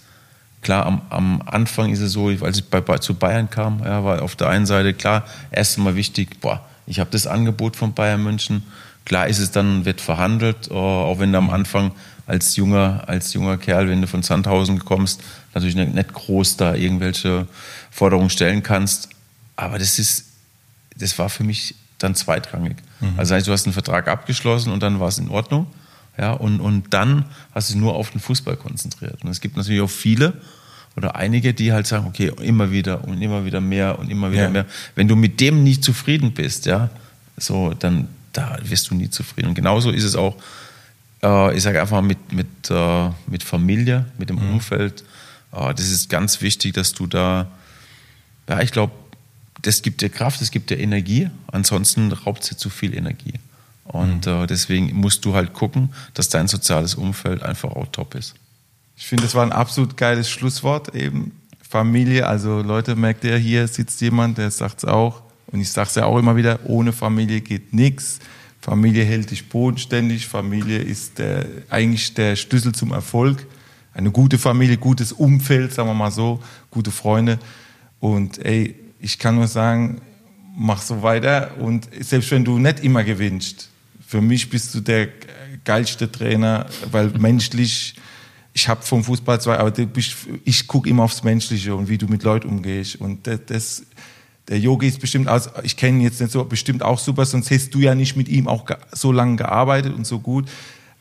[0.63, 4.03] klar, am, am Anfang ist es so, als ich bei, bei, zu Bayern kam, ja,
[4.03, 7.95] war auf der einen Seite klar, erst einmal wichtig, boah, ich habe das Angebot von
[7.95, 8.65] Bayern München
[9.07, 11.93] Klar ist es dann, wird verhandelt, äh, auch wenn du am Anfang
[12.27, 15.23] als junger, als junger Kerl, wenn du von Sandhausen kommst,
[15.55, 17.47] natürlich nicht groß da irgendwelche
[17.91, 19.09] Forderungen stellen kannst.
[19.55, 20.27] Aber das ist,
[20.99, 22.77] das war für mich dann zweitrangig.
[23.01, 23.15] Mhm.
[23.17, 25.67] Also heißt, du hast einen Vertrag abgeschlossen und dann war es in Ordnung.
[26.19, 29.23] Ja, und, und dann hast du dich nur auf den Fußball konzentriert.
[29.23, 30.35] Und es gibt natürlich auch viele,
[30.97, 34.45] oder einige, die halt sagen, okay, immer wieder und immer wieder mehr und immer wieder
[34.45, 34.51] Ja.
[34.51, 34.67] mehr.
[34.95, 36.89] Wenn du mit dem nicht zufrieden bist, ja,
[37.37, 39.49] so, dann da wirst du nie zufrieden.
[39.49, 40.37] Und genauso ist es auch,
[41.23, 45.05] äh, ich sage einfach mit, mit, äh, mit Familie, mit dem Umfeld.
[45.53, 47.49] Äh, das ist ganz wichtig, dass du da,
[48.49, 48.93] ja, ich glaube,
[49.63, 51.31] das gibt dir Kraft, das gibt dir Energie.
[51.49, 53.35] Ansonsten raubt es dir zu viel Energie.
[53.85, 58.35] Und äh, deswegen musst du halt gucken, dass dein soziales Umfeld einfach auch top ist.
[58.97, 61.33] Ich finde, das war ein absolut geiles Schlusswort eben.
[61.69, 65.23] Familie, also Leute, merkt ihr, hier sitzt jemand, der sagt es auch.
[65.49, 68.19] Und ich sage es ja auch immer wieder, ohne Familie geht nichts.
[68.61, 70.27] Familie hält dich bodenständig.
[70.27, 73.47] Familie ist der, eigentlich der Schlüssel zum Erfolg.
[73.95, 77.39] Eine gute Familie, gutes Umfeld, sagen wir mal so, gute Freunde.
[78.01, 80.01] Und ey, ich kann nur sagen,
[80.57, 81.57] mach so weiter.
[81.59, 83.71] Und selbst wenn du nicht immer gewinnst,
[84.07, 85.09] für mich bist du der
[85.65, 87.95] geilste Trainer, weil menschlich,
[88.53, 92.07] ich habe vom Fußball zwei, aber bist, ich gucke immer aufs Menschliche und wie du
[92.07, 92.97] mit Leuten umgehst.
[92.97, 93.83] Und das, das
[94.49, 97.51] der Yogi ist bestimmt, also ich kenne ihn jetzt nicht so, bestimmt auch super, sonst
[97.51, 100.49] hättest du ja nicht mit ihm auch so lange gearbeitet und so gut.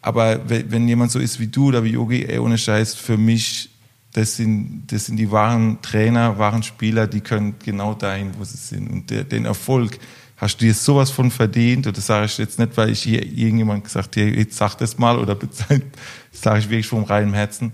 [0.01, 3.69] Aber wenn, jemand so ist wie du oder wie Yogi, ey, ohne Scheiß, für mich,
[4.13, 8.57] das sind, das sind die wahren Trainer, wahren Spieler, die können genau dahin, wo sie
[8.57, 8.87] sind.
[8.87, 9.97] Und der, den Erfolg
[10.37, 11.87] hast du dir sowas von verdient.
[11.87, 14.97] Und das sage ich jetzt nicht, weil ich hier irgendjemand gesagt habe, jetzt sag das
[14.97, 15.65] mal, oder das
[16.31, 17.73] sage ich wirklich vom reinen Herzen.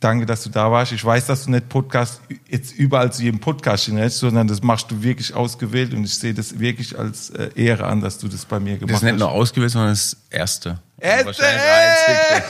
[0.00, 0.92] Danke, dass du da warst.
[0.92, 4.88] Ich weiß, dass du nicht Podcast jetzt überall zu jedem Podcast hinhältst, sondern das machst
[4.92, 8.44] du wirklich ausgewählt und ich sehe das wirklich als äh, Ehre an, dass du das
[8.44, 9.18] bei mir gemacht Das ist nicht hast.
[9.18, 10.78] nur ausgewählt, sondern das erste.
[11.00, 12.44] Erste, einzige.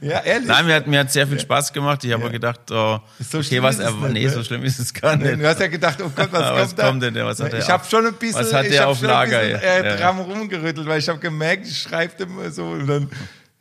[0.00, 0.48] Ja, ehrlich.
[0.48, 2.02] Nein, mir hat, mir hat sehr viel Spaß gemacht.
[2.04, 4.30] Ich habe gedacht, oh, So okay, was ist es er, nicht, nee, ne?
[4.30, 5.38] so schlimm ist es gar nicht.
[5.40, 6.86] Du hast ja gedacht, oh Gott, was, Was kommt da?
[6.88, 7.14] kommt denn?
[7.16, 9.38] Was hat ich habe schon ein bisschen, was hat ich der hab auf schon Lager,
[9.38, 9.74] ein bisschen, ja?
[9.74, 9.96] äh, Ja.
[9.96, 13.10] dran rumgerüttelt, weil ich habe gemerkt, ich schreibe dem so und dann,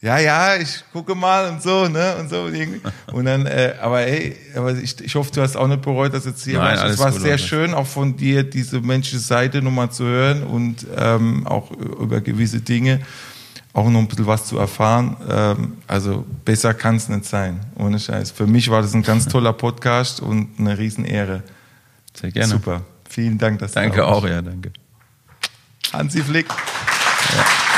[0.01, 2.81] ja, ja, ich gucke mal und so, ne, und so irgendwie.
[3.11, 6.23] Und dann, äh, aber hey, aber ich, ich hoffe, du hast auch nicht bereut, dass
[6.23, 6.93] du jetzt hier Nein, warst.
[6.93, 7.45] Es war gut, sehr alles.
[7.45, 12.61] schön, auch von dir diese menschliche Seite nochmal zu hören und ähm, auch über gewisse
[12.61, 13.01] Dinge
[13.73, 15.15] auch noch ein bisschen was zu erfahren.
[15.29, 18.31] Ähm, also besser kann es nicht sein, ohne Scheiß.
[18.31, 21.43] Für mich war das ein ganz toller Podcast und eine Riesenehre.
[22.13, 22.47] Sehr gerne.
[22.47, 22.81] Super.
[23.07, 24.23] Vielen Dank, dass Danke du da warst.
[24.23, 24.71] auch, ja, danke.
[25.93, 26.47] Hansi Flick.
[26.49, 27.70] Ja.